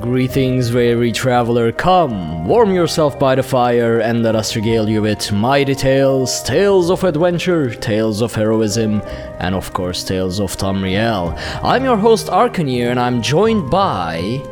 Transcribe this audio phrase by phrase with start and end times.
[0.00, 5.30] Greetings, weary traveler, come, warm yourself by the fire, and let us regale you with
[5.32, 9.02] mighty tales, tales of adventure, tales of heroism,
[9.38, 11.38] and of course, tales of Tamriel.
[11.62, 14.42] I'm your host, Arcaneer, and I'm joined by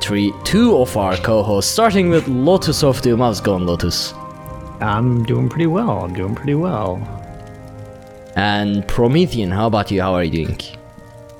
[0.00, 3.20] three, two of our co-hosts, starting with Lotus of Doom.
[3.20, 4.14] How's it going, Lotus?
[4.80, 6.02] I'm doing pretty well.
[6.02, 6.96] I'm doing pretty well.
[8.36, 10.00] And Promethean, how about you?
[10.00, 10.58] How are you doing?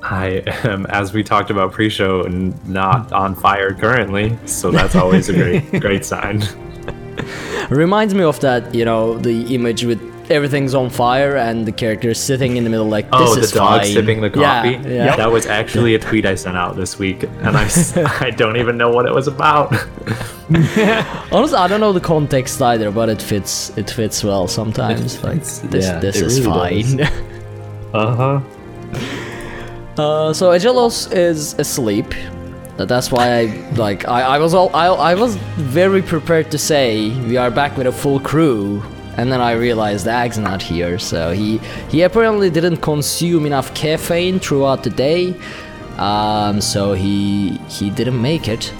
[0.03, 5.29] I am, as we talked about pre-show, n- not on fire currently, so that's always
[5.29, 6.43] a great, great sign.
[7.69, 12.13] Reminds me of that, you know, the image with everything's on fire and the character
[12.13, 13.93] sitting in the middle like this oh, the is dog fine.
[13.93, 14.71] sipping the coffee.
[14.71, 15.15] Yeah, yeah.
[15.15, 17.69] That was actually a tweet I sent out this week, and I,
[18.19, 19.71] I don't even know what it was about.
[21.31, 23.75] Honestly, I don't know the context either, but it fits.
[23.77, 25.23] It fits well sometimes.
[25.23, 27.01] Like this, yeah, this it is really fine.
[27.93, 29.22] uh huh.
[29.97, 32.13] Uh, so Agelos is asleep.
[32.77, 34.07] That's why I like.
[34.07, 34.75] I, I was all.
[34.75, 38.81] I, I was very prepared to say we are back with a full crew,
[39.15, 40.97] and then I realized Ag's not here.
[40.97, 41.59] So he
[41.89, 45.35] he apparently didn't consume enough caffeine throughout the day.
[45.97, 48.73] Um, so he he didn't make it.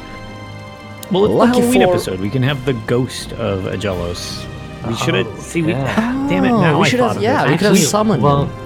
[1.12, 2.20] Well, it's Lucky the Halloween for- episode.
[2.20, 4.44] We can have the ghost of Agelos.
[4.88, 5.40] We should have.
[5.40, 5.72] See, we.
[5.74, 6.28] yeah.
[6.28, 6.50] Damn it!
[6.50, 7.18] Now Oh, we I should thought have.
[7.18, 7.52] of Yeah, this.
[7.52, 8.63] we could have summoned Well, him.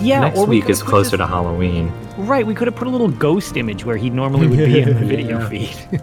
[0.00, 1.92] Yeah, next or we week could is closer this- to Halloween.
[2.16, 4.88] Right, we could have put a little ghost image where he normally would be in
[4.88, 5.76] the video feed.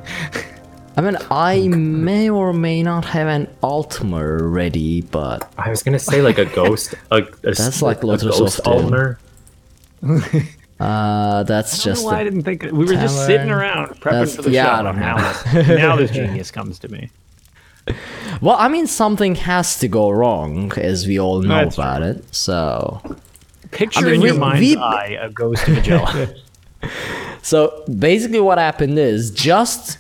[0.97, 5.99] I mean, I may or may not have an Altmer ready, but I was gonna
[5.99, 6.95] say like a ghost.
[7.11, 9.17] A, a That's like a ghost of Altmer.
[10.79, 12.63] uh, that's I don't just know why I a, didn't think.
[12.63, 14.71] We were just sitting around prepping That's- for the yeah, show.
[14.71, 15.33] I don't and now, know.
[15.53, 17.09] this, now this genius comes to me.
[18.41, 18.55] well.
[18.57, 22.33] I mean, something has to go wrong, as we all know That's about it.
[22.35, 23.01] So,
[23.71, 26.39] Picture I mean, in your we- mind's we- eye a ghost of Agelos.
[27.41, 29.97] so basically, what happened is just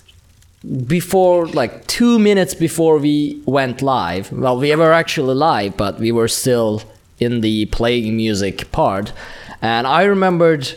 [0.87, 4.31] before, like two minutes before we went live.
[4.31, 6.81] Well, we were actually live, but we were still
[7.19, 9.11] in the playing music part,
[9.61, 10.73] and I remembered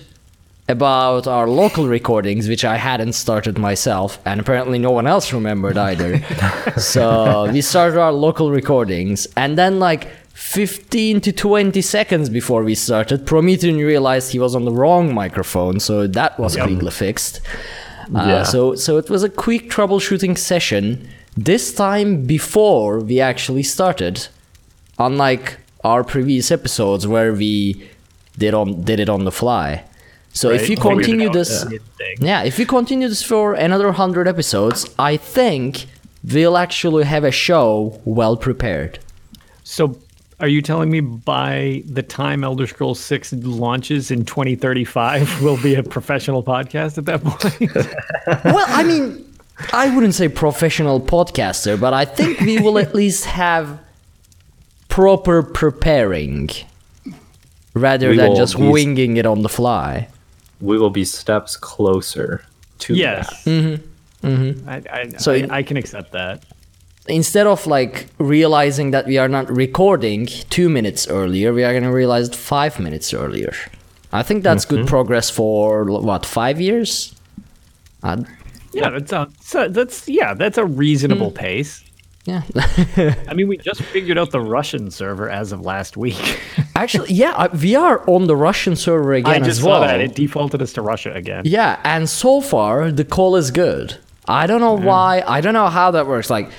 [0.69, 5.77] about our local recordings, which I hadn't started myself, and apparently no one else remembered
[5.77, 6.23] either.
[6.79, 10.09] so we started our local recordings, and then like
[10.45, 15.79] 15 to 20 seconds before we started, Promethean realized he was on the wrong microphone,
[15.79, 17.41] so that was quickly fixed.
[18.15, 18.43] Uh, Yeah.
[18.45, 21.07] So so it was a quick troubleshooting session.
[21.37, 24.27] This time before we actually started,
[24.99, 27.89] unlike our previous episodes where we
[28.39, 29.85] did on did it on the fly.
[30.33, 30.71] So if Right?
[30.71, 32.17] you continue this, mid-thing.
[32.31, 35.87] yeah, if you continue this for another hundred episodes, I think
[36.33, 38.99] we'll actually have a show well prepared.
[39.65, 39.83] So,
[40.41, 45.75] are you telling me by the time Elder Scrolls 6 launches in 2035, we'll be
[45.75, 47.75] a professional podcast at that point?
[48.45, 49.25] well, I mean,
[49.73, 53.79] I wouldn't say professional podcaster, but I think we will at least have
[54.89, 56.51] proper preparing
[57.75, 60.09] rather We than just be- winging it on the fly.
[60.61, 62.45] We will be steps closer
[62.81, 63.45] to yes.
[63.45, 63.51] that.
[63.51, 64.27] Mm-hmm.
[64.27, 64.69] Mm-hmm.
[64.69, 66.45] I, I, So so I, I can accept that.
[67.11, 71.83] Instead of like realizing that we are not recording two minutes earlier, we are going
[71.85, 73.53] to realize it five minutes earlier.
[74.13, 77.15] I think that's good progress for what five years.
[78.03, 78.23] Uh,
[78.73, 81.83] Yeah, that's a, so that's yeah, that's a reasonable pace.
[82.25, 82.43] yeah.
[83.29, 86.41] I mean, we just figured out the Russian server as of last week.
[86.77, 89.81] Actually, yeah, uh, we are on the Russian server I again just as well.
[89.83, 91.43] saw that it defaulted us to Russia again.
[91.47, 93.97] Yeah, and so far the call is good.
[94.29, 95.23] I don't know why.
[95.27, 96.31] I don't know how that works.
[96.31, 96.51] Like,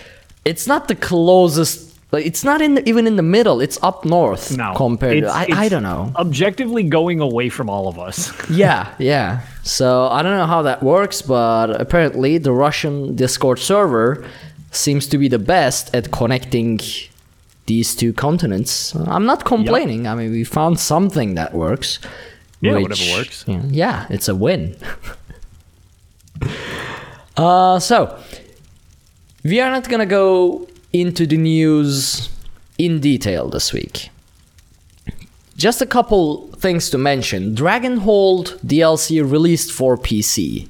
[0.46, 3.62] it's not the closest Like it's not in the, even in the middle.
[3.62, 5.18] It's up north No, compared.
[5.18, 6.12] it's- to, I, I don't know.
[6.16, 8.32] Objectively going away from all of us.
[8.50, 9.42] yeah, yeah.
[9.64, 14.26] So I don't know how that works, but apparently the Russian Discord server
[14.72, 16.80] seems to be the best at connecting
[17.68, 18.94] these two continents.
[18.96, 20.08] I'm not complaining.
[20.08, 22.00] I mean, we found something that works.
[22.60, 23.46] Yeah, whatever works.
[23.48, 24.76] Yeah, yeah, it's a win.
[27.38, 28.18] uh, so
[29.44, 32.30] we are not gonna go into the news
[32.78, 34.10] in detail this week.
[35.58, 37.56] Just a couple things to mention.
[37.56, 40.68] Dragonhold DLC released for PC,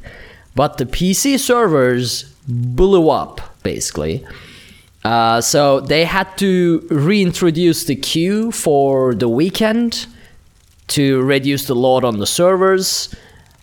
[0.55, 4.25] but the PC servers blew up basically.
[5.03, 10.05] Uh, so they had to reintroduce the queue for the weekend
[10.87, 13.13] to reduce the load on the servers.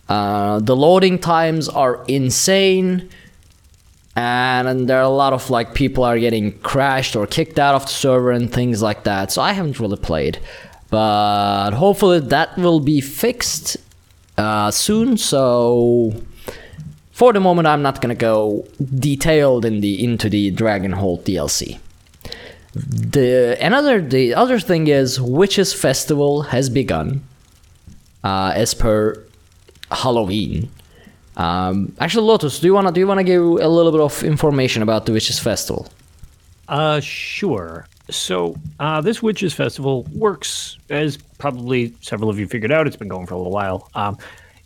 [0.09, 3.09] Uh, the loading times are insane,
[4.19, 7.83] and there are a lot of like people are getting crashed or kicked out of
[7.83, 9.31] the server and things like that.
[9.31, 10.39] So I haven't really played,
[10.89, 13.77] but hopefully that will be fixed
[14.37, 15.17] uh, soon.
[15.17, 16.13] So
[17.11, 21.79] for the moment, I'm not gonna go detailed in the into the Dragonhold DLC.
[22.73, 27.23] The another the other thing is Witches Festival has begun,
[28.23, 29.23] uh, as per
[29.91, 30.69] Halloween.
[31.39, 34.83] Um, actually, Lotus, do you wanna do you wanna give a little bit of information
[34.83, 35.87] about the Witches Festival?
[36.67, 37.87] Uh, sure.
[38.09, 43.07] So, uh, this Witches Festival works, as probably several of you figured out, it's been
[43.07, 43.89] going for a little while.
[43.95, 44.17] Um,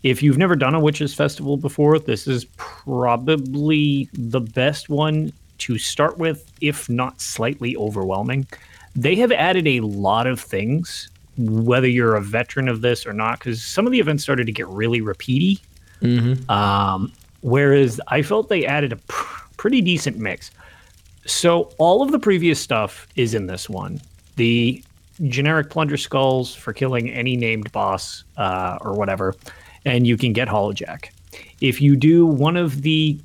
[0.02, 5.78] if you've never done a Witches Festival before, this is probably the best one to
[5.78, 8.48] start with, if not slightly overwhelming.
[8.96, 13.40] They have added a lot of things, whether you're a veteran of this or not,
[13.40, 15.60] because some of the events started to get really repeaty.
[16.50, 17.12] Um,
[17.42, 20.52] whereas I felt they added a pr- pretty decent mix.
[21.26, 24.02] So all of the previous stuff is in this one.
[24.36, 24.84] The
[25.28, 29.36] generic plunder skulls for killing any named boss uh, or whatever,
[29.86, 31.10] and you can get Hollowjack.
[31.62, 33.18] If you do one of the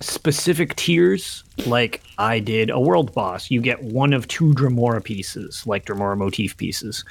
[0.00, 5.66] specific tiers, like I did a world boss, you get one of two Dremora pieces,
[5.66, 7.04] like Dremora motif pieces,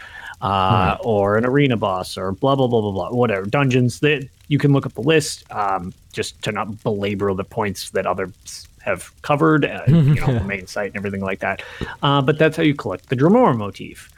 [0.44, 4.00] uh, or an arena boss, or blah blah blah blah blah, whatever dungeons.
[4.02, 8.06] That you can look up the list, um, just to not belabor the points that
[8.06, 11.64] others have covered, uh, you know, the main site and everything like that.
[12.04, 14.10] Uh, but that's how you collect the Dremora motif.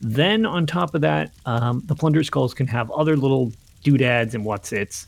[0.00, 4.44] Then on top of that, um, the plunder skulls can have other little doodads and
[4.44, 5.06] what's its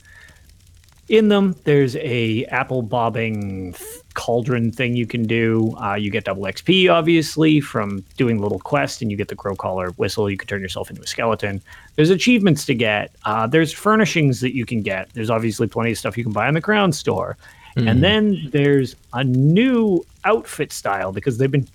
[1.08, 3.74] in them there's a apple bobbing
[4.14, 5.76] cauldron thing you can do.
[5.80, 9.54] Uh, you get double xp obviously from doing little quest and you get the crow
[9.54, 10.28] collar whistle.
[10.30, 11.60] You can turn yourself into a skeleton.
[11.96, 13.14] There's achievements to get.
[13.24, 15.08] Uh, there's furnishings that you can get.
[15.14, 17.36] There's obviously plenty of stuff you can buy in the crown store.
[17.78, 21.68] And then there's a new outfit style because they've been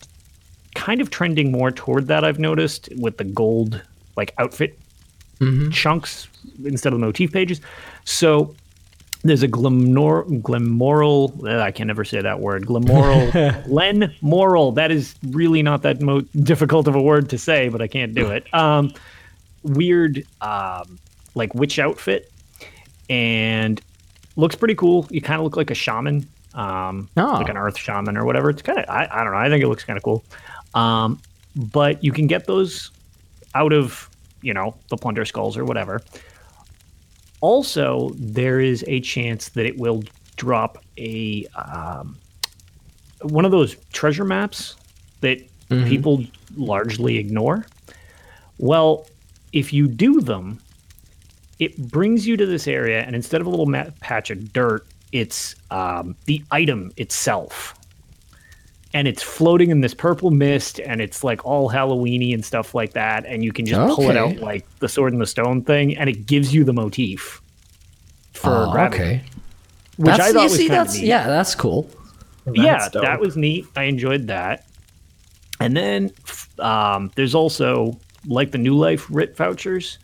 [0.73, 3.81] kind of trending more toward that i've noticed with the gold
[4.15, 4.79] like outfit
[5.71, 6.27] chunks
[6.65, 7.61] instead of the motif pages.
[8.05, 8.55] So
[9.23, 11.43] there's a glamor, glamoral.
[11.45, 12.65] uh, I can never say that word.
[12.65, 14.71] Glamoral, len Moral.
[14.71, 18.13] That is really not that mo- difficult of a word to say, but I can't
[18.15, 18.51] do it.
[18.53, 18.93] Um,
[19.63, 20.97] weird, um,
[21.35, 22.31] like witch outfit,
[23.09, 23.79] and
[24.35, 25.07] looks pretty cool.
[25.11, 27.33] You kind of look like a shaman, um, Oh.
[27.33, 28.49] like an earth shaman or whatever.
[28.49, 29.39] It's kind of, I, I don't know.
[29.39, 30.23] I think it looks kind of cool.
[30.73, 31.19] Um,
[31.55, 32.91] but you can get those
[33.53, 34.09] out of,
[34.41, 36.01] you know, the plunder skulls or whatever
[37.41, 40.03] also there is a chance that it will
[40.37, 42.17] drop a um,
[43.23, 44.75] one of those treasure maps
[45.21, 45.39] that
[45.87, 46.23] people
[46.55, 47.65] largely ignore.
[48.57, 49.07] Well
[49.53, 50.59] if you do them
[51.59, 54.85] it brings you to this area and instead of a little ma- patch of dirt
[55.11, 57.75] it's um, the item itself
[58.93, 62.93] and it's floating in this purple mist and it's like all halloweeny and stuff like
[62.93, 65.95] that and you can just pull it out like the sword and the stone thing
[65.97, 67.41] and it gives you the motif
[68.33, 69.23] for Oh, grabbing okay.
[69.97, 71.05] which That's, i thought you was see, kind of that's neat.
[71.07, 71.89] yeah, that's cool.
[72.51, 73.03] yeah dope.
[73.03, 73.65] that was neat.
[73.75, 74.65] I enjoyed that.
[75.59, 76.11] And then
[76.59, 79.99] um, there's also like the new life writ vouchers.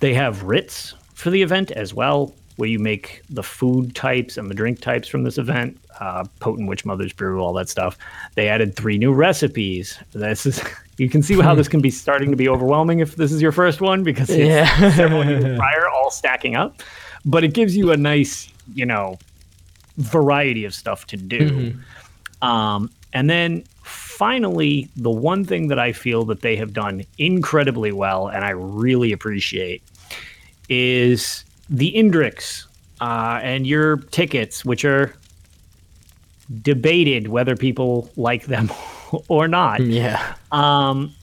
[0.00, 4.50] They have writs for the event as well where you make the food types and
[4.50, 7.96] the drink types from this event uh, potent witch mother's brew all that stuff.
[8.34, 9.98] They added three new recipes.
[10.12, 10.60] This is
[10.98, 13.52] you can see how this can be starting to be overwhelming if this is your
[13.52, 14.90] first one because it's Yeah.
[14.96, 16.82] several years prior all stacking up.
[17.24, 19.16] But it gives you a nice you know
[19.96, 21.74] variety of stuff to do.
[22.40, 27.92] Um, and then finally, the one thing that I feel that they have done incredibly
[27.92, 29.82] well and I really appreciate
[30.68, 32.66] is the Indriks
[33.00, 35.14] uh, and your tickets, which are
[36.60, 38.70] debated whether people like them
[39.28, 39.80] or not.
[39.80, 40.34] Yeah.
[40.50, 41.14] Um,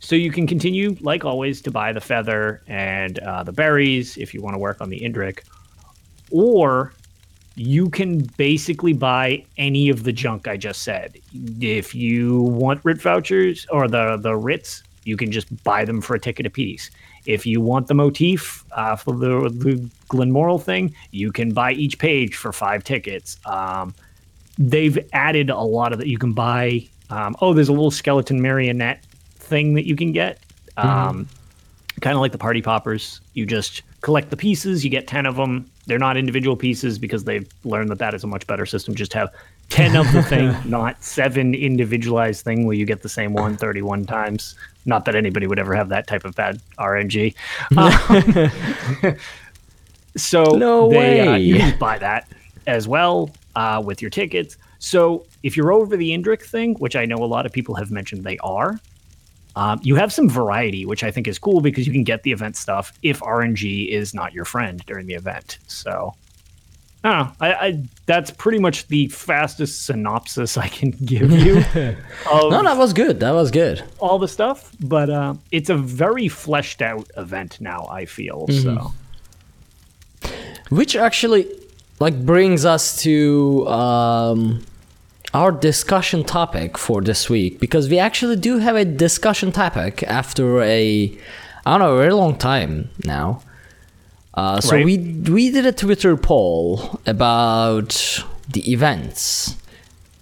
[0.00, 4.32] so you can continue, like always, to buy the feather and uh, the berries if
[4.32, 5.40] you want to work on the Indrik,
[6.30, 6.92] or
[7.54, 11.18] you can basically buy any of the junk I just said.
[11.60, 16.14] If you want writ vouchers or the the writs, you can just buy them for
[16.14, 16.90] a ticket apiece.
[17.26, 21.98] If you want the motif uh, for the the Glenmoril thing, you can buy each
[21.98, 23.36] page for five tickets.
[23.44, 23.94] Um,
[24.60, 26.06] they've added a lot of that.
[26.06, 26.86] You can buy.
[27.08, 29.02] Um, oh, there's a little skeleton marionette
[29.34, 30.38] thing that you can get.
[30.76, 31.26] Um,
[32.00, 33.20] Kind of like the party poppers.
[33.34, 34.84] You just collect the pieces.
[34.84, 35.70] You get ten of them.
[35.86, 38.94] They're not individual pieces because they've learned that that is a much better system.
[38.94, 39.28] Just have
[39.68, 44.06] ten of the thing, not seven individualized thing where you get the same one 31
[44.06, 44.54] times.
[44.86, 47.34] Not that anybody would ever have that type of bad RNG.
[49.02, 49.16] Um,
[50.16, 51.40] so No they, uh, way.
[51.40, 52.32] you can buy that
[52.66, 54.56] as well uh, with your tickets.
[54.78, 57.90] So if you're over the Indrik thing, which I know a lot of people have
[57.90, 58.80] mentioned they are,
[59.56, 62.32] um, you have some variety, which I think is cool because you can get the
[62.32, 65.58] event stuff if RNG is not your friend during the event.
[65.66, 66.14] So,
[67.02, 67.32] I don't know.
[67.40, 71.58] I, I that's pretty much the fastest synopsis I can give you
[72.30, 73.20] of No, that was good.
[73.20, 73.82] That was good.
[73.98, 74.70] all the stuff.
[74.80, 77.86] But uh, it's a very fleshed out event now.
[77.90, 78.92] I feel so.
[80.68, 81.48] Which actually
[82.00, 84.64] like brings us to um,
[85.34, 90.62] our discussion topic for this week because we actually do have a discussion topic after
[90.62, 91.16] a
[91.66, 93.42] I don't know a very long time now.
[94.34, 94.84] Uh, so Right.
[94.84, 94.96] we
[95.30, 99.56] we did a Twitter poll about the events.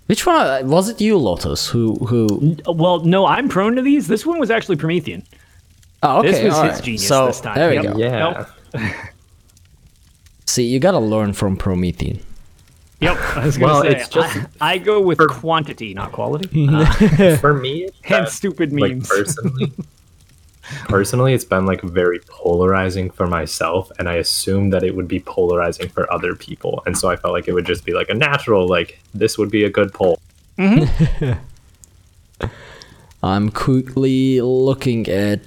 [0.06, 1.00] Which one uh, was it?
[1.00, 2.56] You, Lotus, who who?
[2.66, 4.08] Well, no, I'm prone to these.
[4.08, 5.22] This one was actually Promethean.
[6.02, 6.82] Oh, okay, This was all his right.
[6.84, 7.54] genius so this time.
[7.56, 7.84] there we Yep.
[7.84, 7.98] go.
[7.98, 8.46] Yeah.
[8.74, 8.88] Nope.
[10.48, 12.20] See, you gotta learn from Promethean.
[13.00, 13.18] Yep.
[13.36, 16.48] I was gonna Well, say it's just- I, I go with quantity, not quality.
[16.72, 19.70] Uh, For me, it's and been, stupid like personally,
[20.88, 25.20] personally, it's been like very polarizing for myself, and I assumed that it would be
[25.20, 28.14] polarizing for other people, and so I felt like it would just be like a
[28.14, 30.18] natural, like this would be a good poll.
[33.22, 35.40] I'm quickly looking at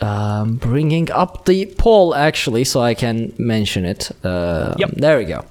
[0.00, 4.10] um, bringing up the poll actually, so I can mention it.
[4.24, 4.90] Uh, Yep.
[4.96, 5.44] There we go.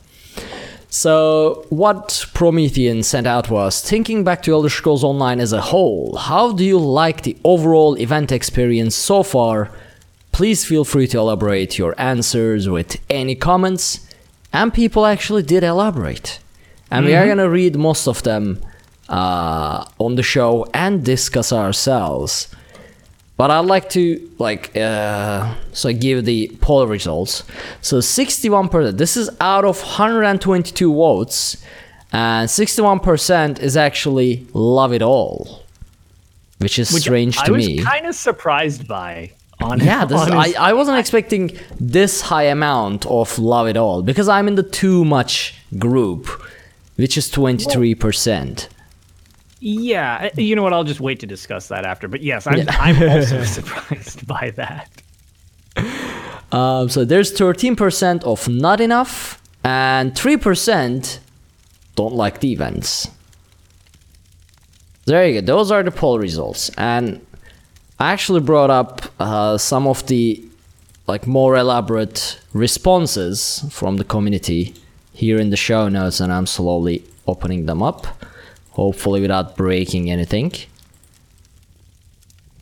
[0.90, 6.16] So, what Promethean sent out was thinking back to Elder Scrolls Online as a whole,
[6.16, 9.70] how do you like the overall event experience so far?
[10.32, 14.08] Please feel free to elaborate your answers with any comments.
[14.54, 16.40] And people actually did elaborate.
[16.90, 18.62] And we are going to read most of them
[19.10, 22.48] uh, on the show and discuss ourselves.
[23.38, 27.44] But I'd like to like uh, so give the poll results.
[27.82, 28.98] So 61%.
[28.98, 31.63] This is out of 122 votes,
[32.12, 35.62] and 61% is actually love it all,
[36.58, 37.84] which is Which strange I to was me.
[37.84, 39.32] kind of surprised by.
[39.60, 44.03] On yeah, this is, I, I wasn't expecting this high amount of love it all
[44.03, 46.27] because I'm in the too much group,
[46.96, 48.67] which is 23%.
[49.60, 50.74] Yeah, you know what?
[50.74, 52.08] I'll just wait to discuss that after.
[52.08, 54.90] But yes, I'm, I'm also surprised by that.
[56.52, 61.20] Um, so there's 13% of not enough, and 3%
[61.96, 63.10] don't like the events.
[65.06, 65.46] There you go.
[65.46, 67.26] Those are the poll results, and
[68.00, 70.44] I actually brought up uh, some of the
[71.08, 74.76] like more elaborate responses from the community
[75.14, 78.06] here in the show notes, and I'm slowly opening them up,
[78.77, 80.51] hopefully without breaking anything.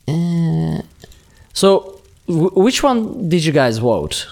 [0.07, 0.81] Uh,
[1.53, 4.27] so, w- which one did you guys vote?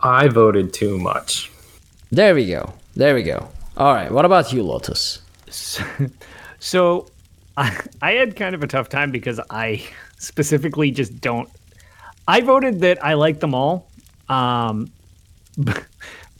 [0.00, 1.50] I voted too much.
[2.12, 2.74] There we go.
[2.94, 3.48] There we go.
[3.76, 4.10] All right.
[4.12, 5.20] What about you, Lotus?
[6.58, 7.06] So
[7.56, 9.82] I, I had kind of a tough time because I
[10.18, 11.48] specifically just don't.
[12.28, 13.86] I voted that I like them all,
[14.28, 14.90] um,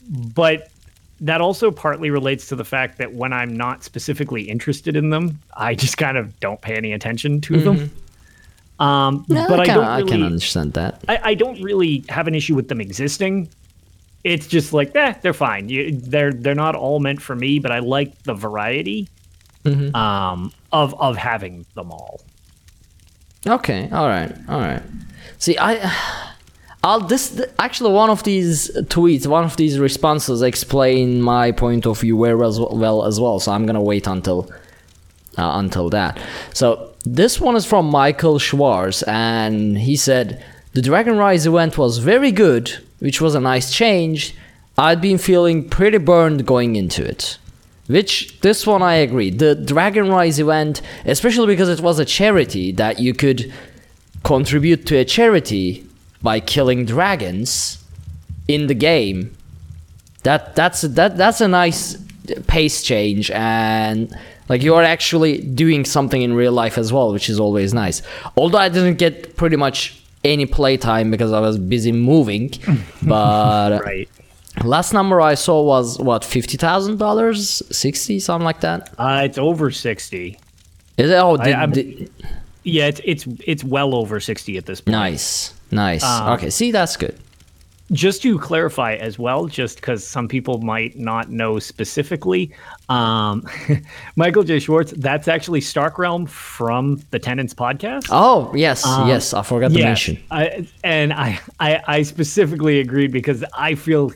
[0.09, 0.69] but
[1.21, 5.41] that also partly relates to the fact that when I'm not specifically interested in them,
[5.57, 7.91] I just kind of don't pay any attention to them.
[8.79, 11.03] Um, but I, can, don't I can understand that.
[11.09, 13.49] I, I don't really have an issue with them existing.
[14.23, 15.69] It's just like, eh, they're fine.
[15.71, 19.09] You, they're they're not all meant for me, but I like the variety
[19.95, 22.21] um, of of having them all.
[23.47, 23.89] Okay.
[23.93, 24.35] All right.
[24.49, 24.83] All right.
[25.39, 26.35] See, I,
[26.87, 31.99] I'll this actually one of these tweets, one of these responses explain my point of
[31.99, 33.41] view very well, well as well.
[33.41, 34.49] So I'm gonna wait until
[35.37, 36.17] uh, until that.
[36.55, 41.99] So this one is from Michael Schwartz, and he said the Dragon Rise event was
[41.99, 44.37] very good, which was a nice change.
[44.79, 47.39] I'd been feeling pretty burned going into it.
[47.89, 49.31] Which this one I agree.
[49.31, 53.53] The Dragon Rise event, especially because it was a charity that you could
[54.23, 55.86] contribute to a charity
[56.31, 57.79] by killing dragons
[58.49, 59.19] in the game.
[60.25, 61.97] That that's that that's a nice
[62.49, 63.99] pace change and
[64.49, 68.03] like you are actually doing something in real life as well, which is always nice.
[68.37, 69.79] Although I didn't get pretty much
[70.25, 72.51] any playtime because I was busy moving,
[73.03, 74.09] but Right.
[74.65, 78.81] last number I saw was what fifty thousand dollars, sixty, something like that.
[78.99, 80.39] Uh, it's over sixty.
[80.99, 81.19] Is it?
[81.27, 82.11] Oh, did, I'm- did-
[82.65, 84.93] Yeah, it's it's it's well over sixty at this point.
[84.93, 86.05] nice, nice.
[86.05, 87.17] Um, okay, see, that's good.
[87.93, 92.53] just to clarify as well, just because some people might not know specifically,
[92.89, 93.45] um,
[94.17, 94.59] Michael J.
[94.59, 98.07] Schwartz, that's actually Stark Realm from the Tenants podcast.
[98.11, 100.19] Oh, yes, yes, I forgot to Yes, mention.
[100.33, 104.11] I, and I, I, I specifically agreed because I feel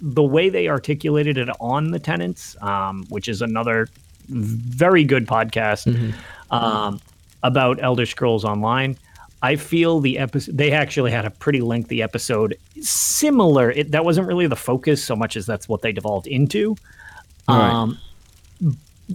[0.00, 3.88] the way they articulated it on the Tenants, um, which is another
[4.28, 6.14] very good podcast
[6.50, 7.00] um,
[7.42, 8.96] about Elder Scrolls Online.
[9.44, 13.70] I feel the episode they actually had a pretty lengthy episode similar.
[13.70, 16.76] It, that wasn't really the focus so much as that's what they devolved into.
[17.46, 17.70] Right.
[17.70, 17.98] Um,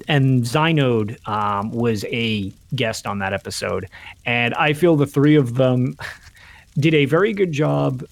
[0.07, 3.89] and Zynode um, was a guest on that episode,
[4.23, 5.97] and I feel the three of them
[6.79, 8.03] did a very good job,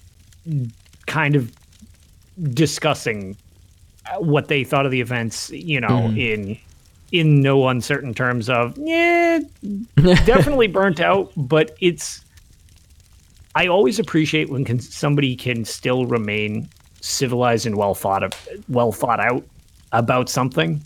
[1.06, 1.52] kind of
[2.52, 3.36] discussing
[4.16, 5.50] what they thought of the events.
[5.50, 6.58] You know, in
[7.12, 9.40] in no uncertain terms of yeah,
[9.96, 12.24] definitely burnt out, but it's.
[13.54, 16.68] I always appreciate when can, somebody can still remain
[17.00, 18.32] civilized and well thought of,
[18.68, 19.44] well thought out
[19.92, 20.82] about something,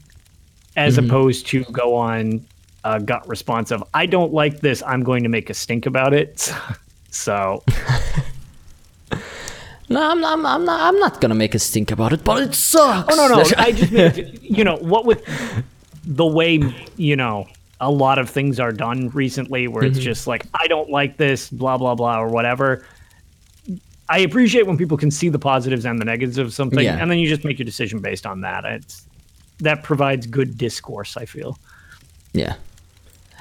[0.76, 1.06] as mm-hmm.
[1.06, 2.44] opposed to go on
[2.84, 4.82] a gut response of "I don't like this.
[4.84, 6.52] I'm going to make a stink about it."
[7.10, 7.62] so
[9.92, 10.80] No, I'm not, I'm, I'm not.
[10.80, 13.12] I'm not gonna make us think about it, but it sucks.
[13.12, 13.44] Oh no, no.
[13.58, 15.22] I just mean, you know, what with
[16.04, 16.61] the way
[16.97, 17.47] you know
[17.80, 19.97] a lot of things are done recently, where Mm-hmm.
[19.97, 22.85] it's just like I don't like this, blah blah blah, or whatever.
[24.09, 26.98] I appreciate when people can see the positives and the negatives of something, Yeah.
[27.00, 28.64] and then you just make your decision based on that.
[28.64, 29.07] It's
[29.61, 31.16] that provides good discourse.
[31.16, 31.59] I feel.
[32.33, 32.55] Yeah.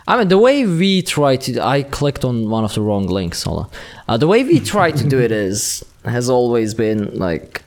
[0.07, 1.61] I mean, the way we try to.
[1.61, 3.43] I clicked on one of the wrong links.
[3.43, 3.69] Hold on.
[4.07, 7.63] Uh, the way we try to do it is has always been like.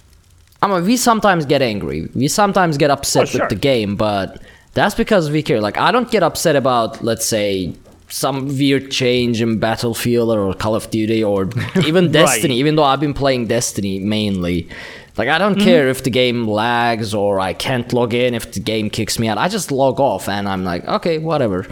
[0.63, 2.09] I mean, we sometimes get angry.
[2.15, 3.41] We sometimes get upset Oh, sure.
[3.43, 4.41] with the game, but
[4.75, 5.61] that's because we care.
[5.61, 7.75] Like, I don't get upset about, let's say,
[8.09, 11.49] some weird change in Battlefield or Call of Duty or
[11.87, 14.69] even Destiny, even though I've been playing Destiny mainly.
[15.17, 18.59] Like, I don't care if the game lags or I can't log in, if the
[18.61, 19.39] game kicks me out.
[19.39, 21.67] I just log off and I'm like, okay, whatever.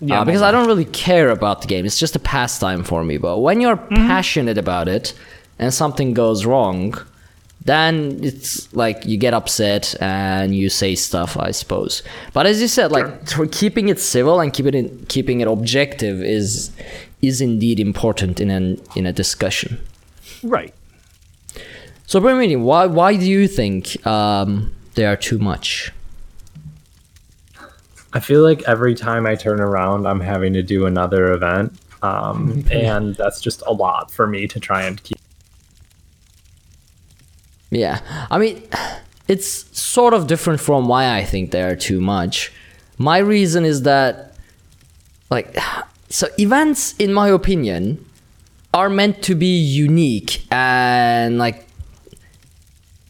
[0.00, 1.84] Yeah, uh, because I don't really care about the game.
[1.84, 3.16] It's just a pastime for me.
[3.16, 5.14] But when you're passionate about it
[5.58, 6.94] and something goes wrong,
[7.66, 12.02] then it's like you get upset and you say stuff, I suppose.
[12.32, 16.22] But as you said, like for keeping it civil and keeping it keeping it objective
[16.22, 16.70] is
[17.22, 19.80] is indeed important in an in a discussion.
[20.42, 20.72] Right.
[22.06, 25.92] So, Brimini, why why do you think um, they are too much?
[28.12, 31.72] I feel like every time I turn around, I'm having to do another event.
[32.02, 35.18] Um, and that's just a lot for me to try and keep.
[37.76, 38.62] Yeah, I mean,
[39.28, 42.52] it's sort of different from why I think they are too much.
[42.98, 44.34] My reason is that,
[45.30, 45.56] like,
[46.08, 48.04] so events, in my opinion,
[48.72, 51.66] are meant to be unique and like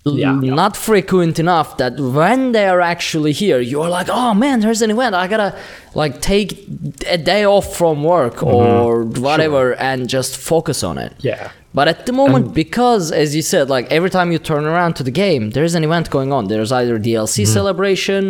[0.04, 0.40] Yeah.
[0.40, 0.54] Yeah.
[0.54, 4.90] not frequent enough that when they are actually here, you're like, oh man, there's an
[4.92, 5.14] event.
[5.16, 5.58] I gotta
[5.94, 6.50] like take
[7.16, 8.54] a day off from work mm-hmm.
[8.54, 11.12] or whatever and just focus on it.
[11.18, 11.50] Yeah.
[11.78, 15.02] But at the moment, because as you said, like every time you turn around to
[15.08, 16.42] the game, there's an event going on.
[16.52, 18.22] There's either DLC celebration,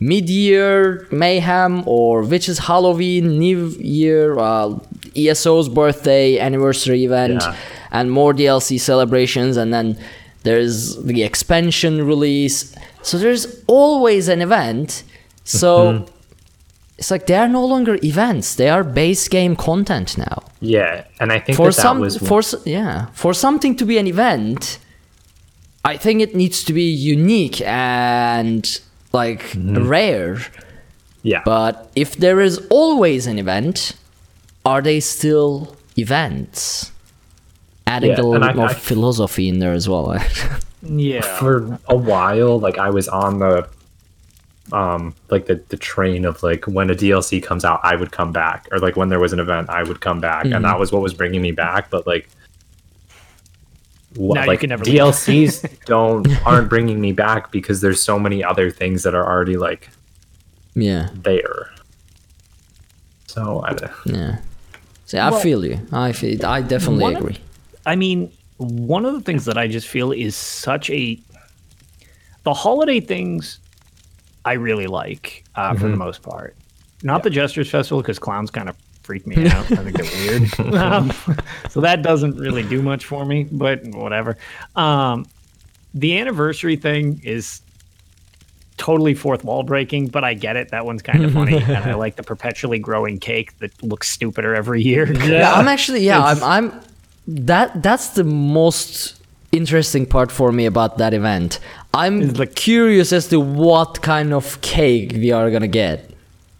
[0.00, 3.68] mid-year mayhem, or which is Halloween, New
[4.00, 4.78] Year, uh,
[5.16, 7.56] ESO's birthday, anniversary event, Yeah.
[7.90, 9.96] and more DLC celebrations, and then
[10.42, 12.74] there's the expansion release.
[13.02, 15.04] So there's always an event.
[15.44, 16.04] So
[16.98, 21.04] it's like they are no longer events; they are base game content now Yeah.
[21.20, 23.98] And I think for that, that some was for s- yeah for something to be
[23.98, 24.78] an event
[25.92, 28.80] i think it needs to be unique and
[29.12, 29.86] like Mm-hmm.
[29.88, 30.38] rare
[31.22, 31.42] yeah.
[31.44, 33.92] but if there is always an event
[34.64, 36.90] are they still events
[37.86, 40.06] adding Yeah, a little bit I- more I- philosophy in there as well
[40.82, 41.20] Yeah.
[41.38, 43.68] for a while like i was on the
[44.74, 48.32] um like the the train of like when a dlc comes out i would come
[48.32, 50.90] back or like when there was an event i would come back and that was
[50.92, 52.28] what was bringing me back but like
[54.16, 54.84] what, like can never.
[54.84, 59.56] DLCs don't aren't bringing me back because there's so many other things that are already
[59.56, 59.90] like
[60.76, 61.70] Yeah, there.
[63.26, 64.36] So I don't yeah.
[65.06, 65.80] See, I Well- feel you.
[65.92, 66.46] I feel.
[66.46, 67.38] I definitely One of- agree.
[67.86, 71.18] I mean, one of the things that I just feel is such a
[72.44, 73.58] the holiday things
[74.44, 76.56] I really like uh, for the most part.
[77.02, 79.70] Not the Jesters Festival because clowns kind of freak me out.
[79.72, 80.74] I think they're weird.
[80.74, 81.12] Um,
[81.70, 84.36] so that doesn't really do much for me, but whatever.
[84.76, 85.26] Um,
[85.92, 87.60] the anniversary thing is
[88.76, 90.70] totally fourth wall breaking, but I get it.
[90.70, 94.54] That one's kind of funny, and I like the perpetually growing cake that looks stupider
[94.54, 95.10] every year.
[95.12, 96.80] Yeah, I'm actually yeah, I'm I'm
[97.26, 99.20] that that's the most
[99.52, 101.60] interesting part for me about that event.
[101.94, 106.10] I'm Is the- curious as to what kind of cake we are gonna get.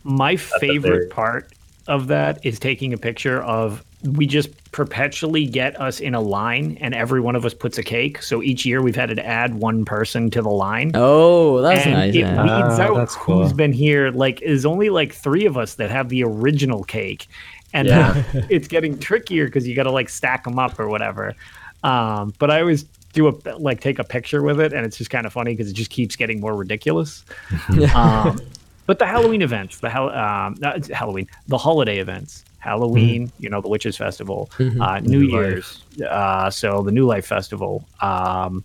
[0.05, 1.51] My favorite part
[1.88, 6.77] of that is taking a picture of we just perpetually get us in a line
[6.81, 8.23] and every one of us puts a cake.
[8.23, 10.90] So each year we've had to add one person to the line.
[10.94, 12.14] Oh, that's and nice.
[12.14, 12.42] it yeah.
[12.42, 13.55] weeds Ah, out that's who's cool.
[13.55, 14.11] been here.
[14.11, 17.29] Like, is only like three of us that have the original cake,
[17.73, 18.12] and Yeah.
[18.33, 21.35] then it's getting trickier because you got to like stack them up or whatever.
[21.83, 25.11] Um, but I always do a like take a picture with it, and it's just
[25.11, 27.24] kind of funny because it just keeps getting more ridiculous.
[27.94, 28.38] um,
[28.87, 33.68] but the Halloween events, the um, not Halloween, the holiday events, Halloween, you know, the
[33.68, 38.62] Witches Festival, uh, New, New Year's, uh, so the New Life Festival, um,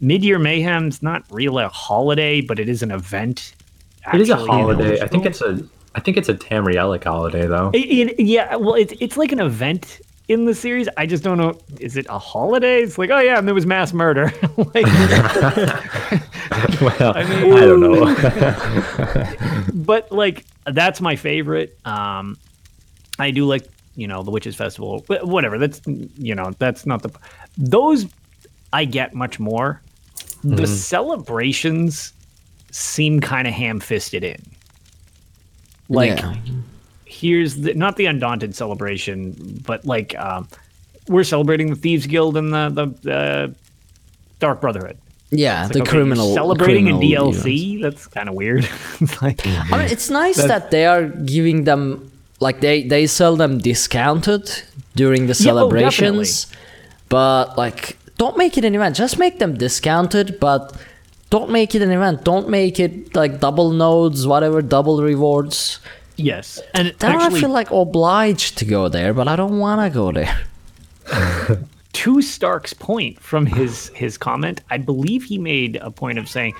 [0.00, 3.54] Mid-Year Mayhem's not really a holiday, but it is an event.
[4.14, 5.00] It is a actually, holiday.
[5.00, 5.62] I think it's a
[5.94, 7.70] I think it's a Tamrielic holiday though.
[7.74, 7.78] It-
[8.18, 10.88] it- yeah, well, it's it's like an event in the series.
[10.96, 11.58] I just don't know.
[11.80, 12.82] Is it a holiday?
[12.82, 14.26] It's like, oh yeah, and there was mass murder.
[14.56, 14.74] like,
[16.80, 18.14] well, I, mean- don't know.
[19.74, 21.76] but like that's my favorite.
[21.84, 22.38] Um,
[23.18, 23.66] I do like
[23.96, 25.58] you know the Witches Festival, wh- whatever.
[25.58, 27.10] That's you know that's not the
[27.58, 28.06] those
[28.72, 29.82] I get much more.
[30.44, 32.12] The celebrations
[32.70, 34.40] seem kind of ham-fisted in.
[35.88, 36.36] Like Yeah.
[37.20, 40.48] Here's the, not the undaunted celebration, but like um,
[41.08, 43.48] we're celebrating the Thieves Guild and the the uh,
[44.38, 44.96] Dark Brotherhood.
[45.30, 47.80] yeah, It's the like, okay, criminal celebrating criminal a DLC.
[47.82, 48.68] That's kind of weird.
[49.22, 53.58] Like, I mean, it's nice that they are giving them like they they sell them
[53.58, 54.50] discounted
[54.94, 56.46] during the celebrations, Yeah, oh, celebrations,
[57.08, 58.96] but like don't make it an event.
[58.96, 60.76] Just make them discounted, but
[61.30, 62.24] don't make it an event.
[62.24, 65.80] Don't make it like double nodes, whatever, double rewards.
[66.20, 69.58] Yes, and it Then actually, I feel like obliged to go there, but I don't
[69.58, 70.40] want to go there.
[71.92, 76.54] to Stark's point from his his comment, I believe he made a point of saying,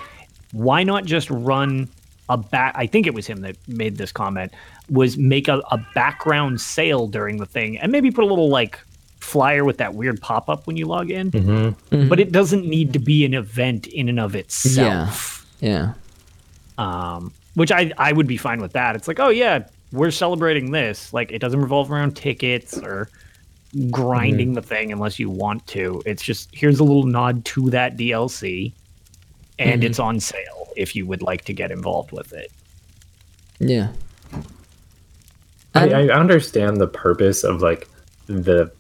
[0.53, 1.89] why not just run
[2.29, 2.75] a back?
[2.77, 4.53] I think it was him that made this comment.
[4.89, 8.81] Was make a, a background sale during the thing, and maybe put a little like
[9.21, 11.31] flyer with that weird pop up when you log in.
[12.09, 15.47] But it doesn't need to be an event in and of itself.
[15.61, 15.93] Yeah.
[16.79, 18.97] um, which I I would be fine with that.
[18.97, 21.13] It's like, oh yeah, we're celebrating this.
[21.13, 23.09] Like it doesn't revolve around tickets or
[23.91, 24.55] grinding mm-hmm.
[24.55, 26.03] the thing unless you want to.
[26.07, 28.73] It's just here's a little nod to that DLC,
[29.59, 29.91] and mm-hmm.
[29.91, 32.51] it's on sale if you would like to get involved with it.
[33.59, 33.93] Yeah.
[35.75, 37.89] I, um, I understand the purpose of like
[38.27, 38.73] the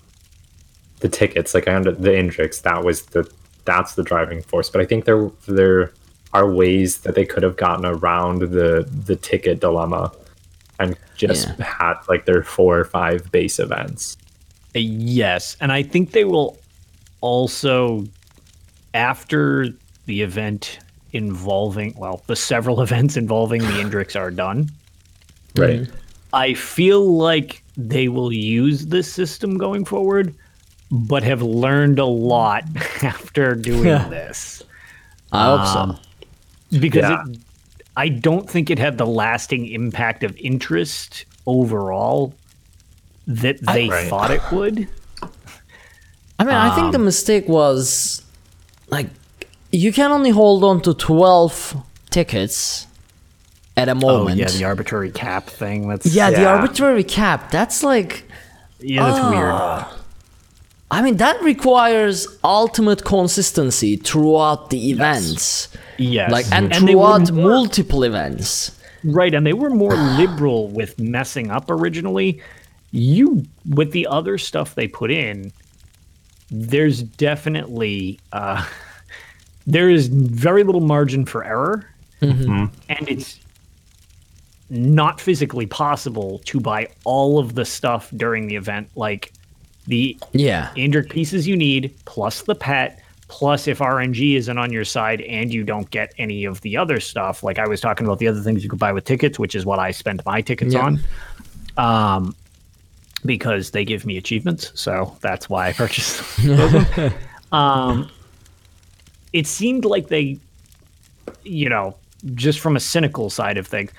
[1.00, 1.54] the tickets.
[1.54, 3.30] Like I under the Indriks, that was the
[3.64, 4.70] that's the driving force.
[4.70, 5.92] But I think there there
[6.32, 10.12] are ways that they could have gotten around the the ticket dilemma
[10.78, 11.64] and just Yeah.
[11.64, 14.16] had like their four or five base events.
[14.74, 16.56] Uh, Yes, and I think they will
[17.20, 18.04] also
[18.94, 19.66] after
[20.06, 20.78] the event
[21.12, 24.70] involving well, the several events involving the Indriks are done.
[25.56, 25.88] Right.
[26.32, 30.32] I feel like they will use this system going forward,
[30.92, 32.62] but have learned a lot
[33.02, 34.62] after doing this.
[35.32, 36.00] I hope Um, so.
[36.70, 37.24] Because Yeah.
[37.28, 37.38] it,
[37.96, 42.34] I don't think it had the lasting impact of interest overall
[43.26, 44.08] that they Right.
[44.08, 44.88] thought it would.
[46.38, 48.22] I mean, I um, think the mistake was
[48.88, 49.08] like
[49.72, 51.76] you can only hold on to 12
[52.10, 52.86] tickets
[53.76, 54.40] at a moment.
[54.40, 55.88] Oh yeah, the arbitrary cap thing.
[55.88, 57.50] That's Yeah, the arbitrary cap.
[57.50, 58.24] That's like
[58.80, 59.99] yeah, that's weird.
[60.90, 65.68] I mean, that requires ultimate consistency throughout the events.
[65.98, 66.72] Yes, Like mm-hmm.
[66.72, 68.76] and, they were throughout more- multiple events.
[69.04, 72.42] Right, and they were more liberal with messing up originally.
[72.90, 75.52] You with the other stuff they put in,
[76.50, 78.66] there's definitely uh,
[79.66, 81.88] there is very little margin for error,
[82.20, 82.42] mm-hmm.
[82.42, 82.74] Mm-hmm.
[82.88, 83.38] and it's
[84.70, 88.88] not physically possible to buy all of the stuff during the event.
[88.96, 89.32] Like
[89.90, 90.70] the Yeah.
[90.76, 95.52] Indrik pieces you need, plus the pet, plus if RNG isn't on your side and
[95.52, 97.42] you don't get any of the other stuff.
[97.42, 99.64] Like I was talking about the other things you could buy with tickets, which is
[99.66, 100.84] what I spent my tickets Yeah.
[100.86, 101.00] on.
[101.76, 102.34] Um,
[103.24, 107.12] because they give me achievements, so that's why I purchased them.
[107.52, 108.10] um,
[109.32, 110.38] it seemed like they,
[111.44, 111.96] you know,
[112.34, 113.92] just from a cynical side of things,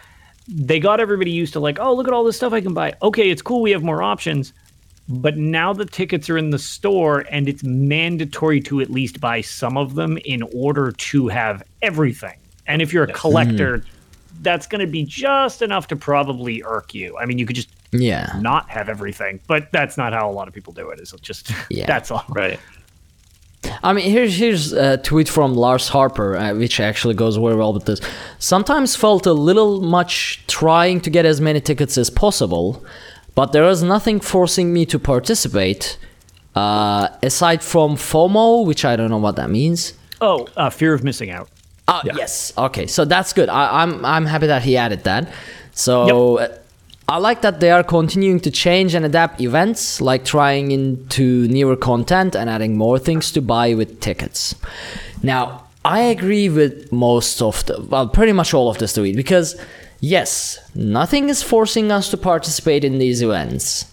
[0.47, 2.93] they got everybody used to like, oh, look at all this stuff I can buy.
[3.01, 3.61] Okay, it's cool.
[3.61, 4.53] We have more options.
[5.09, 9.41] But now the tickets are in the store and it's mandatory to at least buy
[9.41, 12.37] some of them in order to have everything.
[12.67, 13.83] And if you're a collector,
[14.41, 17.17] that's going to be just enough to probably irk you.
[17.17, 18.31] I mean, you could just Yeah.
[18.39, 20.99] not have everything, but that's not how a lot of people do it.
[21.01, 21.85] Is it just Yeah.
[21.87, 22.23] that's all.
[22.29, 22.59] Right.
[23.83, 27.73] I mean, here's here's a tweet from Lars Harper, uh, which actually goes very well
[27.73, 27.99] with this.
[28.39, 32.83] Sometimes felt a little much trying to get as many tickets as possible,
[33.35, 35.97] but there is nothing forcing me to participate.
[36.53, 39.93] Uh, aside from FOMO, which I don't know what that means.
[40.19, 41.49] Oh, uh, fear of missing out.
[41.87, 42.51] Uh, Yes.
[42.57, 42.87] Okay.
[42.87, 43.47] So that's good.
[43.49, 45.31] I, I'm I'm happy that he added that.
[45.73, 46.57] So uh,
[47.07, 51.75] I like that they are continuing to change and adapt events, like trying into newer
[51.75, 54.55] content and adding more things to buy with tickets.
[55.23, 59.55] Now I agree with most of the well, pretty much all of this tweet because
[60.01, 63.85] yes, nothing is forcing us to participate in these events,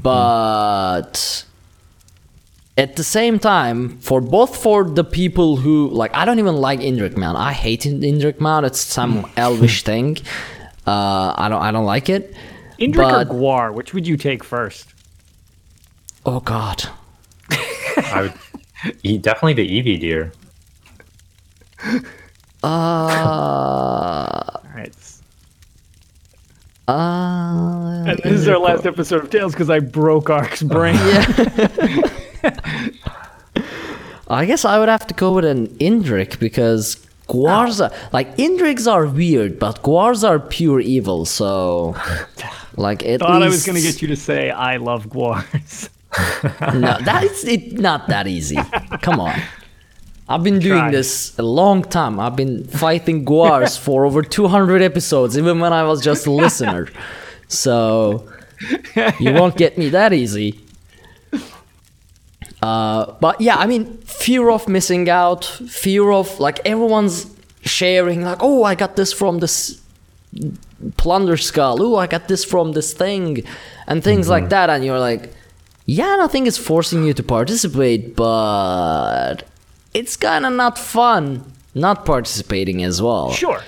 [0.00, 1.44] but
[2.78, 6.80] at the same time, for both for the people who like, I don't even like
[6.80, 7.36] Indrik Man.
[7.36, 8.64] I hate Indrik Man.
[8.64, 10.16] It's some elvish thing.
[10.86, 12.34] Uh, I don't, I don't like it.
[12.80, 14.92] Indrik But- or Guar, which would you take first?
[16.26, 16.84] Oh God.
[17.50, 20.32] I would eat definitely the Eevee deer.
[22.62, 24.92] Uh, All right.
[26.88, 30.94] Uh, And this is our last episode of Tales because I broke Ark's brain.
[30.96, 31.70] yeah.
[34.28, 38.90] I guess I would have to go with an Indrik because Guars are like Indriks
[38.90, 41.24] are weird, but Guars are pure evil.
[41.26, 41.94] So,
[42.76, 45.90] like at Thought I was going to get you to say I love Guars.
[46.60, 47.74] No, that's it.
[47.74, 48.56] Not that easy.
[49.02, 49.38] Come on.
[50.28, 50.90] I've been doing Try.
[50.90, 52.18] this a long time.
[52.18, 56.88] I've been fighting Guars for over 200 episodes, even when I was just a listener.
[57.48, 58.26] So
[59.20, 60.60] you won't get me that easy.
[62.62, 67.26] Uh, but yeah, I mean, fear of missing out, fear of like everyone's
[67.60, 69.82] sharing, like, oh, I got this from this
[70.96, 71.82] plunder skull.
[71.82, 73.44] Oh, I got this from this thing,
[73.86, 74.70] and things like that.
[74.70, 75.34] And you're like,
[75.84, 79.42] yeah, nothing is forcing you to participate, but
[79.94, 81.44] it's kind of not fun
[81.76, 83.32] not participating as well.
[83.32, 83.60] Sure.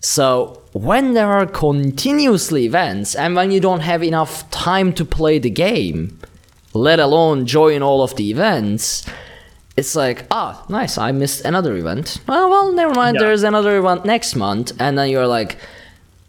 [0.00, 5.38] So when there are continuously events and when you don't have enough time to play
[5.38, 6.18] the game,
[6.72, 9.04] let alone join all of the events,
[9.76, 12.18] it's like, ah, nice, I missed another event.
[12.26, 13.22] Well, well, never mind, Yeah.
[13.26, 15.58] there's another event next month, and then you're like,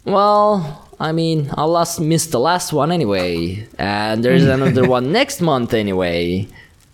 [0.04, 5.40] well, I mean, I last missed the last one anyway, and there's another one next
[5.40, 6.46] month anyway.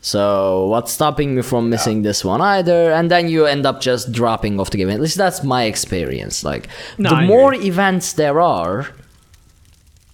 [0.07, 2.93] So what's stopping me from missing this one either?
[2.93, 4.89] And then you end up just dropping off the game.
[4.89, 6.45] At least that's my experience.
[6.45, 7.67] Like No, the I more agree.
[7.67, 8.87] events there are,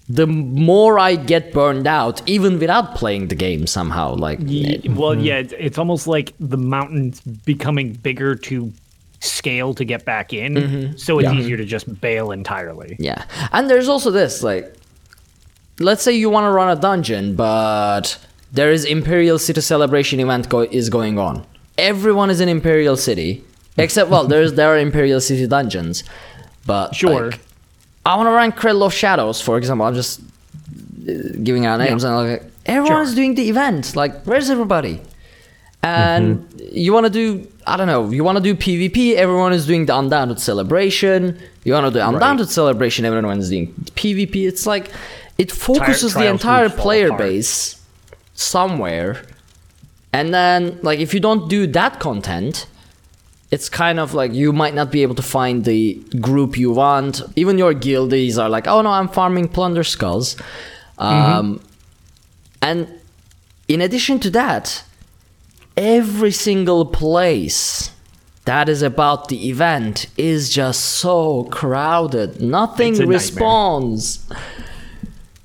[0.09, 4.14] the more I get burned out, even without playing the game somehow.
[4.14, 5.20] Like Ye- eh, well, hmm.
[5.20, 8.72] yeah, it's, it's almost like the mountain's becoming bigger to
[9.20, 10.96] scale to get back in, mm-hmm.
[10.96, 12.96] so it's easier to just bail entirely.
[12.98, 13.26] Yeah.
[13.52, 14.74] And there's also this like
[15.81, 18.18] let's say you want to run a dungeon but
[18.52, 21.44] there is Imperial City celebration event go- is going on.
[21.78, 23.42] Everyone is in Imperial City
[23.78, 26.04] except well there's there are Imperial City dungeons.
[26.66, 27.30] But Sure.
[27.30, 27.40] like,
[28.06, 29.86] I want to run Cradle of Shadows for example.
[29.86, 31.12] I'm just uh,
[31.42, 33.16] giving out names and like everyone is Sure.
[33.16, 33.96] doing the event.
[33.96, 35.00] Like where's everybody?
[35.84, 39.66] and you want to do i don't know you want to do pvp everyone is
[39.66, 44.64] doing the undaunted celebration you want to do undaunted celebration everyone is doing pvp it's
[44.64, 44.92] like
[45.38, 47.82] it focuses the entire player base
[48.35, 49.25] somewhere
[50.12, 52.66] and then like if you don't do that content
[53.51, 57.23] it's kind of like you might not be able to find the group you want
[57.37, 60.37] even your guildies are like oh no i'm farming plunder skulls
[60.99, 61.61] um,
[62.61, 62.88] and
[63.68, 64.85] in addition to that
[65.77, 67.90] every single place
[68.45, 72.40] that is about the event is just so crowded.
[72.42, 73.16] Nothing a nightmare.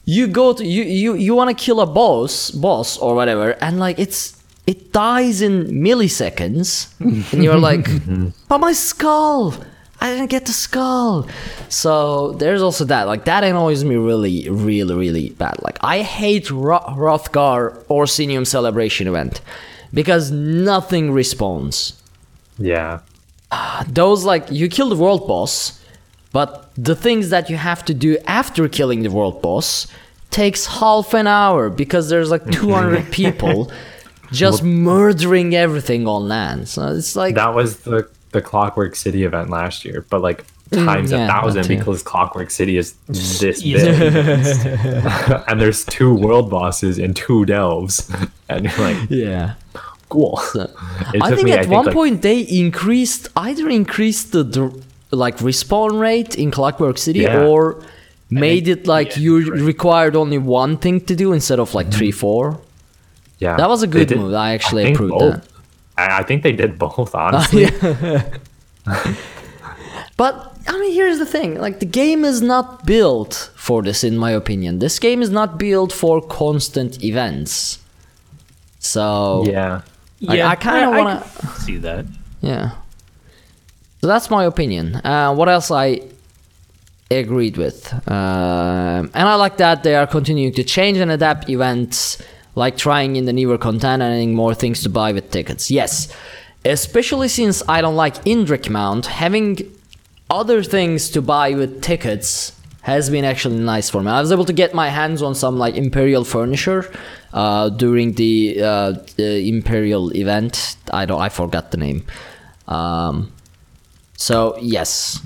[0.10, 3.78] You go to you you, you want to kill a boss boss or whatever, and
[3.78, 6.88] like it's it dies in milliseconds,
[7.34, 7.86] and you're like,
[8.48, 9.54] but my skull.
[10.00, 11.28] I didn't get the skull.
[11.70, 13.08] So there's also that.
[13.08, 15.56] Like that annoys me really, really, really bad.
[15.64, 19.42] Like I hate Ro- Wrothgar Orsinium celebration event
[19.92, 22.00] because nothing responds.
[22.60, 23.00] Yeah.
[23.52, 25.82] Ah, those like you kill the world boss,
[26.32, 29.88] but the things that you have to do after killing the world boss
[30.30, 32.68] takes half an hour because there's like mm-hmm.
[32.68, 33.72] 200 people
[34.32, 36.68] just murdering everything on land.
[36.68, 40.86] So it's like That was the the Clockwork City event last year, but like mm,
[40.86, 43.88] times yeah, a thousand because Clockwork City is this big,
[45.48, 48.12] and there's two world bosses and two delves,
[48.50, 49.54] and you're like, yeah.
[50.10, 50.40] cool.
[50.56, 55.38] It I think me, at one like, point they increased either increased the, the like
[55.38, 57.46] respawn rate in Clockwork City Yeah.
[57.46, 57.82] or
[58.30, 59.48] made it like yeah, you right.
[59.60, 59.66] Mm-hmm.
[59.66, 62.60] required only one thing to do instead of like three four.
[63.40, 64.34] yeah, That was a good did- move.
[64.34, 65.34] I actually think approved both.
[65.36, 65.44] that.
[65.98, 67.68] I, I think they did both, honestly.
[70.18, 74.18] But I mean, here's the thing: like the game is not built for this, in
[74.18, 74.80] my opinion.
[74.80, 77.80] This game is not built for constant events.
[78.80, 79.82] So yeah.
[80.22, 81.24] Like, I kinda wanna-
[81.60, 82.06] see that.
[82.42, 82.72] Yeah.
[84.02, 84.96] So that's my opinion.
[84.96, 86.02] Uh, what else I
[87.10, 87.94] agreed with?
[88.10, 92.22] Um, and I like that they are continuing to change and adapt events,
[92.56, 95.72] like trying in the newer content and adding more things to buy with tickets.
[95.72, 96.14] Yes.
[96.66, 99.60] Especially since I don't like Indrik Mount, having
[100.30, 104.12] other things to buy with tickets has been actually nice for me.
[104.12, 106.90] I was able to get my hands on some like Imperial furniture
[107.34, 110.78] uh, during the, uh, the Imperial event.
[110.92, 112.06] I don't, I forgot the name.
[112.68, 113.32] Um,
[114.18, 115.22] so yes,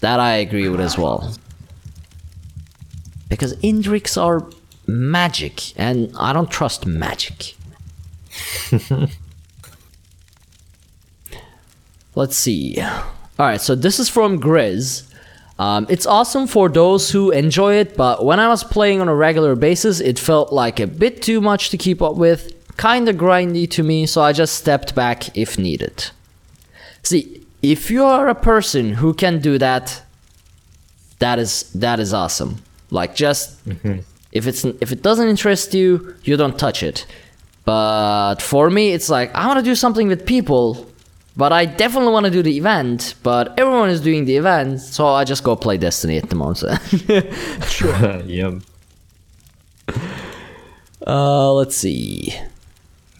[0.00, 1.34] that I agree with as well.
[3.30, 4.46] Because Indriks are
[4.86, 7.54] magic, and I don't trust magic.
[12.14, 12.80] Let's see.
[12.80, 15.10] All right, so this is from Grizz.
[15.58, 19.14] Um, it's awesome for those who enjoy it, but when I was playing on a
[19.14, 23.70] regular basis, it felt like a bit too much to keep up with, kinda grindy
[23.70, 26.10] to me, so I just stepped back if needed.
[27.02, 30.02] See, if you are a person who can do that,
[31.18, 32.56] that is that is awesome.
[32.90, 33.60] Like just
[34.32, 37.06] if it's if it doesn't interest you, you don't touch it.
[37.64, 40.86] But for me, it's like I want to do something with people,
[41.36, 43.14] but I definitely want to do the event.
[43.22, 46.58] But everyone is doing the event, so I just go play Destiny at the moment.
[47.68, 48.22] sure.
[48.26, 48.54] yep.
[51.06, 52.34] Uh, let's see.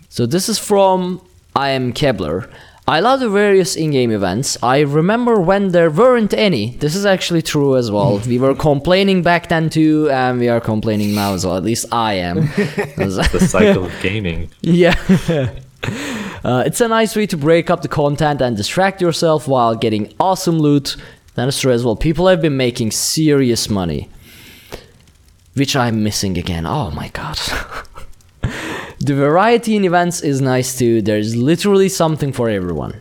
[0.09, 1.21] So this is from
[1.57, 2.51] I am Kebler.
[2.87, 4.59] I love the various in-game events.
[4.63, 6.77] I remember when there weren't any.
[6.77, 8.19] This is actually true as well.
[8.27, 11.57] we were complaining back then too, and we are complaining now as well.
[11.57, 12.37] At least I am.
[12.97, 14.51] The cycle of gaming.
[14.61, 14.95] yeah.
[16.45, 20.13] uh, it's a nice way to break up the content and distract yourself while getting
[20.21, 20.97] awesome loot.
[21.37, 21.97] That is true as well.
[21.97, 24.09] People have been making serious money,
[25.55, 26.67] which I'm missing again.
[26.67, 27.39] Oh my god.
[29.05, 31.03] The variety in events is nice too.
[31.03, 33.01] There's literally something for everyone.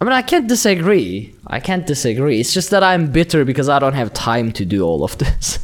[0.00, 1.34] I mean, I can't disagree.
[1.46, 2.40] I can't disagree.
[2.40, 5.58] It's just that I'm bitter because I don't have time to do all of this.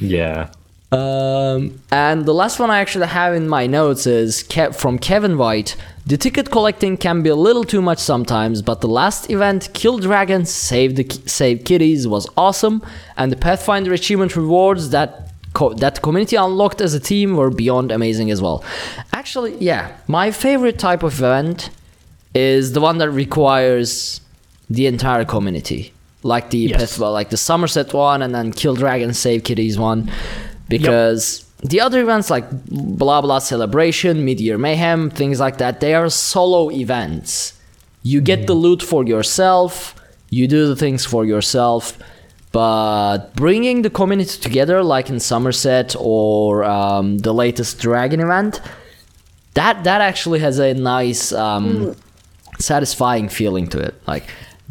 [0.00, 0.50] Yeah.
[0.92, 5.36] Um, and the last one I actually have in my notes is Ke- from Kevin
[5.36, 5.76] White.
[6.06, 9.98] The ticket collecting can be a little too much sometimes, but the last event, Kill
[9.98, 12.82] Dragons, Save the Save Kitties, was awesome,
[13.16, 17.92] and the Pathfinder achievement rewards that co- that community unlocked as a team were beyond
[17.92, 18.64] amazing as well.
[19.12, 21.70] Actually, yeah, my favorite type of event
[22.34, 24.20] is the one that requires
[24.68, 26.98] the entire community, like the Yes.
[26.98, 30.10] Well, like the Somerset one, and then Kill Dragons, Save Kitties one,
[30.68, 36.08] because the other events like blah blah celebration, mid-year mayhem, things like that, they are
[36.08, 37.54] solo events.
[38.02, 38.62] You get the mm.
[38.62, 39.94] loot for yourself,
[40.30, 41.98] you do the things for yourself,
[42.52, 48.60] but bringing the community together, like in Somerset or um, the latest Dragon event,
[49.54, 51.94] that that actually has a nice, um,
[52.58, 53.94] satisfying feeling to it.
[54.06, 54.24] Like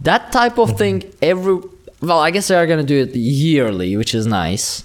[0.03, 1.03] that type of thing.
[1.21, 1.59] Every
[2.01, 4.83] well, I guess they are gonna do it yearly, which is nice.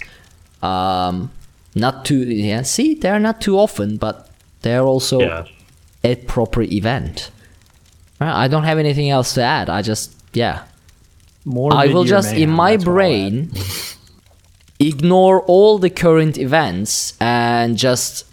[0.61, 1.31] Um,
[1.75, 2.61] not too yeah.
[2.63, 4.29] See, they're not too often, but
[4.61, 5.45] they're also Yeah.
[6.03, 7.29] a proper event.
[8.21, 9.69] I don't have anything else to add.
[9.69, 10.63] I just yeah.
[11.45, 11.73] More.
[11.73, 13.19] I will mid-year just in my that's what I'll add.
[13.21, 13.51] brain
[14.79, 18.25] ignore all the current events and just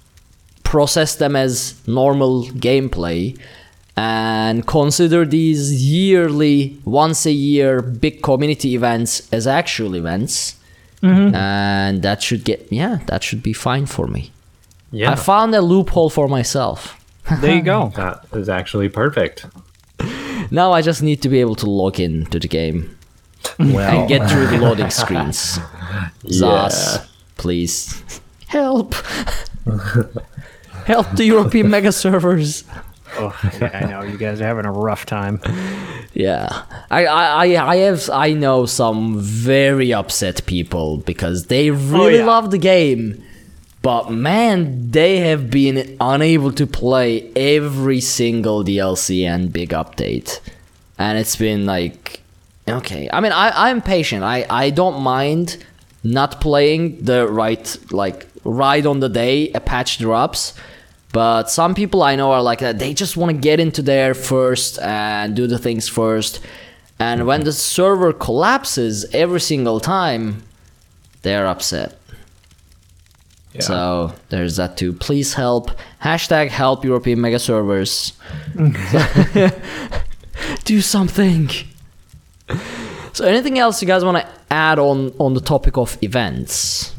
[0.64, 3.38] process them as normal gameplay
[3.96, 10.56] and consider these yearly once a year big community events as actual events
[11.02, 11.34] mm-hmm.
[11.34, 14.32] and that should get yeah that should be fine for me
[14.90, 15.12] Yeah.
[15.12, 16.98] i found a loophole for myself
[17.40, 17.92] There you go.
[17.96, 19.46] that is actually perfect.
[20.50, 22.96] now I just need to be able to log in to the game
[23.58, 25.58] Well, and get through the loading screens.
[26.26, 27.04] ZOS, Yeah.
[27.36, 28.02] please
[28.48, 28.94] help.
[30.86, 32.64] help the European mega servers.
[33.18, 35.38] Oh, yeah, I know you guys are having a rough time.
[36.14, 41.74] Yeah, I, I, I- I have, I know some very upset people because they oh,
[41.74, 42.24] really yeah.
[42.24, 43.22] love the game,
[43.82, 50.40] but man, they have been unable to play every single DLC and big update,
[50.98, 52.21] and it's been like,
[52.68, 53.08] okay.
[53.12, 54.22] I mean, I, I'm patient.
[54.22, 55.64] I, I don't mind
[56.04, 60.54] not playing the right, like, right on the day a patch drops.
[61.12, 62.78] But some people I know are like that.
[62.78, 66.40] They just want to get into there first and do the things first.
[66.98, 70.42] And when the server collapses every single time,
[71.22, 71.98] they're upset.
[73.52, 73.60] Yeah.
[73.60, 74.94] So there's that too.
[74.94, 75.70] Please help.
[76.02, 78.14] Hashtag help European mega servers.
[80.64, 81.50] do something.
[83.14, 86.94] So anything else you guys want to add on on the topic of events?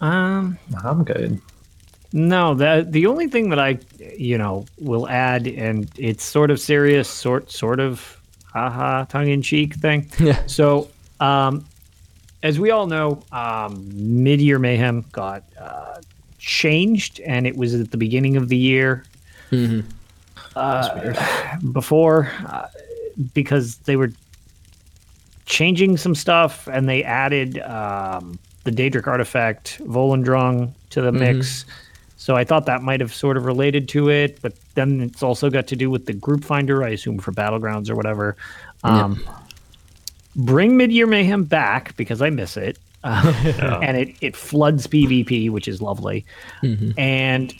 [0.00, 1.40] Um, I'm good.
[2.12, 3.78] no, the the only thing that I,
[4.16, 8.20] you know, will add, and it's sort of serious, sort sort of,
[8.52, 10.10] haha, tongue in cheek thing.
[10.18, 10.42] Yeah.
[10.46, 10.88] So,
[11.20, 11.64] um,
[12.42, 16.00] as we all know, um, Mid Year Mayhem got uh,
[16.38, 19.04] changed, and it was at the beginning of the year.
[20.56, 21.14] Uh,
[21.72, 22.66] before, uh,
[23.32, 24.10] because they were
[25.46, 31.64] changing some stuff, and they added um, the Daedric artifact Volendrung to the mix.
[32.16, 35.50] So I thought that might have sort of related to it, but then it's also
[35.50, 38.36] got to do with the group finder, I assume for battlegrounds or whatever.
[38.82, 39.22] Um,
[40.36, 45.68] Bring Mid-Year Mayhem back because I miss it, uh, and it it floods PvP, which
[45.68, 46.24] is lovely,
[46.96, 47.54] and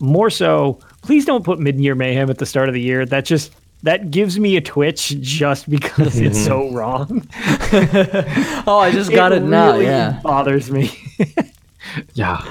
[0.00, 3.06] more so, please don't put Mid-Year Mayhem at the start of the year.
[3.06, 3.52] That just
[3.84, 6.74] that gives me a twitch just because it's so mm-hmm.
[6.74, 7.28] wrong.
[8.66, 9.72] Oh, I just got it, now.
[9.72, 10.20] really Yeah.
[10.22, 10.90] bothers me.
[12.14, 12.42] Yeah.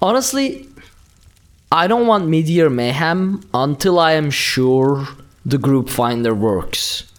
[0.00, 0.68] Honestly,
[1.72, 5.08] I don't want Meteor Mayhem until I am sure
[5.46, 7.10] the group finder works.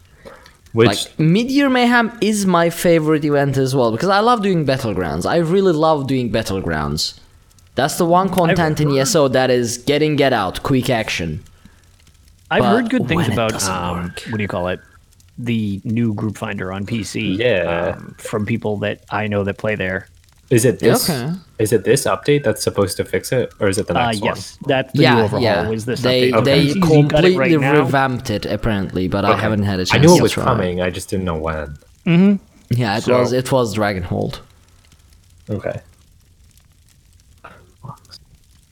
[0.73, 5.25] Which Like Meteor Mayhem is my favorite event as well because I love doing battlegrounds.
[5.25, 7.19] I really love doing battlegrounds.
[7.77, 11.43] That's the one content in ESO that is getting get out, quick action.
[12.49, 14.79] I've But heard good things about um, what do you call it?
[15.37, 17.37] The new group finder on PC.
[17.37, 17.93] Yeah.
[17.97, 20.07] um, from people that I know that play there.
[20.49, 21.07] is it this?
[21.07, 21.33] Okay.
[21.59, 24.21] Is it this update that's supposed to fix it, or is it the Uh, next
[24.21, 24.35] one?
[24.35, 25.41] yes, that's the new yeah, overhaul.
[25.43, 25.69] yeah.
[25.69, 26.45] Was this they update?
[26.45, 26.99] they Since you got it
[27.33, 30.21] completely right now- revamped it apparently, but I haven't had a chance I knew it
[30.23, 30.43] was try.
[30.45, 30.81] coming.
[30.81, 31.77] I just didn't know when.
[32.05, 32.35] Hmm.
[32.71, 34.39] Yeah, it So- was it was Dragonhold.
[35.49, 35.79] Okay.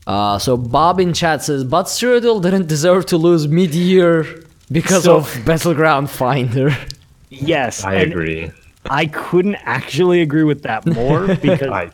[0.08, 5.18] Uh, so Bob in chat says, but Cyrodiil didn't deserve to lose mid-year because So-
[5.18, 6.76] of Battleground Finder.
[7.30, 8.50] Yes, I agree.
[8.90, 11.92] I couldn't actually agree with that more because I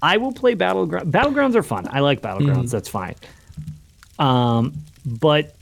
[0.00, 1.12] I will play battleground.
[1.12, 1.86] Battlegrounds are fun.
[1.90, 2.70] I like battlegrounds.
[2.70, 3.14] That's fine.
[4.18, 4.72] Um,
[5.04, 5.54] but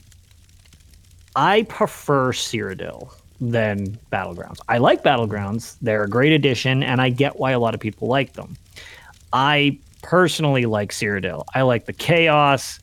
[1.35, 3.11] I prefer Cyrodiil
[3.41, 4.59] than battlegrounds.
[4.69, 5.75] I like battlegrounds.
[5.81, 8.55] They're a great addition, and I get why a lot of people like them.
[9.33, 11.45] I personally like Cyrodiil.
[11.55, 12.79] I like the chaos.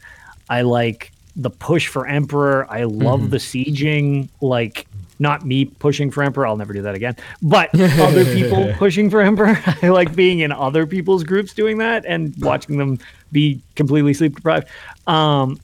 [0.49, 2.67] I like the push for Emperor.
[2.69, 4.29] I love the sieging.
[4.41, 4.89] Like
[5.21, 6.47] not me pushing for Emperor.
[6.47, 7.15] I'll never do that again.
[7.43, 9.57] But other people pushing for Emperor.
[9.83, 12.99] I like being in other people's groups doing that and watching them
[13.31, 14.67] be completely sleep deprived.
[15.07, 15.61] Um,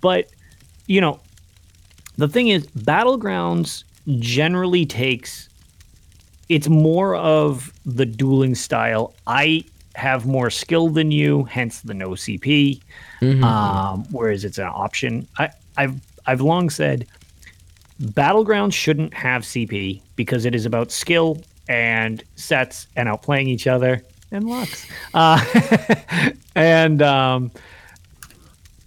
[0.00, 0.28] but
[0.86, 1.20] you know,
[2.16, 3.84] the thing is, battlegrounds
[4.18, 5.48] generally takes.
[6.48, 9.14] It's more of the dueling style.
[9.26, 9.64] I
[9.94, 12.80] have more skill than you, hence the no CP.
[13.44, 15.26] Um, whereas it's an option.
[15.38, 17.06] I, I've I've long said
[18.02, 21.38] battlegrounds shouldn't have CP because it is about skill
[21.68, 24.86] and sets and outplaying each other and lux.
[25.14, 25.44] Uh,
[26.54, 27.50] and um,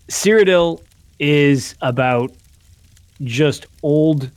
[0.09, 0.81] Cyrodiil
[1.19, 2.31] is about
[3.23, 4.29] just old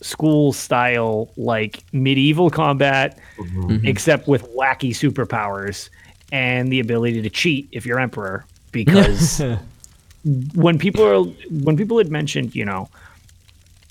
[0.00, 3.18] school style, like medieval combat,
[3.84, 5.90] except with wacky superpowers
[6.34, 8.44] and the ability to cheat if you're emperor.
[8.72, 9.40] Because
[10.56, 11.22] when people are
[11.62, 12.88] when people had mentioned, you know,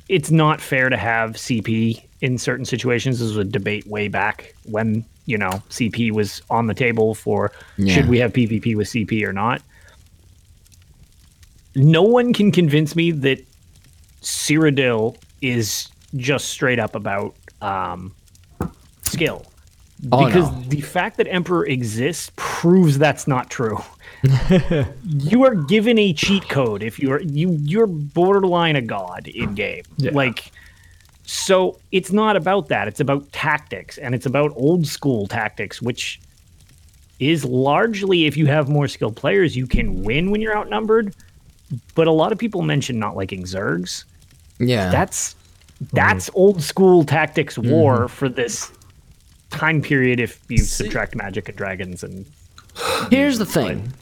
[0.09, 3.19] it's not fair to have CP in certain situations.
[3.19, 7.53] This was a debate way back when you know CP was on the table for
[7.77, 7.95] Yeah.
[7.95, 9.61] should we have PvP with CP or not.
[11.75, 13.39] No one can convince me that
[14.21, 15.87] Cyrodiil is
[16.17, 18.13] just straight up about um,
[19.03, 19.45] skill
[20.11, 20.61] Oh, because no.
[20.67, 23.79] the fact that Emperor exists proves that's not true.
[25.03, 29.83] you are given a cheat code if you're you you're borderline a god in game.
[29.97, 30.51] Like
[31.25, 32.87] so it's not about that.
[32.87, 36.19] It's about tactics and it's about old school tactics which
[37.19, 41.13] is largely if you have more skilled players you can win when you're outnumbered.
[41.95, 44.03] But a lot of people mention not liking Zergs.
[44.59, 44.89] Yeah.
[44.89, 45.95] That's mm-hmm.
[45.95, 48.07] that's old school tactics war mm-hmm.
[48.07, 48.71] for this
[49.53, 52.25] time period if you subtract magic and dragons and
[53.09, 53.93] Here's the thing.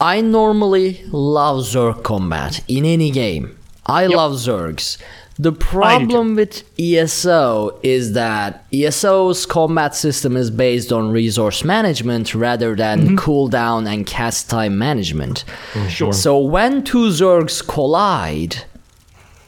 [0.00, 3.58] I normally love Zerg combat in any game.
[3.86, 4.98] I love Zergs.
[5.40, 12.74] The problem with ESO is that ESO's combat system is based on resource management rather
[12.74, 13.16] than mm-hmm.
[13.16, 15.44] cooldown and cast time management.
[15.72, 15.88] Mm-hmm.
[15.88, 16.12] Sure.
[16.12, 18.64] So when two Zergs collide,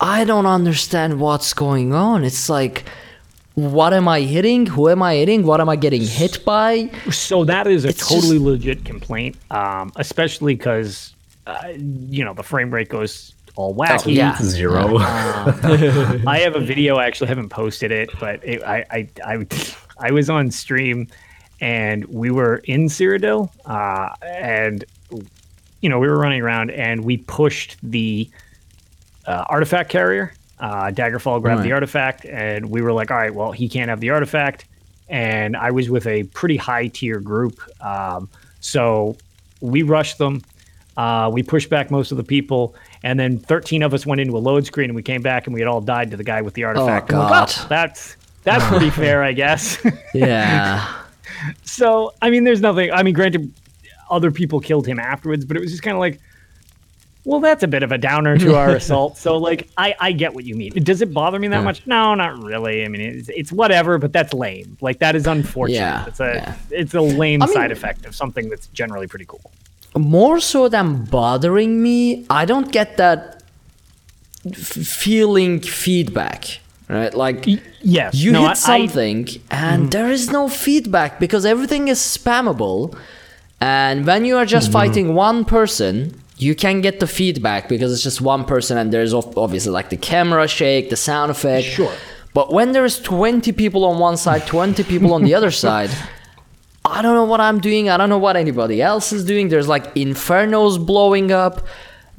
[0.01, 2.23] I don't understand what's going on.
[2.25, 2.85] It's like,
[3.73, 4.67] what am I hitting?
[4.67, 5.45] Who am I hitting?
[5.45, 6.91] What am I getting hit by?
[7.11, 11.15] So that is a It's totally just- legit complaint, um, especially because
[11.47, 14.15] uh, you know the frame rate goes all wacky.
[14.15, 14.37] yeah.
[14.43, 14.99] Zero.
[14.99, 16.97] I have a video.
[16.97, 19.47] I actually haven't posted it, but it, I, I I
[19.99, 21.09] I was on stream,
[21.61, 24.85] and we were in Cyrodiil, uh, and
[25.81, 28.29] you know we were running around, and we pushed the
[29.27, 30.33] uh, artifact carrier.
[30.61, 34.01] Uh, Daggerfall grabbed the artifact, and we were like, "All right, well, he can't have
[34.01, 34.67] the artifact."
[35.09, 38.29] And I was with a pretty high tier group, um,
[38.61, 39.17] so
[39.61, 40.43] we rushed them.
[40.97, 44.37] Uh, we pushed back most of the people, and then 13 of us went into
[44.37, 46.43] a load screen, and we came back, and we had all died to the guy
[46.43, 47.11] with the artifact.
[47.11, 47.49] I'm like, God.
[47.49, 49.79] "Oh, that's that's pretty fair, I guess.
[50.15, 50.95] Yeah.
[51.65, 52.91] so, I mean, there's nothing.
[52.93, 53.53] I mean, granted,
[54.11, 56.21] other people killed him afterwards, but it was just kind of like,
[57.25, 59.19] well, that's a bit of a downer to our assault.
[59.19, 60.73] So, like, I, I get what you mean.
[60.73, 61.87] Does it bother me that much?
[61.87, 62.85] No, not really.
[62.85, 64.79] I mean, it's, it's whatever, but that's lame.
[64.81, 65.77] Like, that is unfortunate.
[65.77, 66.55] Yeah, It's a yeah.
[66.71, 69.51] it's a lame I mean- side effect of something that's generally pretty cool.
[69.97, 73.43] More so than bothering me, I don't get that
[74.47, 76.61] f- feeling feedback.
[76.89, 77.13] Right?
[77.13, 77.45] Like
[77.83, 79.87] Yes, you no, hit I- I- something and mm-hmm.
[79.91, 82.97] there is no feedback because everything is spammable.
[83.61, 84.73] And when you are just mm-hmm.
[84.73, 89.13] fighting one person, you can get the feedback because it's just one person and there's
[89.13, 91.67] obviously like the camera shake, the sound effect.
[91.67, 91.93] Sure.
[92.33, 95.91] But when there's 20 people on one side, 20 people on the other side,
[96.85, 97.91] I don't know what I'm doing.
[97.91, 99.49] I don't know what anybody else is doing.
[99.49, 101.61] There's like infernos blowing up.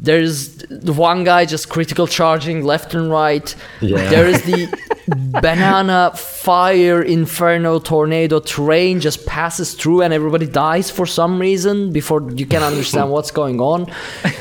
[0.03, 3.55] There's the one guy just critical charging left and right.
[3.81, 4.09] Yeah.
[4.09, 4.67] There is the
[5.41, 12.21] banana fire inferno tornado train just passes through and everybody dies for some reason before
[12.31, 13.87] you can understand what's going on.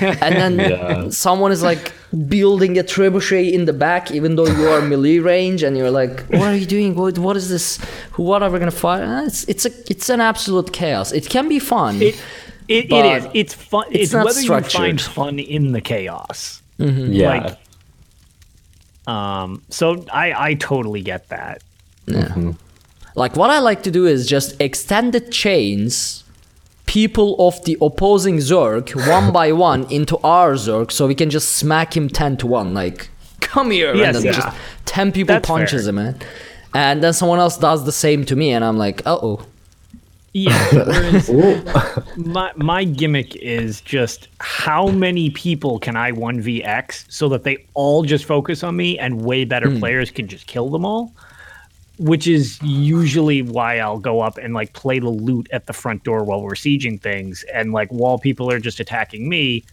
[0.01, 1.09] And then Yeah.
[1.11, 1.93] someone is like
[2.29, 6.25] building a trebuchet in the back even though you are melee range and you're like
[6.31, 7.79] what are you doing what, what is this
[8.17, 11.49] what are we gonna fight Ah, it's it's a it's an absolute chaos it can
[11.49, 12.21] be fun It,
[12.69, 13.27] it, it But is.
[13.35, 13.85] It's fun.
[13.91, 16.63] It's, it's not whether you find fun in the chaos.
[16.79, 17.29] yeah.
[17.29, 17.59] Like,
[19.07, 19.63] um.
[19.71, 21.63] So I I totally get that.
[22.07, 22.53] Yeah.
[23.17, 26.23] Like what i like to do is just extend the chains
[26.87, 31.51] people of the opposing zerg one by one into our zerg so we can just
[31.57, 34.41] smack him 10 to 1 like come here Yes, and then yeah.
[34.41, 34.57] just
[34.87, 35.89] 10 people That's punches fair.
[35.91, 36.17] him man
[36.73, 39.45] and then someone else does the same to me and i'm like uh-oh
[40.33, 41.21] Yeah.
[42.17, 47.43] My my gimmick is just how many people can I one v X so that
[47.45, 49.79] they all just focus on me and way better Hmm.
[49.81, 51.13] players can just kill them all.
[51.99, 56.05] Which is usually why I'll go up and like play the loot at the front
[56.05, 59.65] door while we're sieging things, and like while people are just attacking me,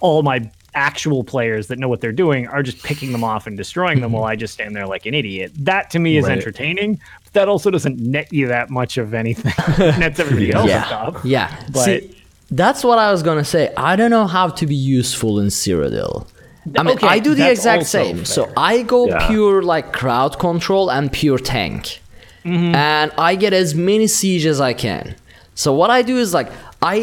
[0.00, 3.56] all my actual players that know what they're doing are just picking them off and
[3.56, 5.52] destroying them while I just stand there like an idiot.
[5.58, 6.36] That to me is Right.
[6.38, 7.00] entertaining,
[7.38, 9.52] that also doesn't net you that much of anything.
[10.00, 11.14] Nets everybody else yeah stuff.
[11.24, 11.98] yeah But- See,
[12.62, 16.14] that's what i was gonna say i don't know how to be useful in cyrodiil
[16.78, 18.24] I mean, Okay, I do the exact also same.
[18.24, 18.40] So.
[18.56, 19.28] I go Yeah.
[19.28, 21.82] pure like crowd control and pure tank.
[22.44, 22.74] Mm-hmm.
[22.74, 25.14] And I get as many siege as I can.
[25.54, 26.48] So what I do is like
[26.82, 26.96] I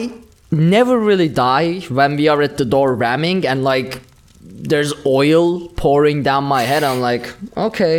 [0.52, 4.02] never really die when we are at the door ramming and like
[4.72, 5.46] there's oil
[5.84, 6.84] pouring down my head.
[6.84, 7.26] I'm like,
[7.56, 7.96] okay,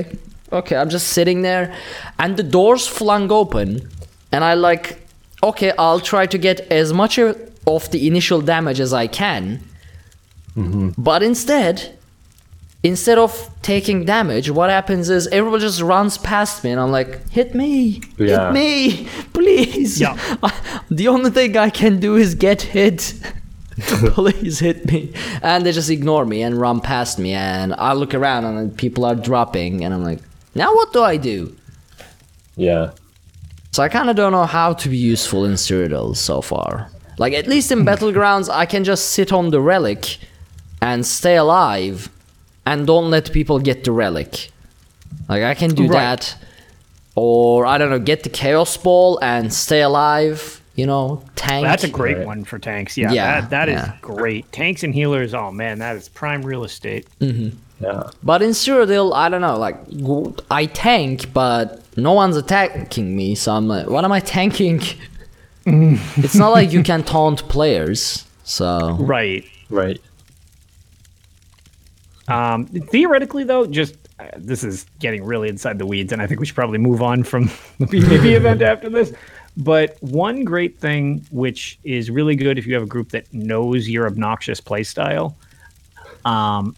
[0.54, 1.74] okay, I'm just sitting there
[2.18, 3.88] and the doors flung open
[4.32, 5.00] and I like
[5.42, 9.60] okay, I'll try to get as much of the initial damage as I can.
[10.56, 10.90] Mm-hmm.
[10.96, 11.98] But instead,
[12.82, 17.28] instead of taking damage, what happens is everyone just runs past me, and I'm like,
[17.30, 18.46] "Hit me, Yeah.
[18.46, 20.16] hit me, please." Yeah.
[20.90, 23.14] the only thing I can do is get hit.
[24.14, 28.14] please hit me, and they just ignore me and run past me, and I look
[28.14, 30.20] around, and people are dropping, and I'm like,
[30.54, 31.54] "Now what do I do?"
[32.56, 32.90] Yeah.
[33.72, 36.88] So I kind of don't know how to be useful in Cyrodiil so far.
[37.18, 40.18] Like at least in battlegrounds, I can just sit on the relic
[40.80, 42.08] and stay alive,
[42.66, 44.50] and don't let people get the relic.
[45.28, 45.92] Like I can do Right.
[46.20, 46.36] that,
[47.14, 50.60] or I don't know, get the chaos ball and stay alive.
[50.76, 51.64] You know, tank.
[51.64, 52.26] That's a great Right.
[52.26, 52.96] one for tanks.
[52.96, 53.92] Yeah, Yeah, that, that is yeah.
[54.00, 54.50] great.
[54.50, 57.06] Tanks and healers, oh man, that is prime real estate.
[57.20, 57.56] Mm-hmm.
[57.80, 58.10] Yeah.
[58.22, 59.76] But in Cyrodiil, I don't know, like
[60.50, 64.80] I tank, but no one's attacking me, so I'm like, what am I tanking?
[65.66, 69.44] it's not like you can taunt players, so Right.
[69.70, 70.00] Right.
[72.28, 76.40] Um, theoretically, though, just uh, this is getting really inside the weeds, and I think
[76.40, 77.44] we should probably move on from
[77.78, 79.12] the PvP event after this.
[79.56, 83.88] But one great thing, which is really good if you have a group that knows
[83.88, 85.34] your obnoxious playstyle,
[86.24, 86.74] um,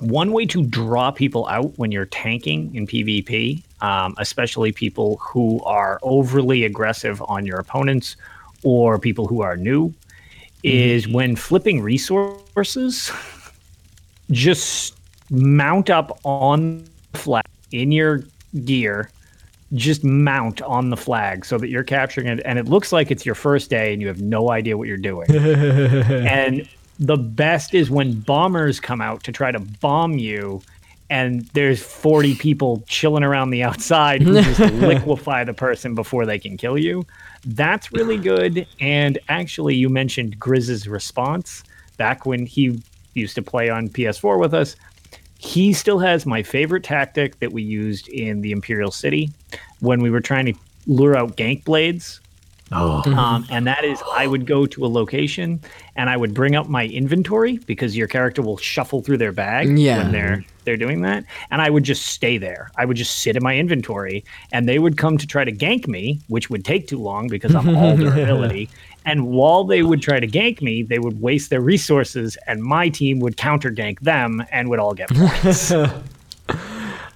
[0.00, 5.62] one way to draw people out when you're tanking in PvP, um, especially people who
[5.64, 8.16] are overly aggressive on your opponents
[8.62, 9.94] or people who are new,
[10.62, 13.10] is when flipping resources
[14.30, 14.96] just
[15.30, 18.22] mount up on the flag in your
[18.64, 19.10] gear
[19.74, 23.24] just mount on the flag so that you're capturing it and it looks like it's
[23.24, 25.30] your first day and you have no idea what you're doing.
[25.30, 26.68] And
[27.00, 30.62] the best is when bombers come out to try to bomb you
[31.08, 36.38] and there's 40 people chilling around the outside who just liquefy the person before they
[36.38, 37.04] can kill you.
[37.44, 38.64] That's really good.
[38.78, 41.64] And actually you mentioned grizz's response
[41.96, 42.80] back when he
[43.14, 44.76] used to play on ps4 with us.
[45.38, 49.30] He still has my favorite tactic that we used in the imperial city
[49.80, 50.54] when we were trying to
[50.86, 52.19] lure out gank blades
[52.72, 53.02] Oh.
[53.16, 55.60] um, and that is I would go to a location
[55.96, 59.76] and I would bring up my inventory because your character will shuffle through their bag
[59.76, 59.98] Yeah.
[59.98, 62.70] when they're they're doing that, and I would just stay there.
[62.76, 65.88] I would just sit in my inventory, and they would come to try to gank
[65.88, 68.68] me, which would take too long because I'm all durability.
[69.06, 72.90] And while they would try to gank me, they would waste their resources, and my
[72.90, 75.72] team would counter gank them and would all get points.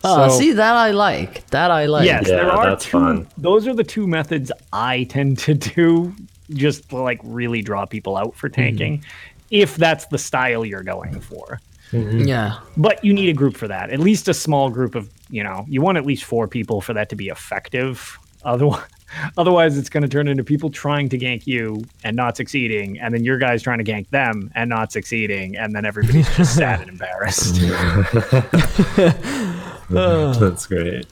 [0.04, 1.46] Ah, So- see that I like.
[1.50, 2.04] That I like.
[2.06, 2.90] yes, Yeah, there are that's two.
[2.92, 3.26] fun.
[3.38, 6.14] Those are the two methods I tend to do,
[6.50, 9.02] just to like really draw people out for tanking,
[9.50, 11.60] if that's the style you're going for.
[11.92, 12.58] Yeah.
[12.76, 13.90] But you need a group for that.
[13.90, 16.92] At least a small group of, you know, you want at least four people for
[16.94, 18.18] that to be effective.
[18.44, 18.82] Otherwise,
[19.38, 23.14] otherwise it's going to turn into people trying to gank you and not succeeding, and
[23.14, 26.80] then your guys trying to gank them and not succeeding, and then everybody's just sad
[26.80, 27.60] and embarrassed.
[29.90, 31.06] That's great.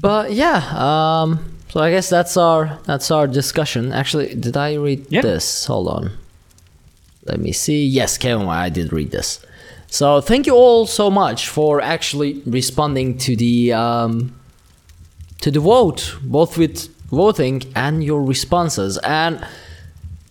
[0.00, 3.92] But yeah, um so I guess that's our that's our discussion.
[3.92, 5.22] Actually, did I read Yeah.
[5.22, 5.66] this?
[5.66, 6.10] Hold on.
[7.24, 7.84] Let me see.
[7.84, 9.40] Yes, Kevin, I did read this.
[9.88, 14.34] So thank you all so much for actually responding to the um
[15.40, 18.98] to the vote, both with voting and your responses.
[18.98, 19.46] And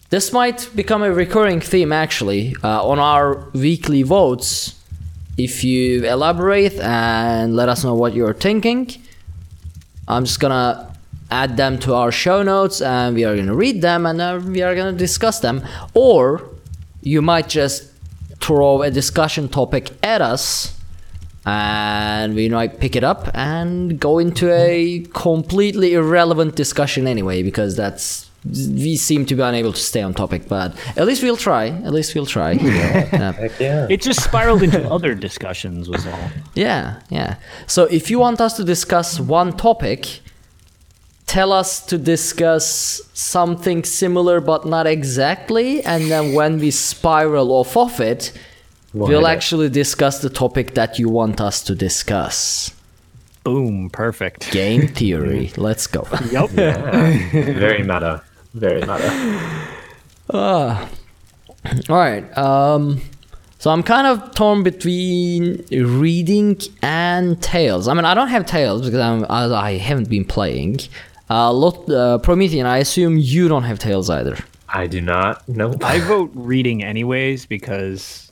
[0.09, 4.73] this might become a recurring theme actually uh, on our weekly votes.
[5.37, 8.89] If you elaborate and let us know what you're thinking,
[10.07, 10.93] I'm just gonna
[11.29, 14.61] add them to our show notes and we are gonna read them and uh, we
[14.61, 15.63] are gonna discuss them.
[15.93, 16.49] Or
[17.01, 17.91] you might just
[18.39, 20.79] throw a discussion topic at us
[21.45, 27.75] and we might pick it up and go into a completely irrelevant discussion anyway because
[27.75, 31.67] that's we seem to be unable to stay on topic but at least we'll try
[31.67, 33.31] at least we'll try yeah.
[33.31, 33.87] Heck yeah.
[33.89, 36.29] it just spiraled into other discussions, was all.
[36.53, 37.35] Yeah, yeah.
[37.67, 40.21] So if you want us to discuss one topic,
[41.25, 47.75] tell us to discuss something similar but not exactly, and then when we spiral off
[47.75, 48.31] of it,
[48.93, 49.35] We'll we'll hit it.
[49.35, 52.71] actually discuss the topic that you want us to discuss.
[53.43, 54.51] Boom, perfect.
[54.51, 55.51] Game theory.
[55.57, 56.07] Let's go.
[56.31, 56.49] Yep.
[56.51, 58.23] Very meta.
[58.55, 59.67] Very meta.
[60.29, 60.87] All
[61.89, 62.37] right.
[62.37, 63.01] Um,
[63.59, 67.87] so I'm kind of torn between reading and Tales.
[67.87, 70.79] I mean, I don't have Tales because I'm, I, I haven't been playing.
[71.29, 74.37] Uh, lot, uh, Promethean, I assume you don't have Tales either.
[74.69, 75.47] I do not.
[75.49, 75.77] Nope.
[75.83, 78.31] I vote reading anyways because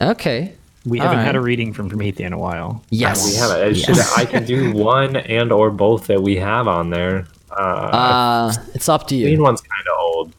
[0.00, 0.52] Okay.
[0.86, 1.26] we haven't Alright.
[1.26, 2.82] had a reading from Promethean in a while.
[2.90, 3.26] Yes.
[3.30, 3.76] we have it.
[3.76, 3.86] Yes.
[3.86, 7.26] just I can do one and or both that we have on there.
[7.56, 9.26] Uh, Uh, it's up to you.
[9.26, 10.32] the main one's kind of old.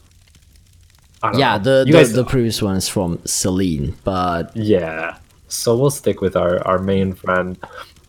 [1.38, 1.64] Yeah, know.
[1.64, 5.18] the, the, guys- the previous one is from Celine, but Yeah.
[5.48, 7.58] So we'll stick with our, our main friend,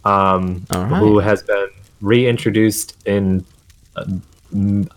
[0.05, 1.69] um, All who has been
[2.01, 3.45] reintroduced in
[3.97, 4.07] a,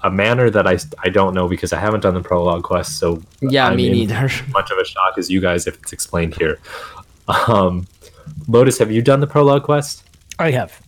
[0.03, 2.97] a manner that I, I don't know because I haven't done the prologue quest.
[2.99, 4.29] So yeah, I'm me neither.
[4.49, 6.57] Much of a shock as you guys if it's explained here.
[7.47, 7.85] Um,
[8.47, 10.03] Lotus, have you done the prologue quest?
[10.39, 10.79] I have.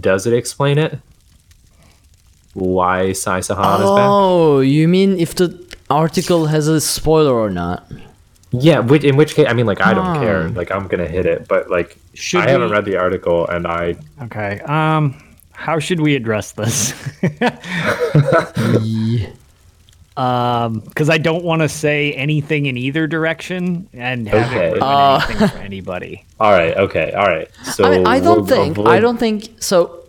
[0.00, 0.98] does it explain it?
[2.54, 4.08] Why Sai Sahan is back?
[4.10, 7.90] Oh, you mean if the article has a spoiler or not?
[8.50, 10.22] Yeah, which, in which case, I mean, like, I don't Hmm.
[10.22, 10.48] care.
[10.50, 13.96] Like, I'm gonna hit it, but like, Should I haven't read the article, and I
[14.24, 14.60] Okay.
[14.66, 15.14] Um,
[15.52, 16.92] how should we address this?
[20.16, 24.66] um, because I don't want to say anything in either direction and have Okay.
[24.68, 25.20] it ruin Uh.
[25.28, 26.24] anything for anybody.
[26.40, 27.48] all right, okay, all right.
[27.64, 28.78] So I mean, I don't we'll think.
[28.80, 30.01] I don't think so.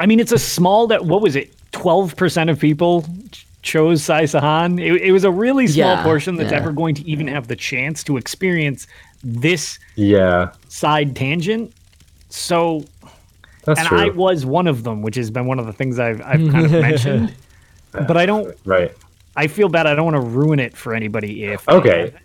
[0.00, 1.04] I mean, it's a small that.
[1.04, 1.52] What was it?
[1.72, 4.80] Twelve percent of people ch- chose Sai Sahan.
[4.80, 6.58] It, it was a really small Yeah, portion that's yeah.
[6.58, 8.86] ever going to even have the chance to experience
[9.22, 11.72] this Yeah, side tangent.
[12.28, 12.84] So
[13.64, 13.98] that's and true.
[13.98, 16.66] I was one of them, which has been one of the things I've I've kind
[16.66, 17.34] of mentioned.
[17.92, 18.56] But I don't.
[18.64, 18.92] right.
[19.36, 19.86] I feel bad.
[19.86, 21.44] I don't want to ruin it for anybody.
[21.44, 22.06] If Okay.
[22.06, 22.16] haven't.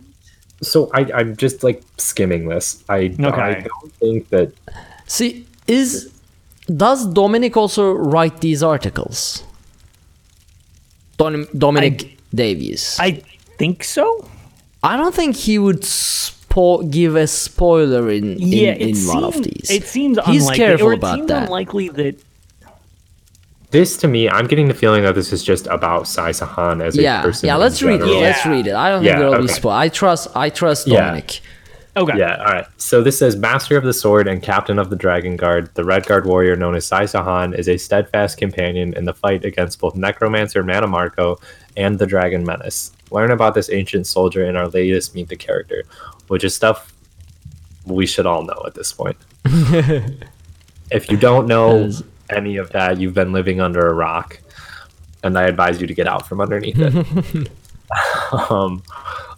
[0.61, 2.83] So I, I'm just like skimming this.
[2.89, 4.51] I, I don't think that
[5.07, 6.11] See, is
[6.75, 9.43] does Dominic also write these articles?
[11.17, 12.97] Dom- Dominic Davies.
[12.99, 13.11] I, I
[13.57, 14.27] think so.
[14.83, 19.23] I don't think he would spo- give a spoiler in in, Yeah, in it one
[19.25, 19.69] of seems- these.
[19.71, 21.43] It seems He's unlikely, careful or it about seems that.
[21.43, 22.15] unlikely that
[23.71, 26.97] this to me, I'm getting the feeling that this is just about Sai Sahan as
[26.97, 27.47] a yeah, person.
[27.47, 27.55] yeah.
[27.55, 27.99] in Let's read it.
[27.99, 28.21] general.
[28.21, 28.73] Let's read it.
[28.73, 29.53] I don't Yeah, think there will be okay.
[29.53, 29.73] spoil.
[29.73, 30.27] I trust.
[30.35, 31.19] I trust Yeah.
[31.97, 32.17] Okay.
[32.17, 32.67] Yeah, all right.
[32.77, 36.25] So this says Master of the Sword and Captain of the Dragon Guard, the Redguard
[36.25, 40.63] warrior known as Sai Sahan, is a steadfast companion in the fight against both Necromancer
[40.63, 41.41] Mannimarco
[41.75, 42.91] and the Dragon Menace.
[43.11, 45.83] Learn about this ancient soldier in our latest Meet the Character,
[46.27, 46.93] which is stuff
[47.85, 49.17] we should all know at this point.
[50.91, 51.91] if you don't know
[52.29, 54.39] any of that, you've been living under a rock,
[55.23, 57.49] and I advise you to get out from underneath it.
[58.51, 58.83] um,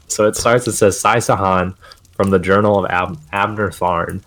[0.07, 1.75] so it starts, it says Sai Sahan
[2.21, 4.21] from the Journal of Ab- Abnur Tharn.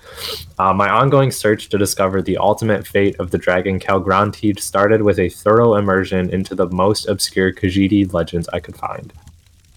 [0.59, 5.21] Uh, my ongoing search to discover the ultimate fate of the dragon Kaalgrontiid started with
[5.21, 9.13] a thorough immersion into the most obscure Khajiit legends I could find.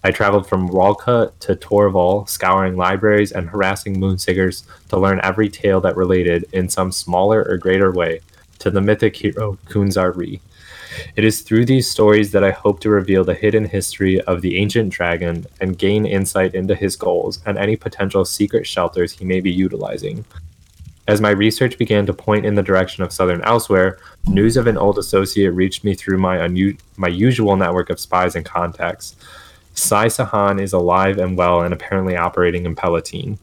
[0.02, 5.80] I traveled from Walca to Torval, scouring libraries and harassing moonsingers to learn every tale
[5.82, 8.18] that related, in some smaller or greater way,
[8.58, 10.40] to the mythic hero Kunzar.
[11.16, 14.56] It is through these stories that I hope to reveal the hidden history of the
[14.56, 19.40] ancient dragon and gain insight into his goals and any potential secret shelters he may
[19.40, 20.24] be utilizing.
[21.08, 24.76] As my research began to point in the direction of southern Elsweyr, news of an
[24.76, 29.16] old associate reached me through my unu- my usual network of spies and contacts.
[29.72, 33.38] Sai Sahan is alive and well and apparently operating in Pellitine.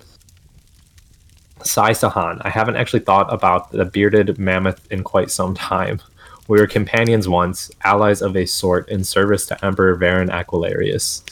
[1.63, 6.01] Sai Sahan, I haven't actually thought about the bearded mammoth in quite some time.
[6.47, 11.23] We were companions once, allies of a sort, in service to Emperor Varen Aquilarius.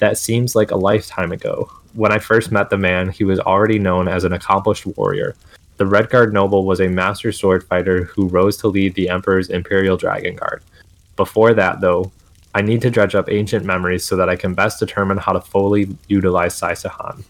[0.00, 1.70] That seems like a lifetime ago.
[1.94, 5.36] When I first met the man, he was already known as an accomplished warrior.
[5.76, 9.96] The Redguard noble was a master sword fighter who rose to lead the Emperor's Imperial
[9.96, 10.62] Dragon Guard.
[11.14, 12.10] Before that, though,
[12.54, 15.40] I need to dredge up ancient memories so that I can best determine how to
[15.40, 17.22] fully utilize Sai Sahan.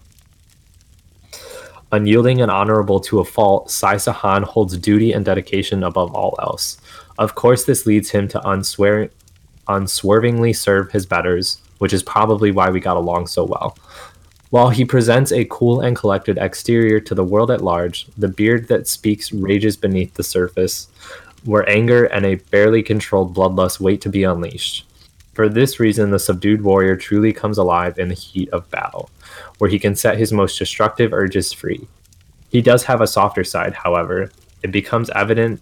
[1.93, 6.79] Unyielding and honorable to a fault, Sai Sahan holds duty and dedication above all else.
[7.19, 9.11] Of course, this leads him to unswear-
[9.69, 13.77] unswervingly serve his betters, which is probably why we got along so well.
[14.51, 18.69] While he presents a cool and collected exterior to the world at large, the beard
[18.69, 20.89] that speaks rages beneath the surface,
[21.45, 24.87] where anger and a barely controlled bloodlust wait to be unleashed.
[25.35, 29.11] For this reason, the subdued warrior truly comes alive in the heat of battle,
[29.59, 31.87] where he can set his most destructive urges free.
[32.49, 34.31] He does have a softer side, however.
[34.63, 35.61] It becomes evident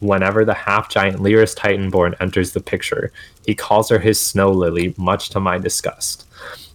[0.00, 3.12] whenever the half giant Lyris Titanborn enters the picture.
[3.46, 6.26] He calls her his snow lily, much to my disgust.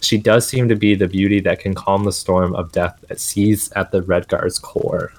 [0.02, 3.20] She does seem to be the beauty that can calm the storm of death that
[3.20, 5.14] seethes at the Redguard's core.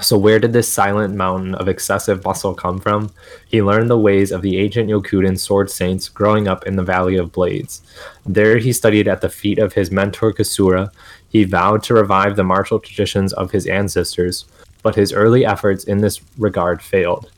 [0.00, 3.12] So, where did this silent mountain of excessive muscle come from?
[3.46, 7.16] He learned the ways of the ancient Yokuden sword saints growing up in the Valley
[7.16, 7.80] of Blades.
[8.26, 10.90] There, he studied at the feet of his mentor Kasura.
[11.28, 14.46] He vowed to revive the martial traditions of his ancestors,
[14.84, 17.32] but his early efforts in this regard failed.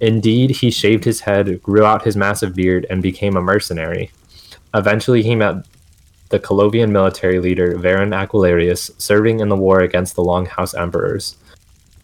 [0.00, 4.10] Indeed, he shaved his head, grew out his massive beard, and became a mercenary.
[4.74, 5.66] Eventually, he met
[6.30, 11.36] the Colovian military leader Varen Aquilarius, serving in the war against the Longhouse Emperors.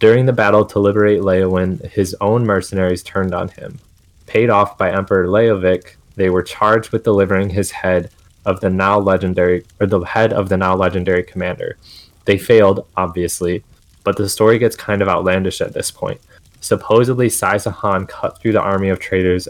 [0.00, 3.78] During the battle to liberate Leyawiin, his own mercenaries turned on him.
[4.26, 8.10] Paid off by Emperor Leovic, they were charged with delivering his head
[8.44, 11.78] of the now legendary or the head of the now legendary commander.
[12.24, 13.64] They failed, obviously,
[14.04, 16.20] but the story gets kind of outlandish at this point.
[16.60, 19.48] Supposedly, Sai Sahan cut through the army of traitors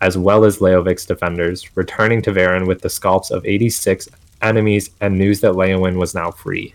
[0.00, 4.08] as well as Leovic's defenders, returning to Varen with the scalps of 86
[4.42, 6.74] enemies and news that Leyawiin was now free.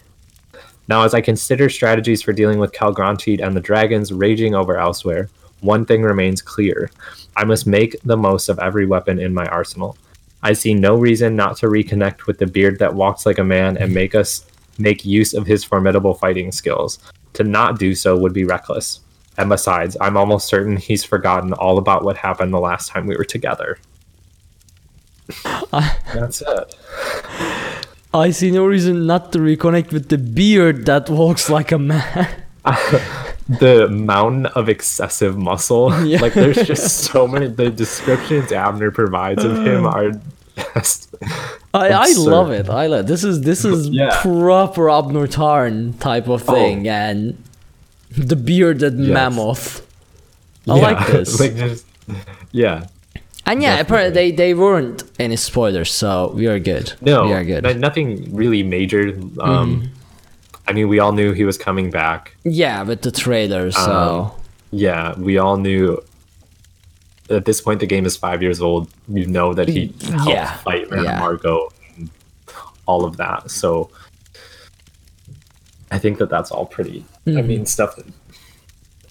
[0.87, 5.29] Now, as I consider strategies for dealing with Kaalgrontiid and the dragons raging over Elsweyr,
[5.61, 6.89] one thing remains clear.
[7.35, 9.95] I must make the most of every weapon in my arsenal.
[10.43, 13.77] I see no reason not to reconnect with the beard that walks like a man
[13.77, 14.45] and make us
[14.81, 16.99] make use of his formidable fighting skills.
[17.33, 18.99] To not do so would be reckless.
[19.37, 23.15] And besides, I'm almost certain he's forgotten all about what happened the last time we
[23.15, 23.79] were together.
[25.71, 26.75] That's it.
[28.13, 32.27] I see no reason not to reconnect with the beard that walks like a man.
[33.59, 35.91] the mountain of excessive muscle.
[36.05, 36.19] Yeah.
[36.19, 39.91] Like there's just so many the descriptions Abnur provides of him uh.
[39.91, 40.11] are
[40.57, 41.13] just
[41.73, 42.69] I, I love it.
[42.69, 44.19] I love this is this is Yeah.
[44.21, 46.53] proper Abnur Tharn type of Oh.
[46.53, 47.37] thing and
[48.17, 49.13] the bearded Yes.
[49.13, 49.87] mammoth.
[50.67, 51.39] I Yeah, like this.
[51.43, 51.85] like just
[52.51, 52.87] yeah.
[53.45, 56.93] and yeah, apparently they, they weren't any spoilers, so we are good.
[57.01, 57.63] No, we are good.
[57.63, 59.17] No- nothing really major.
[59.39, 59.91] Um
[60.67, 62.35] I mean we all knew he was coming back.
[62.43, 64.31] yeah, with the trailer, so Um,
[64.71, 66.01] Yeah, we all knew
[67.31, 68.89] at this point the game is five years old.
[69.07, 71.19] You know that he helped Yeah, fight Rana yeah.
[71.19, 71.69] Margot
[72.85, 73.49] all of that.
[73.49, 73.89] So
[75.91, 77.05] I think that that's all pretty.
[77.25, 77.37] Mm-hmm.
[77.37, 78.05] I mean, stuff that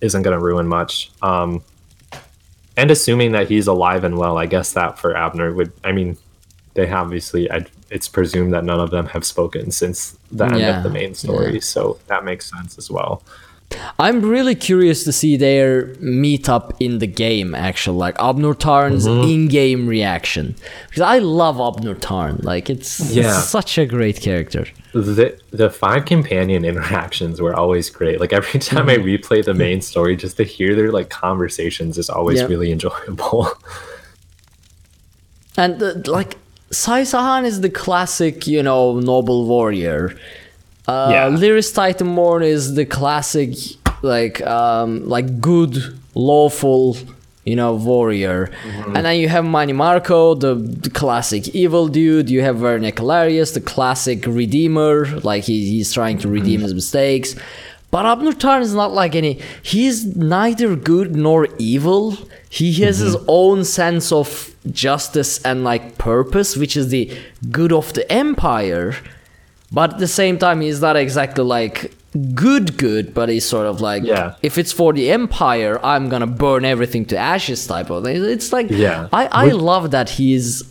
[0.00, 1.10] isn't going to ruin much.
[1.22, 1.62] Um,
[2.76, 5.72] and assuming that he's alive and well, I guess that for Abnur would.
[5.84, 6.16] I mean,
[6.74, 7.50] they obviously.
[7.50, 10.90] i it's presumed that none of them have spoken since the end Yeah, of the
[10.90, 13.24] main story, so that makes sense as well.
[13.98, 17.54] I'm really curious to see their meetup in the game.
[17.54, 19.30] Actually, like Abnur Tharn's Mm-hmm.
[19.30, 20.54] in-game reaction,
[20.88, 22.38] because I love Abnur Tarn.
[22.42, 23.38] Like it's, Yeah.
[23.38, 24.66] it's such a great character.
[24.92, 28.18] the the five companion interactions were always great.
[28.20, 32.10] Like every time I replay the main story, just to hear their like conversations is
[32.10, 32.46] always Yeah.
[32.46, 33.48] really enjoyable.
[35.56, 36.38] And the, like
[36.70, 40.16] Sai Sahan is the classic, you know, noble warrior.
[40.86, 41.28] Uh, Yeah.
[41.30, 43.50] Lyris Titanborn is the classic,
[44.02, 46.96] like, um, like good, lawful,
[47.44, 48.50] you know, warrior.
[48.94, 52.28] And then you have Mannimarco, the, the classic evil dude.
[52.30, 55.06] You have Calarius, the classic redeemer.
[55.20, 57.34] Like he, he's trying to redeem his mistakes.
[57.90, 59.40] But Abnur Tharn is not like any.
[59.62, 62.16] He's neither good nor evil.
[62.48, 67.10] He has his own sense of justice and like purpose, which is the
[67.50, 68.94] good of the empire.
[69.72, 71.92] But at the same time, he's not exactly like
[72.34, 74.34] good, good, but he's sort of like, Yeah.
[74.42, 78.24] if it's for the empire, I'm gonna burn everything to ashes type of thing.
[78.24, 79.08] It's like, Yeah.
[79.12, 80.64] I, I Would- love that he's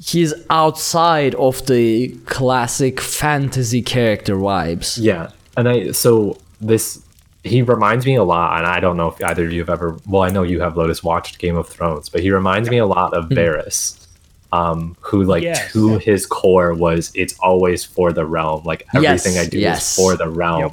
[0.00, 4.96] he's outside of the classic fantasy character vibes.
[5.00, 7.02] yeah, and I so this
[7.44, 9.96] he reminds me a lot, and I don't know if either of you have ever.
[10.06, 12.86] Well, I know you have Lotus watched Game of Thrones, but he reminds me a
[12.86, 13.34] lot of hmm.
[13.34, 14.06] Varys.
[14.50, 15.72] Um, who like Yes.
[15.74, 18.64] to his core was it's always for the realm.
[18.64, 19.90] Like everything Yes, I do yes.
[19.90, 20.60] is for the realm.
[20.60, 20.72] Yep.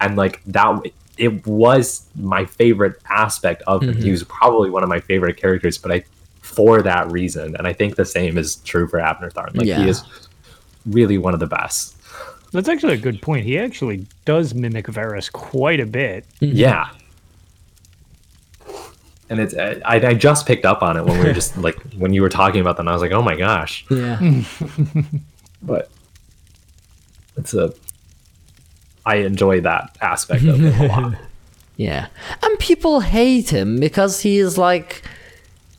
[0.00, 0.80] and like that
[1.18, 3.94] it was my favorite aspect of him.
[3.94, 6.04] He was probably one of my favorite characters, but I
[6.40, 9.54] for that reason, and I think the same is true for Abnur Tharn.
[9.54, 9.82] Like Yeah.
[9.82, 10.02] he is
[10.86, 11.96] really one of the best.
[12.52, 13.44] That's actually a good point.
[13.44, 16.24] He actually does mimic Varys quite a bit.
[16.40, 16.88] Yeah.
[19.30, 21.80] And it's uh, I, I just picked up on it when we were just like
[21.96, 22.88] when you were talking about them.
[22.88, 23.84] I was like, oh my gosh!
[23.90, 24.20] Yeah.
[25.62, 25.90] But
[27.36, 27.72] it's a
[29.04, 31.14] I enjoy that aspect of it a lot.
[31.76, 32.08] Yeah.
[32.42, 35.02] And people hate him because he is like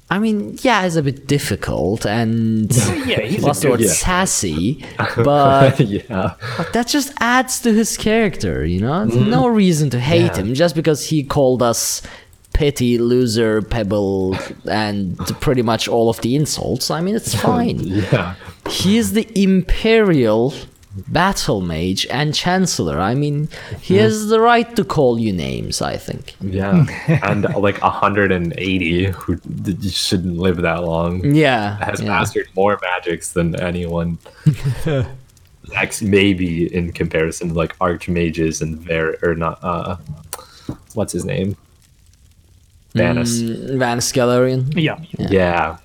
[0.10, 2.76] I mean, yeah, he's a bit difficult and
[3.06, 3.92] Yeah, he's a what's the word Yeah.
[3.92, 4.84] sassy,
[5.16, 9.06] but yeah, But that just adds to his character, you know?
[9.06, 9.30] There's mm.
[9.30, 10.36] no reason to hate.
[10.36, 10.38] Yeah.
[10.38, 12.02] him just because he called us
[12.62, 14.38] petty loser, pebble,
[14.70, 16.92] and pretty much all of the insults.
[16.92, 17.80] I mean, it's fine.
[17.80, 18.36] yeah,
[18.70, 20.54] he is the imperial
[21.08, 23.00] battle mage and chancellor.
[23.00, 23.48] I mean,
[23.82, 24.04] he Mm-hmm.
[24.04, 26.36] has the right to call you names, I think.
[26.42, 26.86] yeah.
[27.30, 29.40] And like 180 who
[29.90, 31.14] shouldn't live that long.
[31.34, 31.78] Yeah.
[31.84, 32.10] has yeah.
[32.10, 34.20] mastered more magics than anyone.
[35.76, 39.96] Ex maybe in comparison to like archmages and ver or not uh
[40.96, 41.56] what's his name?
[42.94, 43.42] Vanus.
[43.42, 44.74] Mm, Vanus Galerion.
[44.76, 44.98] Yeah.
[45.18, 45.78] Yeah.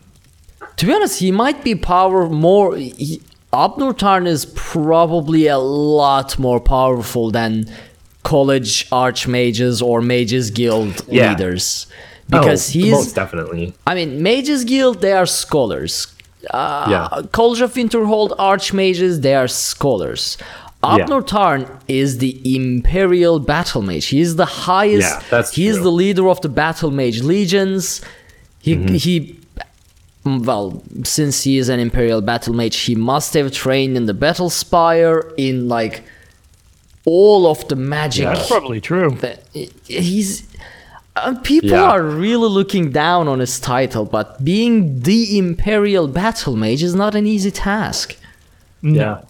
[0.77, 2.77] To be honest, he might be power more.
[2.77, 7.71] He, Abnur is probably a lot more powerful than
[8.23, 11.31] college archmages or mages guild Yeah.
[11.31, 11.87] leaders
[12.29, 12.93] because Oh, he's.
[12.93, 13.73] most definitely.
[13.87, 16.09] I mean, mages guild they are scholars.
[16.51, 17.23] Uh, Yeah.
[17.33, 20.37] College of Winterhold archmages they are scholars.
[20.85, 21.07] Yeah.
[21.07, 24.07] Tharn is the imperial battle mage.
[24.07, 25.09] He is the highest.
[25.11, 28.01] Yeah, that's he is the leader of the battle mage legions.
[28.61, 28.95] He Mm-hmm.
[28.95, 29.39] he
[30.25, 34.51] well, since he is an imperial battle mage, he must have trained in the battle
[34.51, 36.03] spire in like
[37.05, 38.25] all of the magic.
[38.25, 39.11] That's probably true.
[39.21, 39.43] that
[39.85, 40.47] he's
[41.15, 41.83] uh, people Yeah.
[41.93, 47.15] are really looking down on his title, but being the Imperial Battle Mage is not
[47.15, 48.17] an easy task.
[48.83, 49.23] Yeah.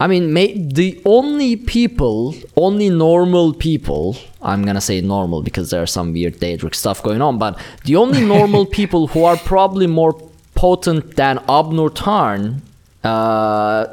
[0.00, 5.82] I mean, ma- the only people, only normal people, I'm gonna say normal because there
[5.82, 9.88] are some weird Daedric stuff going on, but the only normal people who are probably
[9.88, 10.14] more
[10.54, 12.60] potent than Abnur Tharn,
[13.02, 13.86] uh,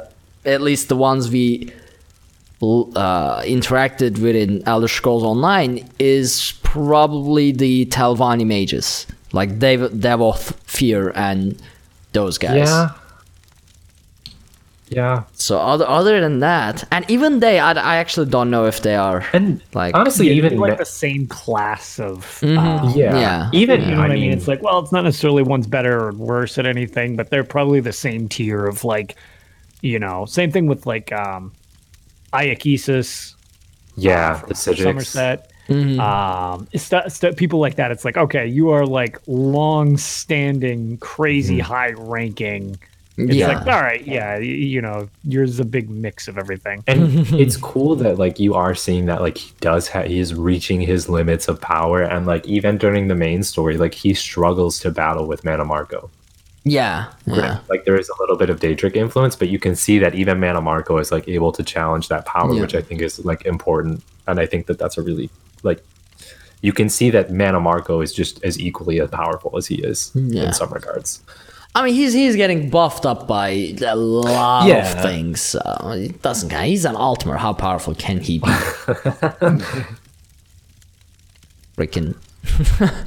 [0.44, 1.72] at least the ones we
[2.62, 10.54] uh, interacted with in Elder Scrolls Online, is probably the Telvanni mages, like Dev- Divayth,
[10.66, 11.60] Fyr, and
[12.12, 12.68] those guys.
[12.68, 12.90] Yeah.
[14.88, 15.24] Yeah.
[15.32, 18.94] So other other than that, and even they, I, I actually don't know if they
[18.94, 22.24] are And like honestly, even like the same class of.
[22.40, 22.56] Mhm.
[22.58, 23.50] uh, yeah, Yeah.
[23.52, 24.22] even you know what I mean?
[24.30, 27.42] mean, It's like, well, it's not necessarily one's better or worse at anything, but they're
[27.44, 29.16] probably the same tier of like,
[29.82, 31.52] you know, same thing with like um,
[32.32, 33.34] Iachesis,
[33.96, 34.82] yeah, the Psijics.
[34.84, 35.50] Somerset.
[35.68, 35.98] Mhm.
[35.98, 37.90] Um, it's stu- stu- people like that.
[37.90, 42.78] It's like, okay, you are like long-standing, crazy, high-ranking.
[43.18, 46.84] It's yeah, like, all right, yeah, you know, yours is a big mix of everything.
[46.86, 47.00] and
[47.32, 50.80] it's cool that like you are seeing that like he does have he is reaching
[50.82, 54.90] his limits of power and like even during the main story like he struggles to
[54.90, 56.10] battle with Mannimarco.
[56.64, 57.60] yeah, yeah.
[57.70, 60.38] Like there is a little bit of Daedric influence, but you can see that even
[60.38, 62.60] Mannimarco is like able to challenge that power, Yeah.
[62.60, 64.02] which I think is like important.
[64.26, 65.30] And I think that that's a really
[65.62, 65.82] like
[66.60, 70.46] you can see that Mannimarco is just as equally as powerful as he is Yeah.
[70.48, 71.22] in some regards.
[71.76, 74.90] I mean, he's he's getting buffed up by a lot Yeah.
[74.92, 75.42] of things.
[75.42, 75.60] So
[75.92, 76.64] it doesn't count.
[76.64, 77.36] He's an Altmer.
[77.36, 78.46] How powerful can he be?
[81.76, 82.16] Freaking.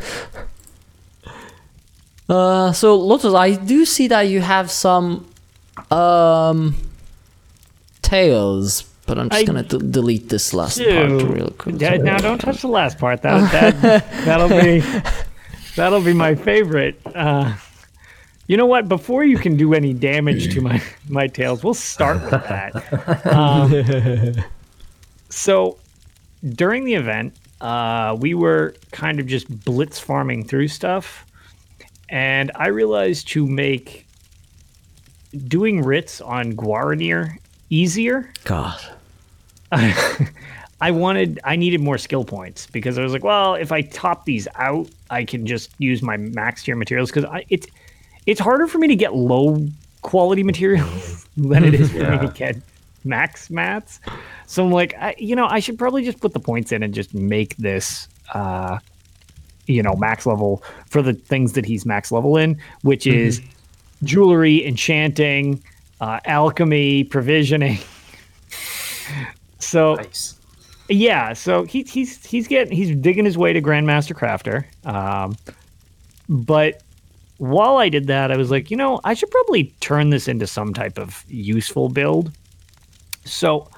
[2.29, 5.25] uh, so Lotus, I do see that you have some
[5.89, 6.75] um
[8.03, 11.81] tails, but I'm just I gonna d- delete this last part real quick.
[11.81, 13.23] Yeah, now don't touch the last part.
[13.23, 14.83] That, that that'll be
[15.75, 17.01] that'll be my favorite.
[17.05, 17.55] Uh,
[18.49, 18.89] you know what?
[18.89, 23.27] Before you can do any damage to my my tails, we'll start with that.
[23.27, 24.43] Um,
[25.29, 25.77] so
[26.43, 31.27] during the event, uh, we were kind of just blitz farming through stuff,
[32.09, 34.07] and I realized to make
[35.47, 37.37] doing writs on Guaranir
[37.69, 38.33] easier.
[38.45, 38.81] God.
[39.71, 44.25] I wanted I needed more skill points because I was like, well, if I top
[44.25, 47.67] these out, I can just use my max tier materials because it's
[48.25, 49.65] it's harder for me to get low
[50.01, 52.55] quality materials than it is for me to get
[53.03, 53.99] max mats.
[54.47, 56.93] So I'm like, I, you know, I should probably just put the points in and
[56.93, 58.79] just make this uh
[59.67, 63.39] you know, max level for the things that he's max level in, which is
[64.03, 65.61] jewelry, enchanting,
[66.01, 67.77] uh, alchemy, provisioning.
[69.59, 70.39] so Nice.
[70.89, 74.65] yeah, so he, he's he's getting he's digging his way to Grandmaster Crafter.
[74.91, 75.37] Um,
[76.27, 76.81] but
[77.39, 80.47] while I did that, I was like, you know, I should probably turn this into
[80.47, 82.31] some type of useful build.
[83.25, 83.69] So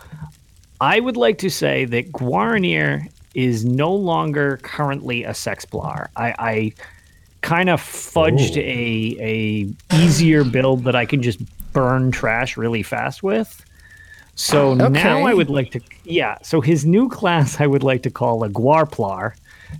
[0.79, 6.07] I would like to say that Guaranir is no longer currently a Sexplar.
[6.15, 6.73] I, I
[7.41, 8.61] kind of fudged oh.
[8.61, 11.39] a a easier build that I can just
[11.73, 13.65] burn trash really fast with.
[14.35, 16.37] So ah, now I would like to, yeah.
[16.41, 19.33] So his new class I would like to call a Guarplar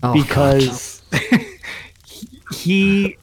[0.04, 1.02] Oh, because
[2.54, 3.18] he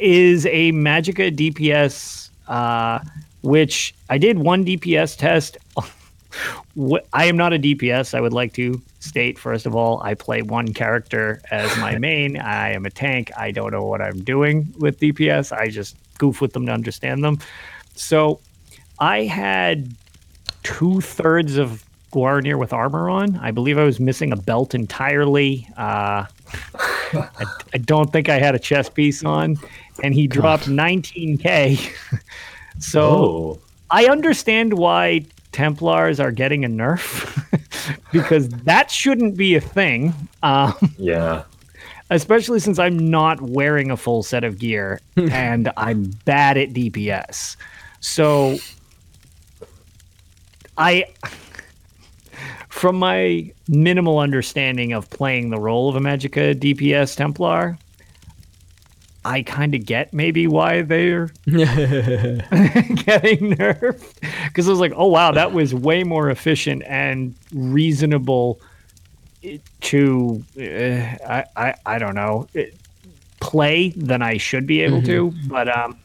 [0.00, 3.00] is a Magica DPS, uh,
[3.42, 5.58] which I did one DPS test.
[7.12, 8.14] I am not a DPS.
[8.14, 12.36] I would like to state first of all, I play one character as my main.
[12.36, 13.30] I am a tank.
[13.36, 15.56] I don't know what I'm doing with DPS.
[15.56, 17.38] I just goof with them to understand them.
[17.94, 18.40] So
[18.98, 19.94] I had
[20.62, 23.36] two thirds of Guarnir with armor on.
[23.36, 25.66] I believe I was missing a belt entirely.
[25.76, 26.26] Uh,
[27.14, 27.44] I,
[27.74, 29.56] I don't think I had a chess piece on,
[30.02, 31.92] and he dropped 19k.
[32.78, 33.58] so Oh,
[33.90, 37.36] I understand why Templars are getting a nerf
[38.12, 40.14] because that shouldn't be a thing.
[40.42, 41.42] Um, yeah.
[42.10, 47.56] especially since I'm not wearing a full set of gear and I'm bad at DPS.
[48.00, 48.58] So
[50.78, 51.04] I
[52.80, 57.76] from my minimal understanding of playing the role of a Magica DPS Templar,
[59.22, 61.60] I kind of get maybe why they're getting
[63.52, 64.14] nerfed
[64.46, 68.58] because I was like, oh wow, that was way more efficient and reasonable
[69.82, 72.48] to uh, I, I I don't know
[73.40, 75.34] play than I should be able to.
[75.48, 75.98] But um,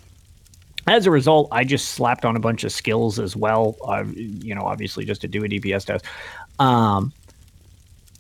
[0.88, 3.78] as a result, I just slapped on a bunch of skills as well.
[3.88, 6.06] Uh, you know, obviously just to do a DPS test.
[6.60, 7.12] Um,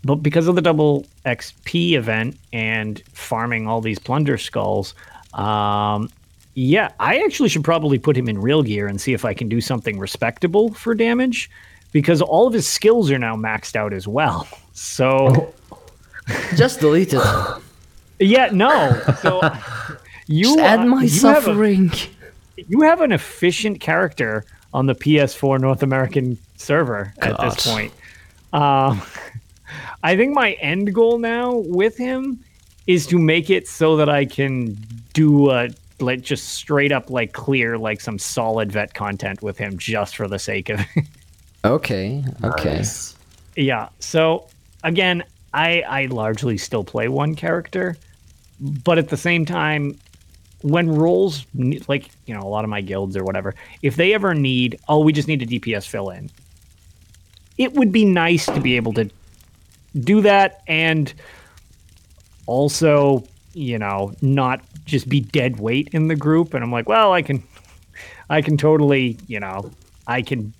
[0.03, 4.93] but because of the double XP event and farming all these plunder skulls,
[5.33, 6.09] um,
[6.53, 9.49] yeah, I actually should probably put him in real gear and see if I can
[9.49, 11.49] do something respectable for damage,
[11.91, 14.47] because all of his skills are now maxed out as well.
[14.77, 15.53] So
[16.57, 17.23] Just delete it.
[18.19, 19.01] yeah, no.
[19.21, 19.39] So
[20.27, 21.91] you Just add uh, my you have a- suffering.
[22.57, 27.93] you have an efficient character on the PS4 North American server at this point.
[28.56, 29.01] Um,
[30.03, 32.43] I think my end goal now with him
[32.88, 34.78] is to make it so that I can
[35.14, 39.78] do a like just straight up like clear like some solid vet content with him
[39.78, 41.06] just for the sake of it.
[41.66, 42.76] Okay, okay.
[42.76, 43.16] Nice.
[43.56, 43.89] yeah.
[43.97, 44.45] So
[44.84, 47.97] again, I I largely still play one character,
[48.84, 49.97] but at the same time,
[50.62, 51.43] when roles
[51.88, 54.99] like you know a lot of my guilds or whatever, if they ever need, oh,
[54.99, 56.30] we just need a DPS fill in,
[57.58, 59.10] it would be nice to be able to
[59.99, 61.14] do that and
[62.47, 66.53] also you know not just be dead weight in the group.
[66.53, 67.41] And I'm like, well, I can,
[68.30, 69.72] I can totally you know
[70.08, 70.53] I can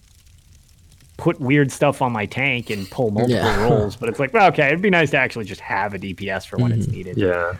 [1.18, 3.64] put weird stuff on my tank and pull multiple Yeah.
[3.70, 6.46] rolls, but it's like, well, okay, it'd be nice to actually just have a DPS
[6.46, 7.18] for when it's needed.
[7.18, 7.54] Yeah.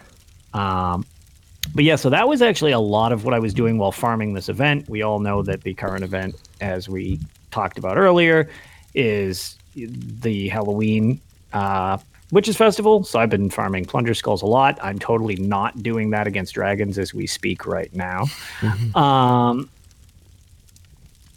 [0.54, 1.06] Um,
[1.74, 4.34] but yeah, so that was actually a lot of what I was doing while farming
[4.34, 4.90] this event.
[4.90, 7.20] We all know that the current event, as we
[7.52, 8.50] talked about earlier,
[8.96, 11.20] is the Halloween
[11.54, 11.98] uh,
[12.32, 13.04] Witches Festival.
[13.04, 14.80] So I've been farming Plunder Skulls a lot.
[14.82, 18.26] I'm totally not doing that against dragons as we speak right now.
[18.96, 19.70] Um,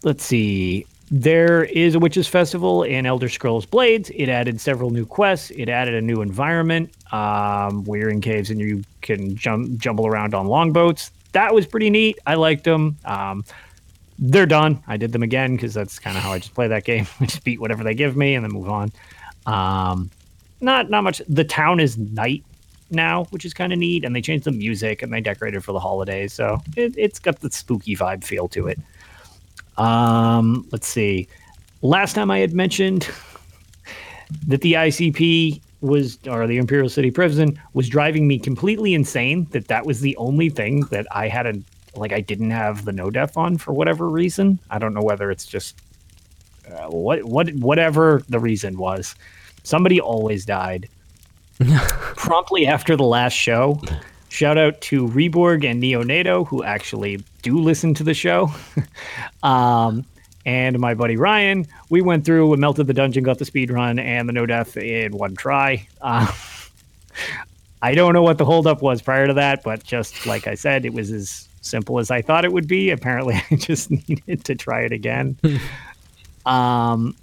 [0.02, 0.86] let's see.
[1.10, 4.10] There is a witches festival in Elder Scrolls Blades.
[4.14, 5.50] It added several new quests.
[5.50, 10.34] It added a new environment um, you're in caves and you can jump jumble around
[10.34, 11.10] on longboats.
[11.32, 12.18] That was pretty neat.
[12.26, 12.96] I liked them.
[13.04, 13.44] Um,
[14.18, 14.82] they're done.
[14.86, 17.06] I did them again because that's kind of how I just play that game.
[17.20, 18.92] I just beat whatever they give me and then move on.
[19.46, 20.10] Um,
[20.60, 21.22] not not much.
[21.28, 22.44] The town is night
[22.90, 25.72] now, which is kind of neat, and they changed the music and they decorated for
[25.72, 28.78] the holidays, so it, it's got the spooky vibe feel to it.
[29.76, 31.28] Um, let's see.
[31.82, 33.08] Last time I had mentioned
[34.46, 39.46] that the ICP was, or the Imperial City Prison, was driving me completely insane.
[39.52, 41.54] That that was the only thing that I had a
[41.98, 44.58] like I didn't have the no def on for whatever reason.
[44.70, 45.80] I don't know whether it's just
[46.70, 49.14] uh, what what whatever the reason was.
[49.62, 50.88] Somebody always died
[52.16, 53.80] promptly after the last show.
[54.28, 58.52] Shout out to Reborg and Neonato, who actually do listen to the show.
[59.42, 60.04] um,
[60.44, 63.98] and my buddy Ryan, we went through, we melted the dungeon, got the speed run,
[63.98, 65.86] and the no death in one try.
[66.00, 66.30] Uh,
[67.82, 70.84] I don't know what the holdup was prior to that, but just like I said,
[70.84, 72.90] it was as simple as I thought it would be.
[72.90, 75.38] Apparently, I just needed to try it again.
[76.46, 77.14] um,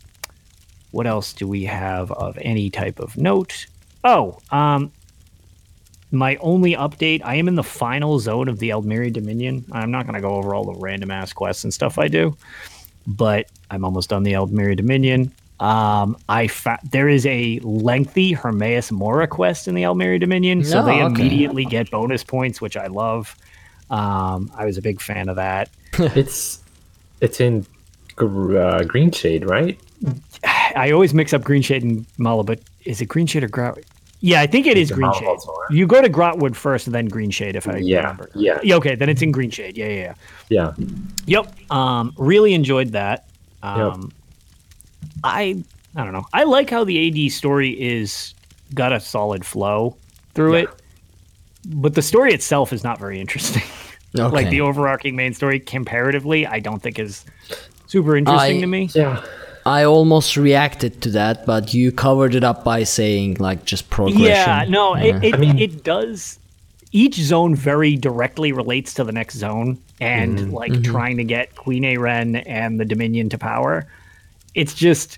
[0.91, 3.67] what else do we have of any type of note?
[4.03, 4.91] Oh, um,
[6.11, 9.65] my only update I am in the final zone of the Aldmeri Dominion.
[9.71, 12.37] I'm not going to go over all the random ass quests and stuff I do,
[13.05, 15.31] but I'm almost done the Aldmeri Dominion.
[15.59, 20.83] Um, I fa- there is a lengthy Hermaeus Mora quest in the Aldmeri Dominion, so
[20.83, 21.05] they okay.
[21.05, 23.35] immediately get bonus points, which I love.
[23.89, 25.69] Um, I was a big fan of that.
[25.93, 26.59] it's
[27.21, 27.65] it's in
[28.15, 29.79] gr- uh, Greenshade, right?
[30.75, 33.79] I always mix up Greenshade and Mala, but is it Greenshade or Grot?
[34.21, 35.37] Yeah, I think it is it Greenshade.
[35.69, 38.29] You go to Grahtwood first, and then Greenshade, if I Yeah, remember.
[38.35, 38.59] yeah.
[38.63, 38.75] Yeah.
[38.75, 39.77] Okay, then it's in Greenshade.
[39.77, 40.13] Yeah, yeah,
[40.49, 40.73] yeah.
[40.77, 40.85] Yeah.
[41.27, 41.71] Yep.
[41.71, 43.27] Um, really enjoyed that.
[43.63, 44.11] Um,
[45.23, 45.63] I
[45.95, 46.25] I don't know.
[46.33, 48.33] I like how the AD story is
[48.73, 49.95] got a solid flow
[50.33, 50.63] through Yeah.
[50.63, 50.69] it,
[51.65, 53.63] but the story itself is not very interesting.
[54.13, 57.25] like the overarching main story, comparatively, I don't think is
[57.87, 58.89] super interesting I- to me.
[58.93, 59.23] Yeah.
[59.67, 64.21] I almost reacted to that, but you covered it up by saying like just progression.
[64.23, 66.37] Yeah, no, it, it, I mean- it does.
[66.91, 70.51] Each zone very directly relates to the next zone, and Mm-hmm.
[70.53, 73.87] like trying to get Queen Ayrenn and the Dominion to power,
[74.53, 75.17] it's just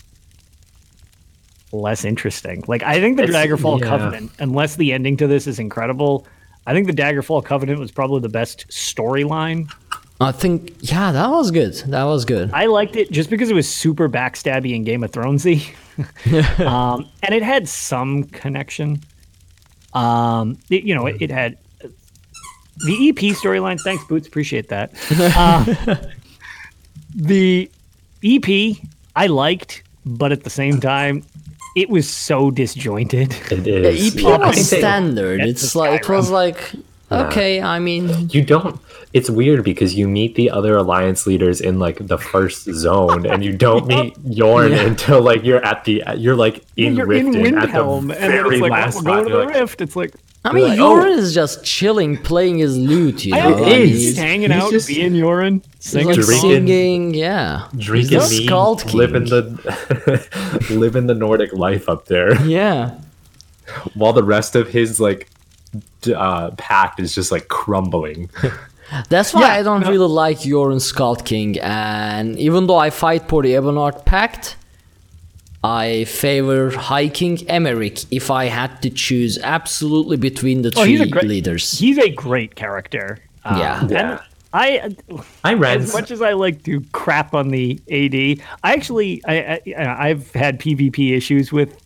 [1.72, 2.64] less interesting.
[2.68, 3.86] Like I think the It's- Daggerfall yeah.
[3.88, 6.26] Covenant, unless the ending to this is incredible,
[6.68, 9.72] I think the Daggerfall Covenant was probably the best storyline.
[10.20, 11.74] I think yeah, that was good.
[11.88, 12.52] That was good.
[12.54, 15.74] I liked it just because it was super backstabby and Game of Thronesy,
[16.66, 19.02] um, and it had some connection.
[19.94, 21.58] Um, it- you know, it, it had
[22.86, 23.80] the EP storyline.
[23.80, 24.28] Thanks, Boots.
[24.28, 24.92] Appreciate that.
[25.90, 25.96] Uh,
[27.16, 27.70] the
[28.24, 28.78] EP
[29.16, 31.24] I liked, but at the same time,
[31.82, 33.30] it was so disjointed.
[33.52, 34.16] It Yeah, is.
[34.16, 35.40] EP Yeah, I was standard.
[35.42, 36.74] That's It's the like it was like
[37.10, 38.82] Okay, I mean, You don't.
[39.14, 43.46] It's weird because you meet the other alliance leaders in like the first zone, and
[43.46, 44.88] you don't meet Jorunn Yeah.
[44.92, 48.20] until like you're at the you're like in You're Riften in at the Windhelm, and
[48.20, 49.80] then very it's like, last oh, we're going to You're the like, rift.
[49.82, 50.14] It's like,
[50.50, 51.18] I mean, like, Jorunn oh.
[51.18, 53.26] is just chilling, playing his lute.
[53.26, 53.90] You know, know, is.
[53.90, 57.14] he's hanging He's out, just- being Jorunn, singing like Drinking- singing.
[57.14, 63.00] Yeah, drinking he's a mead, living the living the Nordic life up there, Yeah,
[63.94, 65.30] while the rest of his like
[66.14, 68.30] uh, pact is just like crumbling.
[69.10, 69.90] that's why Yeah, I don't no.
[69.90, 71.60] really like Jorunn Skald King.
[71.60, 74.56] And even though I fight for the Ebonheart Pact,
[75.64, 80.98] I favor High King Emeric if I had to choose absolutely between the Oh, three
[80.98, 81.78] he's great leaders.
[81.80, 83.20] He's a great character.
[83.44, 83.82] Um, Yeah.
[83.82, 84.20] and Yeah.
[84.54, 84.96] I,
[85.44, 85.82] I ran.
[85.82, 90.32] as much as I like to crap on the AD, I actually, I, I I've
[90.34, 91.78] had PvP issues with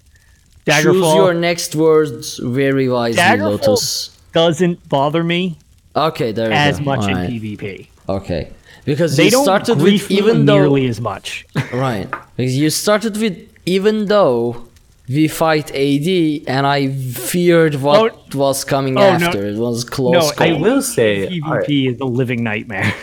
[0.65, 0.83] Daggerfall.
[0.93, 4.15] Choose your next words very wisely, Daggerfall Lotus.
[4.31, 5.57] doesn't bother me
[5.95, 6.85] Okay, there as go.
[6.85, 7.29] much in Alright.
[7.31, 7.87] PvP.
[8.07, 8.51] Okay,
[8.85, 11.45] because They you don't started grief with even though nearly as much.
[11.73, 12.07] right
[12.37, 14.67] because you started with even though
[15.09, 16.07] we fight AD
[16.47, 19.25] and I feared what was coming Oh, no.
[19.27, 19.45] after.
[19.47, 20.13] It was close.
[20.13, 20.47] No, call.
[20.47, 22.93] I will say, PvP all right, is a living nightmare.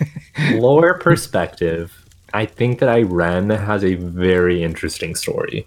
[0.52, 1.92] Lower perspective.
[2.34, 5.66] I think that Ayrenn has a very interesting story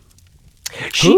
[0.93, 1.09] She,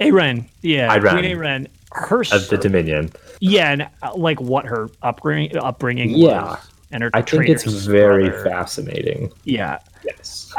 [0.00, 1.10] Ayrenn, yeah, Ayrenn.
[1.10, 3.12] Queen Ayrenn, her, of the Dominion.
[3.40, 6.42] yeah, and uh, like what her upbringing, upbringing Yeah.
[6.42, 6.58] was,
[6.90, 7.10] and her.
[7.14, 8.44] I think it's very brother.
[8.50, 9.30] fascinating.
[9.44, 10.52] Yeah, Yes.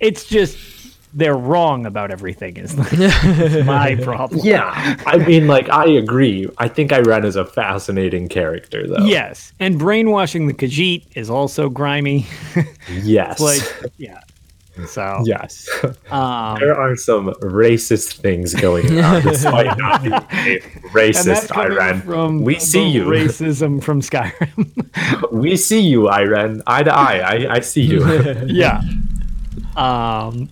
[0.00, 0.56] it's just
[1.16, 2.58] they're wrong about everything.
[2.58, 2.76] Is
[3.66, 4.40] my problem.
[4.44, 6.46] Yeah, I mean, like, I agree.
[6.58, 9.04] I think Ayrenn is a fascinating character, though.
[9.04, 12.26] Yes, and brainwashing the Khajiit is also grimy.
[13.02, 13.40] Yes.
[13.40, 13.62] like,
[13.98, 14.20] yeah.
[14.86, 15.68] So, yes.
[16.10, 20.20] um, there are some racist things going on, despite not being a
[20.90, 22.04] racist Ayrenn.
[22.04, 23.04] from we see you.
[23.06, 25.32] Racism from Skyrim.
[25.32, 26.62] we see you, Ayrenn.
[26.66, 27.18] Eye to eye.
[27.18, 28.06] I, I see you.
[28.46, 28.82] yeah.
[29.76, 30.48] Um,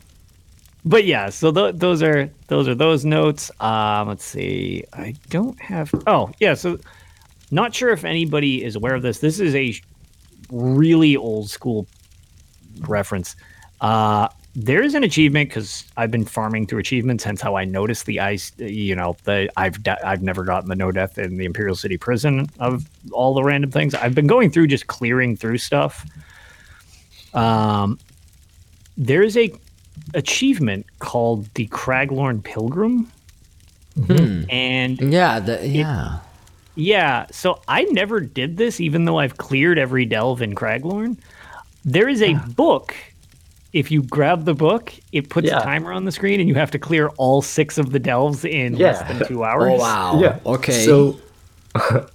[0.84, 3.50] but yeah, so th- those are those are those notes.
[3.60, 4.84] Um, let's see.
[4.92, 5.92] I don't have.
[6.06, 6.78] Oh yeah, so
[7.50, 9.18] not sure if anybody is aware of this.
[9.18, 9.74] This is a
[10.50, 11.86] really old school
[12.80, 13.36] reference.
[13.80, 17.24] Uh, there is an achievement because I've been farming through achievements.
[17.24, 18.52] Hence how I noticed the ice.
[18.58, 21.96] You know, the I've de- I've never gotten the no death in the Imperial City
[21.96, 23.94] Prison of all the random things.
[23.94, 26.06] I've been going through just clearing through stuff.
[27.32, 27.98] Um,
[28.96, 29.52] there's a
[30.14, 33.10] achievement called the Craglorn Pilgrim,
[34.06, 34.44] hmm.
[34.48, 36.18] and yeah, the, yeah.
[36.74, 41.16] yeah, so I never did this, even though I've cleared every delve in Craglorn.
[41.84, 42.46] There is a ah.
[42.56, 42.94] book.
[43.72, 45.58] If you grab the book, it puts Yeah.
[45.58, 48.44] a timer on the screen, and you have to clear all six of the delves
[48.44, 49.72] in less than two hours.
[49.72, 50.20] Oh wow.
[50.20, 50.38] Yeah.
[50.46, 50.84] Okay.
[50.84, 51.18] So,
[51.74, 52.06] I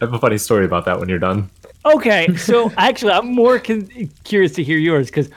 [0.00, 1.50] have a funny story about that when you're done.
[1.84, 3.88] Okay, so actually, I'm more con-
[4.24, 5.30] curious to hear yours because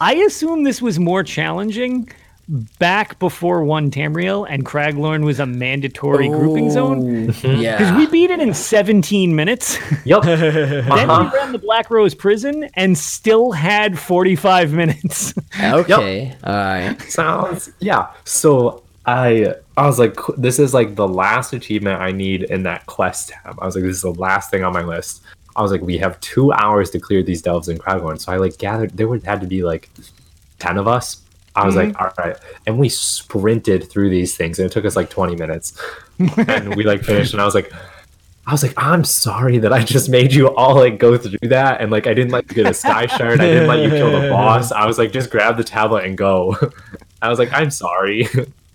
[0.00, 2.08] I assume this was more challenging
[2.80, 7.32] back before one Tamriel and Craglorn was a mandatory grouping zone.
[7.44, 7.78] Yeah.
[7.78, 9.78] Because we beat it in 17 minutes.
[10.04, 10.22] Yep.
[10.22, 11.30] then Uh-huh.
[11.32, 15.32] we ran the Black Rose prison and still had 45 minutes.
[15.62, 16.34] okay.
[16.42, 17.00] All right.
[17.02, 18.08] Sounds yeah.
[18.24, 22.84] So I I was like, this is like the last achievement I need in that
[22.86, 23.58] quest tab.
[23.60, 25.22] I was like, this is the last thing on my list.
[25.56, 28.20] I was like, we have two hours to clear these delves in Craglorn.
[28.20, 28.96] So I like gathered.
[28.96, 29.90] There would had to be like
[30.58, 31.22] ten of us.
[31.56, 32.02] I was like, mm-hmm.
[32.02, 32.36] all right,
[32.66, 35.80] and we sprinted through these things, and it took us like twenty minutes,
[36.18, 37.32] and we like finished.
[37.32, 37.72] And I was like.
[38.46, 41.80] I was like, I'm sorry that I just made you all like go through that,
[41.80, 43.40] and like I didn't let you get a sky shard.
[43.40, 44.72] I didn't let you kill the boss.
[44.72, 46.56] I was like, just grab the tablet and go.
[47.22, 48.26] I was like, I'm sorry,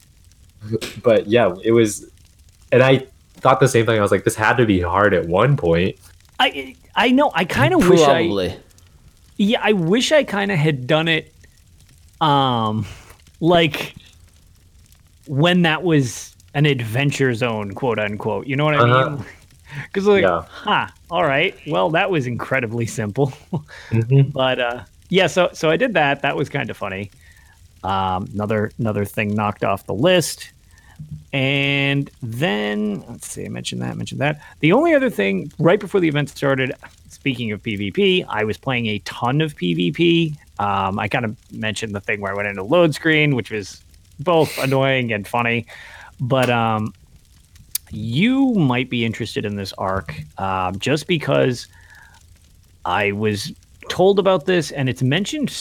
[1.04, 2.10] but yeah, it was,
[2.72, 3.08] and I
[3.38, 3.98] thought the same thing.
[3.98, 5.98] I was like, this had to be hard at one point.
[6.40, 7.32] I I know.
[7.34, 8.22] I kind of wish I
[9.38, 11.32] Yeah, I wish I kind of had done it
[12.22, 12.86] um
[13.42, 13.96] like
[15.28, 18.48] when that was an adventure zone, quote unquote.
[18.48, 19.10] You know what I Uh-huh.
[19.10, 19.26] mean?
[19.94, 20.44] Cuz like, Yeah.
[20.48, 21.56] huh, all right.
[21.68, 23.34] Well, that was incredibly simple.
[23.92, 24.32] Mhm.
[24.34, 26.22] but uh yeah, so so I did that.
[26.22, 27.12] That was kind of funny.
[27.84, 30.52] Um another another thing knocked off the list.
[31.36, 34.42] And then let's see, I mentioned that, mentioned that.
[34.62, 36.72] The only other thing right before the event started,
[37.10, 40.38] speaking of PvP, I was playing a ton of PvP.
[40.60, 43.84] Um, I kind of mentioned the thing where I went into load screen, which was
[44.18, 45.66] both annoying and funny.
[46.22, 46.94] But um,
[47.92, 51.68] you might be interested in this arc um, just because
[52.86, 53.52] I was
[53.90, 55.54] told about this and it's mentioned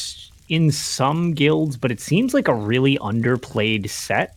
[0.48, 4.36] in some guilds, but it seems like a really underplayed set.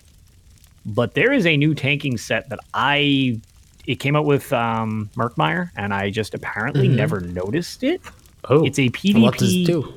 [0.87, 3.39] But there is a new tanking set that I
[3.85, 8.01] it came out with um, Murkmire, and I just apparently never noticed it.
[8.49, 9.93] Oh, It's a PvP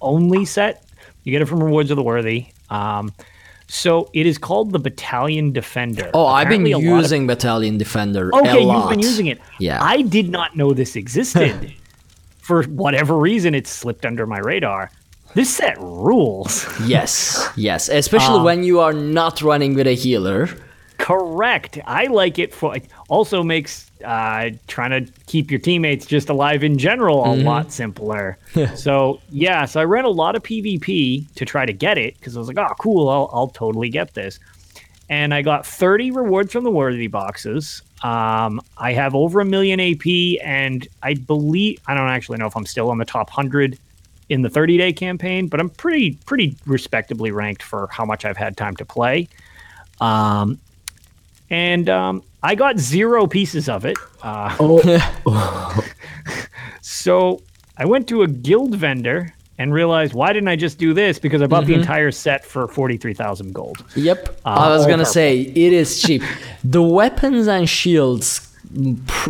[0.00, 0.84] only set.
[1.24, 2.46] You get it from Rewards of the Worthy.
[2.70, 3.12] Um,
[3.66, 6.10] so it is called the Battalion Defender.
[6.14, 9.40] Oh, I've been Apparently lot of- using Battalion Defender Okay, a you've been using it.
[9.58, 9.82] Yeah.
[9.82, 11.72] I did not know this existed.
[12.38, 14.90] For whatever reason, it slipped under my radar.
[15.34, 16.66] This set rules.
[16.86, 17.88] Yes, yes.
[17.88, 20.48] Especially Um, when you are not running with a healer.
[20.98, 21.78] Correct.
[21.86, 22.76] I like it for.
[22.76, 27.72] It also makes uh, trying to keep your teammates just alive in general a lot
[27.72, 28.38] simpler.
[28.76, 32.36] so yeah, so I ran a lot of PvP to try to get it because
[32.36, 34.38] I was like, oh, cool, I'll, I'll totally get this.
[35.10, 37.82] And I got 30 rewards from the worthy boxes.
[38.02, 40.06] Um, I have over a million AP,
[40.42, 43.78] and I believe I don't actually know if I'm still on the top hundred
[44.28, 48.36] in the 30 day campaign, but I'm pretty pretty respectably ranked for how much I've
[48.36, 49.28] had time to play.
[50.00, 50.58] Um,
[51.50, 53.96] and um, I got zero pieces of it.
[54.22, 54.50] Uh,
[56.80, 57.42] so
[57.76, 61.18] I went to a guild vendor and realized why didn't I just do this?
[61.18, 63.84] Because I bought the entire set for forty three thousand gold.
[63.94, 64.40] Yep.
[64.44, 65.12] Uh, I was gonna purple.
[65.12, 66.22] say it is cheap.
[66.64, 68.50] the weapons and shields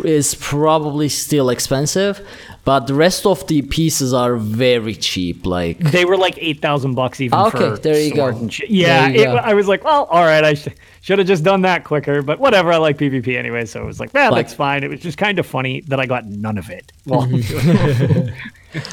[0.03, 2.25] is probably still expensive,
[2.65, 5.45] but the rest of the pieces are very cheap.
[5.45, 8.27] Like They were like eight thousand bucks even ah, Okay, for there you go.
[8.67, 9.35] Yeah, you it, go.
[9.37, 10.67] I was like, well, all right, I sh-
[11.01, 12.71] should have just done that quicker, but whatever.
[12.73, 14.83] I like PvP anyway, so it was like, yeah, But- that's fine.
[14.83, 16.91] It was just kind of funny that I got none of it.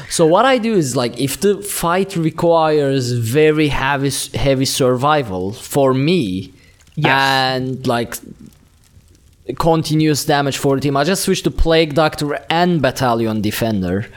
[0.09, 5.93] So what I do is like if the fight requires very heavy heavy survival for
[5.93, 6.53] me
[6.95, 7.07] Yes.
[7.09, 8.15] and like
[9.57, 14.07] continuous damage for the team, I just switched to Plague Doctor and Battalion Defender.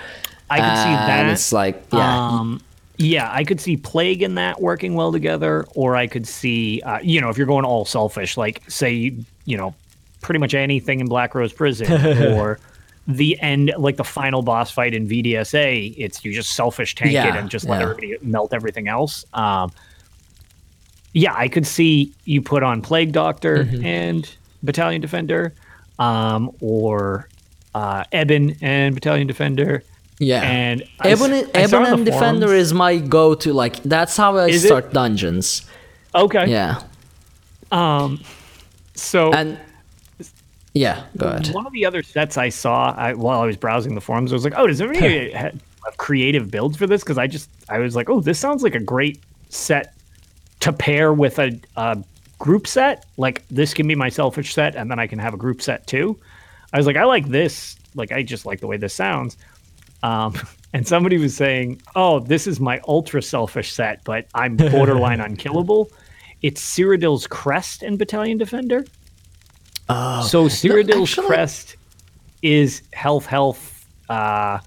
[0.48, 1.32] I can see that.
[1.32, 2.60] It's like yeah, Um,
[2.98, 7.00] yeah, I could see plague in that working well together, or I could see, uh,
[7.02, 9.74] you know, if you're going all selfish, like say, you, you know,
[10.22, 11.92] pretty much anything in Black Rose Prison,
[12.34, 12.58] or
[13.08, 17.36] the end, like the final boss fight in VDSA, it's you just selfish tank it
[17.36, 17.82] and just let yeah.
[17.82, 19.24] everybody melt everything else.
[19.34, 19.72] Um,
[21.12, 23.84] yeah, I could see you put on Plague Doctor Mm-hmm.
[23.84, 25.52] and Battalion Defender,
[25.98, 27.28] um, or
[27.74, 29.82] uh, Ebon and Battalion Defender.
[30.18, 30.42] yeah.
[30.42, 33.52] And I Ebon, I saw Ebon on and Defender forums- is my go-to.
[33.52, 34.68] Like that's how I Is it?
[34.68, 35.68] start dungeons.
[36.14, 36.50] Okay.
[36.50, 36.80] Yeah,
[37.70, 38.20] Um.
[38.94, 39.58] So and
[40.72, 41.48] yeah, go ahead.
[41.54, 44.34] one of the other sets I saw I, while I was browsing the forums, I
[44.34, 45.60] was like, "Oh, does anybody have
[45.98, 48.80] creative builds for this?" Because I just I was like, "Oh, this sounds like a
[48.80, 49.20] great
[49.50, 49.94] set
[50.60, 52.02] to pair with a, a
[52.38, 53.06] group set.
[53.16, 55.86] Like this can be my selfish set, and then I can have a group set
[55.86, 56.18] too."
[56.72, 57.76] I was like, "I like this.
[57.94, 59.36] Like I just like the way this sounds."
[60.02, 60.34] Um,
[60.74, 65.90] and somebody was saying, "Oh, this is my ultra selfish set, but I'm borderline unkillable."
[66.42, 68.84] It's Cyrodiil's Crest and Battalion Defender.
[69.88, 71.76] Oh, so Cyrodiil's Crest
[72.42, 73.86] is health, health.
[74.08, 74.58] Uh,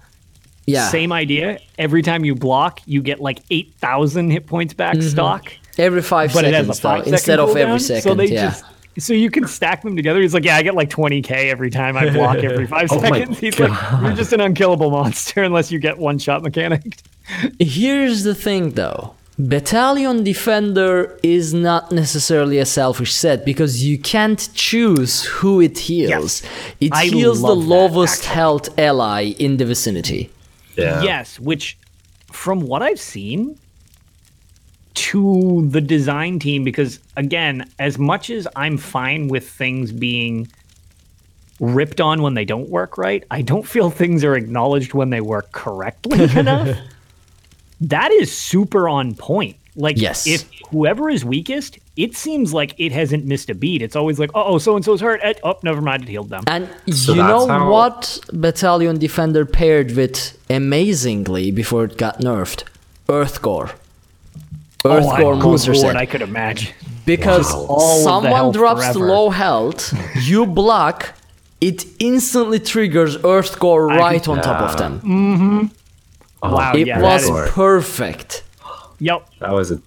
[0.66, 1.58] Yeah, Same idea.
[1.78, 5.08] Every time you block, you get like eight thousand hit points back Mm-hmm.
[5.08, 7.80] stock, every five but it has a seconds though, five second instead of every cooldown,
[7.80, 8.02] second.
[8.02, 8.50] So they yeah.
[8.50, 8.64] just
[8.98, 10.20] so you can stack them together.
[10.20, 13.00] He's like, yeah, I get like twenty k every time I block every five Oh
[13.00, 13.38] seconds.
[13.38, 16.98] He's like, you're just an unkillable monster unless you get one shot mechanic.
[17.58, 19.14] Here's the thing though.
[19.38, 26.42] Battalion Defender is not necessarily a selfish set because you can't choose who it heals.
[26.78, 30.30] It I heals the love that, lowest health ally in the vicinity.
[30.76, 31.02] Yeah.
[31.02, 31.78] Yes, which
[32.30, 33.58] from what I've seen
[34.94, 40.48] to the design team, because again, as much as I'm fine with things being
[41.60, 45.20] ripped on when they don't work right, I don't feel things are acknowledged when they
[45.20, 46.76] work correctly enough.
[47.82, 49.56] That is super on point.
[49.76, 50.26] Like, Yes.
[50.26, 53.82] if whoever is weakest, it seems like it hasn't missed a beat.
[53.82, 55.20] It's always like, oh, so and so's hurt.
[55.22, 56.42] Eh, Oh, never mind, it healed them.
[56.46, 62.64] And So you know how- what Battalion Defender paired with amazingly before it got nerfed?
[64.84, 64.90] Earthgore.
[65.02, 65.96] oh, I, Earthgore good monster set.
[65.96, 66.72] I could imagine.
[67.06, 68.98] Because All of the someone drops forever.
[69.06, 69.92] low health,
[70.22, 71.14] you block,
[71.60, 75.70] it instantly triggers Earthgore right on top of them.
[76.42, 78.44] Oh, Wow, It yeah, was perfect.
[79.00, 79.28] Yep.
[79.40, 79.80] That was a.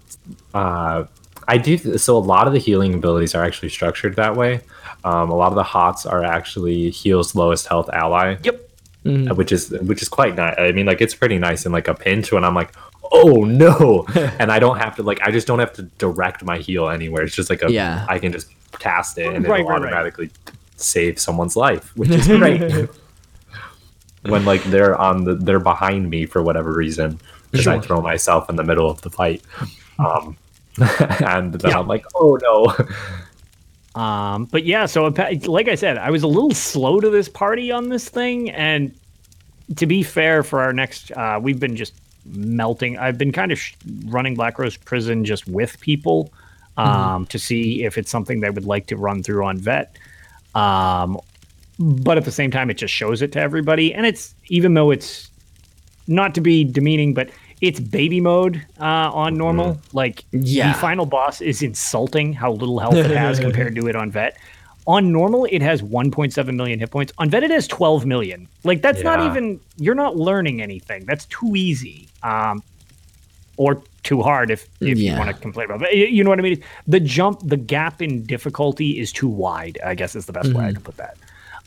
[0.53, 1.05] Uh,
[1.47, 1.97] I do.
[1.97, 4.61] So a lot of the healing abilities are actually structured that way.
[5.03, 8.37] Um, a lot of the hots are actually heals lowest health ally.
[8.43, 8.69] Yep.
[9.05, 10.55] uh, Which is which is quite nice.
[10.57, 12.71] I mean, like it's pretty nice in like a pinch when I'm like,
[13.13, 14.05] oh no,
[14.39, 17.23] and I don't have to like I just don't have to direct my heal anywhere.
[17.23, 18.05] It's just like a Yeah.
[18.09, 18.47] I can just
[18.79, 19.87] cast it and Right, it'll right, right.
[19.93, 20.31] automatically
[20.75, 22.89] save someone's life, which is great.
[24.23, 27.19] when like they're on the they're behind me for whatever reason
[27.51, 29.41] because I throw myself in the middle of the fight.
[29.99, 30.35] Um,
[30.79, 31.79] and then Yeah.
[31.79, 34.01] I'm like, oh no.
[34.01, 35.05] Um, but yeah, so
[35.45, 38.91] like I said, I was a little slow to this party on this thing, and
[39.75, 41.93] to be fair, for our next, uh, we've been just
[42.25, 42.97] melting.
[42.97, 43.73] I've been kind of sh-
[44.05, 46.31] running Black Rose Prison just with people
[46.77, 49.97] um, to see if it's something they would like to run through on Vet.
[50.55, 51.19] Um,
[51.79, 54.91] but at the same time, it just shows it to everybody, and it's even though
[54.91, 55.29] it's
[56.07, 57.29] not to be demeaning, but
[57.61, 58.83] it's baby mode uh,
[59.13, 59.79] on normal.
[59.93, 60.73] Like Yeah.
[60.73, 64.37] the final boss is insulting how little health it has compared to it on vet.
[64.85, 67.13] On normal, it has 1.7 million hit points.
[67.17, 68.47] On vet, it has 12 million.
[68.63, 69.59] Like that's not even.
[69.77, 71.05] You're not learning anything.
[71.05, 72.07] That's too easy.
[72.21, 72.61] Um,
[73.55, 75.81] or too hard if if you want to complain about.
[75.81, 76.61] Y- you know what I mean?
[76.87, 79.77] The jump, the gap in difficulty is too wide.
[79.85, 81.17] I guess is the best way I can put that.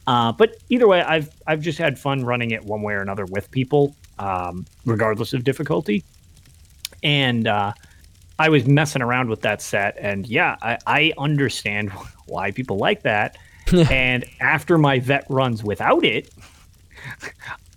[0.06, 3.24] Uh, but either way, I've I've just had fun running it one way or another
[3.24, 6.04] with people, um, regardless of difficulty.
[7.02, 7.72] And uh,
[8.38, 11.90] I was messing around with that set, and yeah, I, I understand
[12.26, 13.36] why people like that.
[13.90, 16.32] and after my vet runs without it,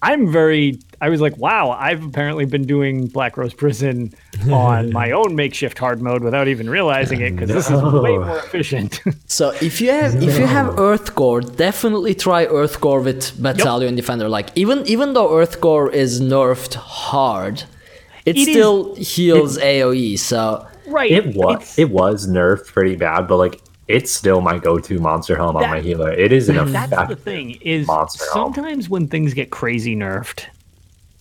[0.02, 0.80] I'm very.
[1.02, 4.14] I was like, wow, I've apparently been doing Black Rose Prison
[4.52, 8.40] on my own makeshift hard mode without even realizing it because this is way more
[8.40, 9.02] efficient.
[9.26, 14.30] So if you have if you have Earthgore, definitely try Earthgore with Battalion Defender.
[14.30, 17.64] Like even even though Earthgore is nerfed hard,
[18.30, 20.18] it, It is- still heals AOE.
[20.20, 21.12] So right.
[21.12, 25.56] It was it was nerfed pretty bad, but like it's still my go-to monster helm
[25.58, 26.12] on my healer.
[26.12, 27.22] It is an That's the effective.
[27.22, 28.54] thing is monster helm.
[28.54, 30.46] sometimes when things get crazy nerfed,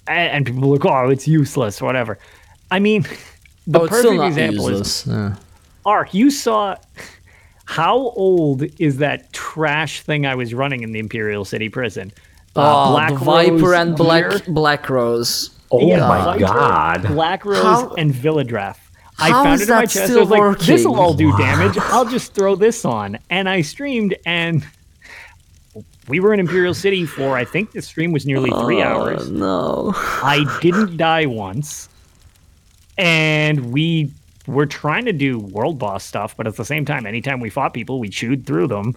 [0.07, 2.19] and, and people are like, "Oh, it's useless," or whatever.
[2.71, 3.03] I mean,
[3.67, 5.07] the oh, perfect still not example is useless.
[5.07, 5.37] Yeah.
[5.87, 6.13] Ark.
[6.13, 6.77] You saw
[7.65, 12.13] how old is that trash thing I was running in the Imperial City prison?
[12.57, 14.41] Uh, Oh, the Viper Rose and Black Gear?
[14.49, 15.51] Black Rose.
[15.71, 17.07] Oh Yeah, my Viper, god.
[17.09, 18.79] Black Rose How- and Velidreth.
[19.21, 20.05] I how found it in my that chest.
[20.05, 21.77] I still was like, this will all do damage.
[21.79, 23.19] I'll just throw this on.
[23.31, 24.65] And I streamed, and
[26.07, 29.29] we were in Imperial City for, I think the stream was nearly three oh, hours.
[29.29, 29.93] No.
[29.97, 31.89] I didn't die once.
[32.97, 34.13] And we
[34.47, 37.75] were trying to do world boss stuff, but at the same time, anytime we fought
[37.75, 38.95] people, we chewed through them.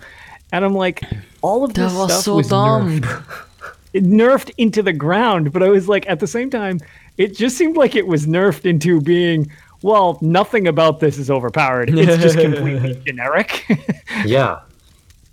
[0.53, 1.01] And I'm like,
[1.41, 2.99] all of this That was stuff so was dumb.
[3.01, 3.03] nerfed
[3.50, 3.50] it
[3.93, 6.79] nerfed into the ground, but I was like, at the same time,
[7.17, 9.51] it just seemed like it was nerfed into being,
[9.81, 11.89] well, nothing about this is overpowered.
[11.89, 13.65] It's just completely generic.
[14.25, 14.59] Yeah.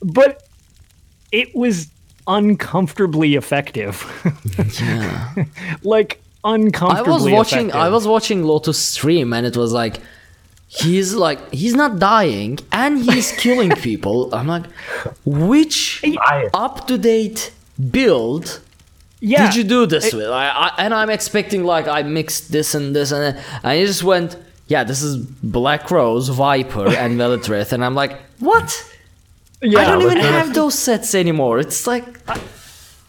[0.01, 0.45] but
[1.33, 1.89] it was
[2.27, 3.97] uncomfortably effective.
[4.81, 5.45] Yeah.
[5.83, 9.97] like uncomfortably I was watching I was watching Lotus stream and it was like
[10.69, 14.33] he's like he's not dying and he's killing people.
[14.35, 14.67] I'm like
[15.25, 16.03] which
[16.55, 17.53] up to date
[17.91, 18.61] build
[19.21, 19.47] yeah.
[19.47, 20.29] did you do this with?
[20.29, 24.05] I, I, and I'm expecting like I mixed this and this and then I just
[24.05, 24.37] went
[24.69, 28.95] yeah this is Black Rose, Viper and Velidreth and I'm like what?
[29.61, 31.59] yeah, I don't even have those sets anymore.
[31.59, 32.21] It's like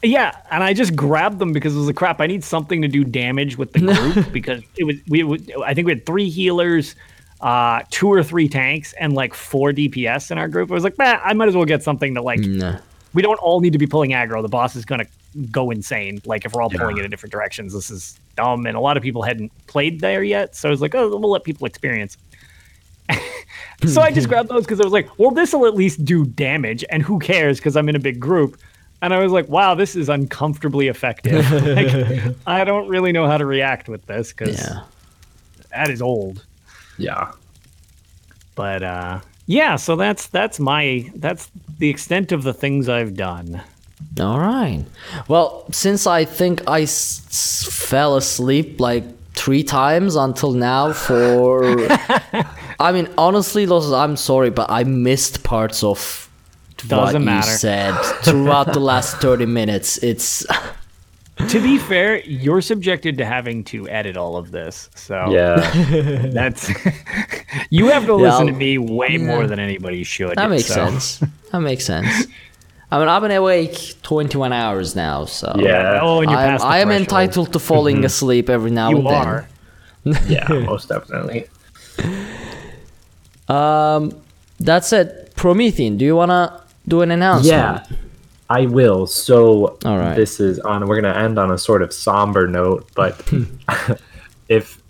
[0.02, 2.22] Yeah, and I just grabbed them because it was like crap.
[2.22, 5.24] I need something to do damage with the group because it was we.
[5.24, 6.96] would- I think we had three healers,
[7.42, 10.72] uh, two or three tanks, and like four DPS in our group.
[10.72, 12.40] I was like, man, I might as well get something to like.
[12.40, 12.78] nah.
[13.14, 14.42] We don't all need to be pulling aggro.
[14.42, 15.06] The boss is gonna
[15.52, 16.22] go insane.
[16.26, 18.66] Like if we're all pulling it in different directions, this is dumb.
[18.66, 21.32] And a lot of people hadn't played there yet, so I was like, oh, we'll
[21.32, 22.18] let people experience.
[23.86, 26.26] so I just grabbed those because I was like, well, this will at least do
[26.26, 27.58] damage, and who cares?
[27.58, 28.60] Because I'm in a big group.
[29.02, 31.50] And I was like, wow, this is uncomfortably effective.
[32.32, 34.82] like, I don't really know how to react with this because Yeah.
[35.72, 36.46] that is old.
[36.98, 37.32] Yeah.
[38.56, 39.20] But uh,
[39.50, 41.50] yeah, so that's that's my that's
[41.80, 43.62] the extent of the things I've done.
[44.20, 44.86] All right.
[45.28, 49.04] Well, since I think I s- fell asleep like
[49.34, 51.64] three times until now for.
[52.80, 56.30] I mean, honestly, Los, I'm sorry, but I missed parts of
[56.84, 57.48] what Doesn't you matter.
[57.50, 57.94] said
[58.24, 59.98] throughout the last 30 minutes.
[60.04, 60.46] It's.
[61.48, 64.90] To be fair, you're subjected to having to edit all of this.
[64.96, 65.56] So Yeah.
[66.34, 66.70] that's
[67.70, 69.18] you have to Yeah, listen to I'll- me way yeah.
[69.26, 70.36] more than anybody should.
[70.36, 71.24] That makes so- sense.
[71.52, 72.28] That makes sense.
[72.92, 75.54] I mean, I've been awake 21 hours now, so.
[75.58, 76.00] Yeah.
[76.02, 78.98] Oh, and you're I'm, past the I am entitled to falling asleep every now You
[78.98, 79.14] and then.
[79.28, 79.48] are.
[80.28, 81.46] yeah, most definitely.
[83.48, 84.20] Um,
[84.60, 85.34] that's it.
[85.36, 87.48] Promethean, do you wanna do an announcement?
[87.92, 87.98] Yeah,
[88.50, 89.06] I will.
[89.06, 90.16] So All right.
[90.16, 90.88] this is on.
[90.88, 93.22] We're gonna end on a sort of somber note, but
[94.50, 94.82] if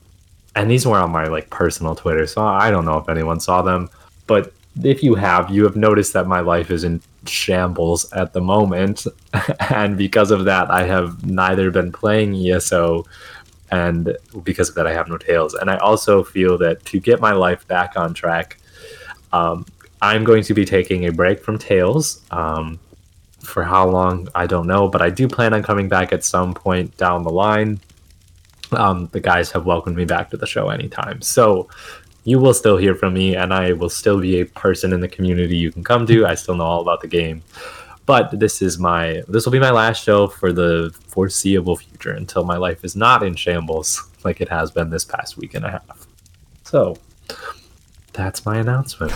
[0.56, 3.62] and these were on my like personal Twitter, so I don't know if anyone saw
[3.62, 3.90] them,
[4.28, 4.54] but
[4.84, 9.06] if you have, you have noticed that my life is in shambles at the moment,
[9.70, 13.06] and because of that, I have neither been playing ESO.
[13.72, 15.54] And because of that, I have no tails.
[15.54, 18.58] And I also feel that to get my life back on track,
[19.32, 19.64] um,
[20.02, 22.26] I'm going to be taking a break from tails.
[22.32, 22.80] Um,
[23.44, 26.54] for how long, I don't know, but I do plan on coming back at some
[26.54, 27.80] point down the line.
[28.72, 31.22] Um, the guys have welcomed me back to the show anytime.
[31.22, 31.70] So
[32.24, 35.08] you will still hear from me, and I will still be a person in the
[35.08, 36.26] community you can come to.
[36.26, 37.42] I still know all about the game.
[38.06, 42.44] But this is my this will be my last show for the foreseeable future until
[42.44, 45.72] my life is not in shambles like it has been this past week and a
[45.72, 46.08] half.
[46.64, 46.98] So
[48.14, 49.14] that's my announcement.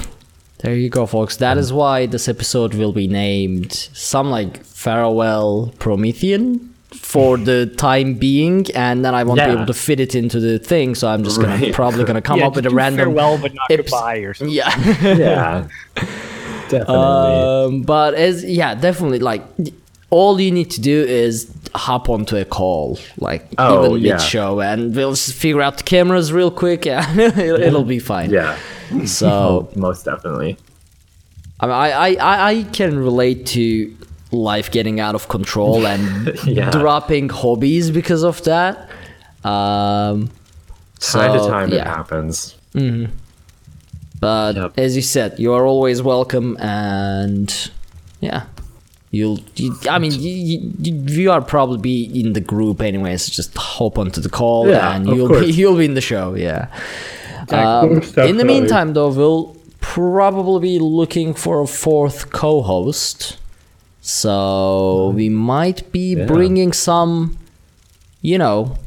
[0.63, 1.37] There you go, folks.
[1.37, 8.13] That is why this episode will be named some like farewell Promethean for the time
[8.15, 10.95] being, and then I won't be able to fit it into the thing.
[10.95, 11.73] So I'm just gonna Right.
[11.73, 14.55] probably gonna come Yeah, up with a random farewell, but not eps- goodbye or something.
[14.55, 14.73] Yeah.
[15.17, 15.67] Yeah.
[16.69, 16.95] Definitely.
[16.95, 19.43] um, but as yeah, definitely like
[20.09, 24.13] all you need to do is hop onto a call, like Oh, even yeah.
[24.13, 26.85] mid show, and we'll figure out the cameras real quick.
[26.85, 28.29] Yeah, it'll, it'll be fine.
[28.31, 28.57] yeah.
[29.05, 30.57] So Most definitely.
[31.59, 33.95] I, mean, I, I, I- can relate to
[34.31, 36.71] life getting out of control and Yeah.
[36.71, 38.89] dropping hobbies because of that.
[39.43, 40.29] Um,
[40.99, 41.95] Time to so, time it yeah.
[41.95, 42.55] happens.
[44.19, 44.73] But Yep.
[44.79, 47.53] as you said, you are always welcome, and
[48.21, 48.43] yeah,
[49.11, 49.39] you'll.
[49.57, 50.31] You, I mean, you,
[50.79, 53.27] you, you are probably be in the group anyways.
[53.29, 56.35] Just hop onto the call, Yeah, and you'll be you'll be in the show.
[56.35, 56.67] Yeah.
[57.49, 63.37] Um, in the meantime, though, we'll probably be looking for a fourth co-host.
[64.01, 66.25] So we might be Yeah.
[66.25, 67.37] bringing some,
[68.21, 68.77] you know,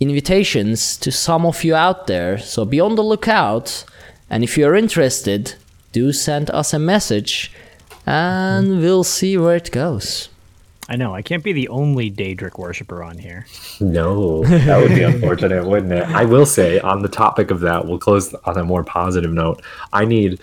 [0.00, 2.38] invitations to some of you out there.
[2.38, 3.84] So be on the lookout.
[4.30, 5.54] And if you're interested,
[5.92, 7.50] do send us a message
[8.06, 10.28] and we'll see where it goes.
[10.90, 11.14] I know.
[11.14, 13.46] I can't be the only Daedric worshiper on here.
[13.78, 16.04] No, that would be unfortunate, wouldn't it?
[16.08, 19.62] I will say, on the topic of that, we'll close on a more positive note.
[19.92, 20.40] I need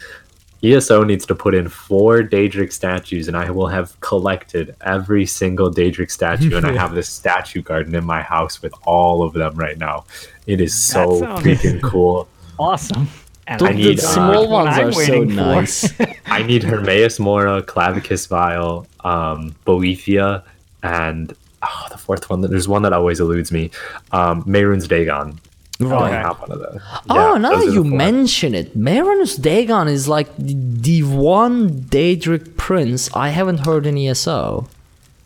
[0.63, 5.71] ESO needs to put in four Daedric statues, and I will have collected every single
[5.71, 9.55] Daedric statue, and I have this statue garden in my house with all of them
[9.55, 10.05] right now.
[10.45, 12.27] It is so freaking cool.
[12.59, 13.07] Awesome.
[13.47, 15.93] And The, I need, the uh, small what ones are so nice.
[16.25, 20.43] I need Hermaeus Mora, Clavicus Vile, um, Boethiah,
[20.83, 21.33] and
[21.63, 22.41] oh, the fourth one.
[22.41, 23.71] There's one that always eludes me.
[24.11, 25.39] Um, Mehrunes Dagon.
[25.79, 26.13] Right.
[26.13, 26.81] I have one of those.
[27.09, 31.69] oh, Yeah, now those that you mention it, Mehrunes Dagon is like the, the one
[31.81, 34.67] Daedric prince I haven't heard in ESO.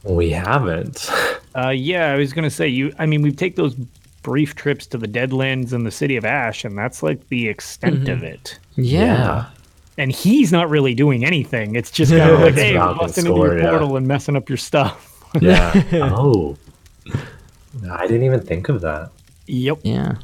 [0.03, 1.09] we haven't.
[1.55, 2.93] Uh, yeah, I was gonna say you.
[2.99, 3.73] I mean, we take those
[4.21, 8.01] brief trips to the Deadlands and the City of Ash, and that's like the extent
[8.03, 8.11] Mm-hmm.
[8.13, 8.59] of it.
[8.75, 9.47] Yeah.
[9.99, 11.75] And he's not really doing anything.
[11.75, 13.69] It's just kind of like, It's hey, Falcon busting into Score, your yeah.
[13.69, 15.05] portal and messing up your stuff.
[15.39, 15.83] Yeah.
[16.17, 16.57] oh.
[17.91, 19.11] I didn't even think of that.
[19.45, 19.77] yep.
[19.83, 20.15] Yeah.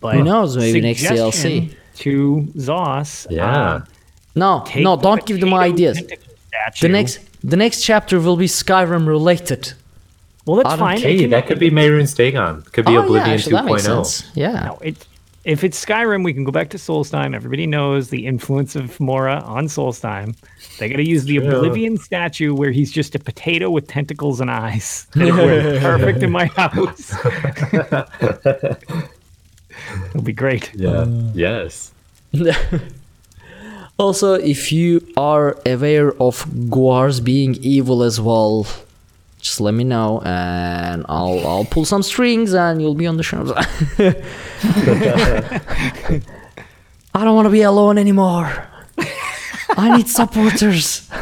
[0.00, 1.74] But Who knows, maybe next suggestion DLC.
[1.94, 3.26] To ZOS.
[3.30, 3.50] Yeah.
[3.50, 3.84] uh,
[4.34, 6.02] No, no, don't give them ideas.
[6.82, 9.72] The next the next chapter will be Skyrim related.
[10.44, 10.98] Well, that's I don't fine.
[10.98, 12.62] It Hey, that could be Mehrunes Dagon.
[12.72, 14.06] Could be oh, Oblivion yeah, actually, that makes 2.0.
[14.06, 14.30] sense.
[14.34, 14.66] Yeah.
[14.66, 15.06] No, it,
[15.46, 17.32] if it's Skyrim, we can go back to Solstheim.
[17.32, 20.36] Everybody knows the influence of Mora on Solstheim.
[20.78, 21.46] They got to use the True.
[21.58, 25.06] Oblivion statue where he's just a potato with tentacles and eyes.
[25.12, 27.14] Perfect in my house.
[30.10, 30.74] It'll be great.
[30.74, 30.90] Yeah.
[30.90, 31.30] Uh.
[31.32, 31.92] yes.
[33.98, 38.66] Also, if you are aware of Guars being evil as well,
[39.46, 43.22] just let me know and I'll I'll pull some strings and you'll be on the
[43.22, 43.54] show.
[47.14, 48.68] I don't want to be alone anymore.
[49.76, 51.08] I need supporters.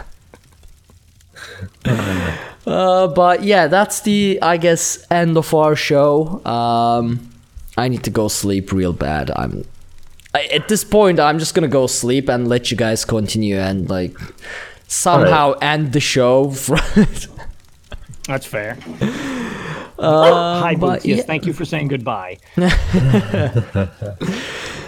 [2.66, 6.42] Uh, but yeah, that's the I guess end of our show.
[6.46, 7.30] Um,
[7.76, 9.30] I need to go sleep real bad.
[9.36, 9.66] I'm
[10.32, 13.90] I, at this point, I'm just gonna go sleep and let you guys continue and
[13.90, 14.16] like
[14.88, 16.54] somehow end the show.
[18.26, 18.78] That's fair.
[19.96, 21.06] Uh, oh, hi, but Boots.
[21.06, 21.24] Yes, yeah.
[21.24, 22.38] thank you for saying goodbye.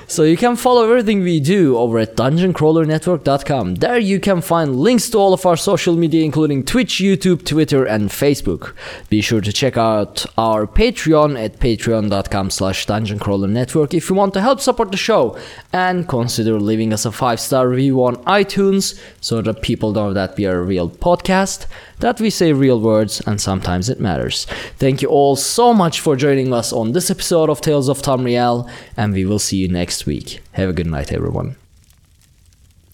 [0.08, 3.76] so you can follow everything we do over at dungeoncrawlernetwork.com.
[3.76, 7.84] There you can find links to all of our social media, including Twitch, YouTube, Twitter,
[7.84, 8.74] and Facebook.
[9.08, 14.40] Be sure to check out our Patreon at patreon.com slash dungeoncrawlernetwork if you want to
[14.40, 15.38] help support the show
[15.72, 20.46] and consider leaving us a five-star review on iTunes so that people know that we
[20.46, 21.66] are a real podcast,
[22.00, 24.46] that we say real words, and sometimes it matters.
[24.78, 28.70] Thank you all so much for joining us on this episode of Tales of Tamriel,
[28.96, 30.42] and we will see you next week.
[30.52, 31.56] Have a good night, everyone.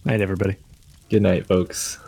[0.04, 0.56] Night, everybody.
[1.10, 1.98] Good night, folks.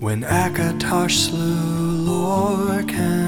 [0.00, 3.27] When Akatosh slew Lorkhan,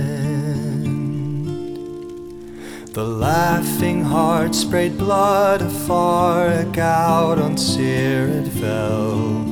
[2.93, 9.47] The laughing heart sprayed blood afar, a gout on Cyrod fell.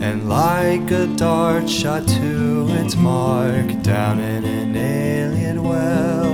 [0.00, 6.30] And like a dart shot to its mark down in an alien well.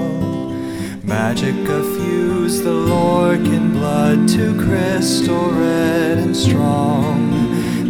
[1.02, 7.32] Magic effused the Lorkhan blood to crystal red and strong.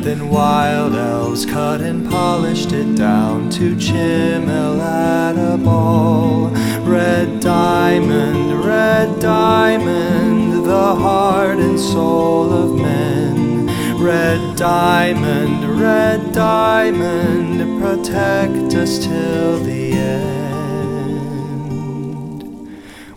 [0.02, 6.52] Then wild elves cut and polished it down to Chimel at a ball.
[6.92, 13.66] Red diamond, red diamond, the heart and soul of men.
[13.98, 20.42] Red diamond, red diamond, protect us till the end.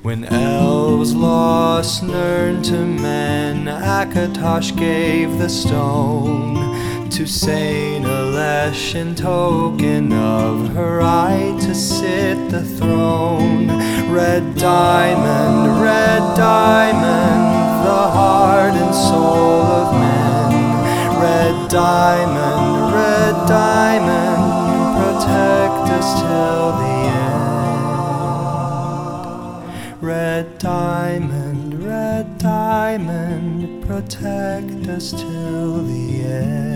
[0.04, 6.75] When elves lost Nirn to men, Akatosh gave the stone
[7.16, 13.68] to Saint Alessia in token of her right to sit the throne.
[14.12, 20.52] Red diamond, red diamond, the heart and soul of men.
[21.22, 24.44] Red diamond, red diamond,
[25.00, 26.98] protect us till the
[29.64, 30.04] end.
[30.04, 36.75] Red diamond, red diamond, protect us till the end.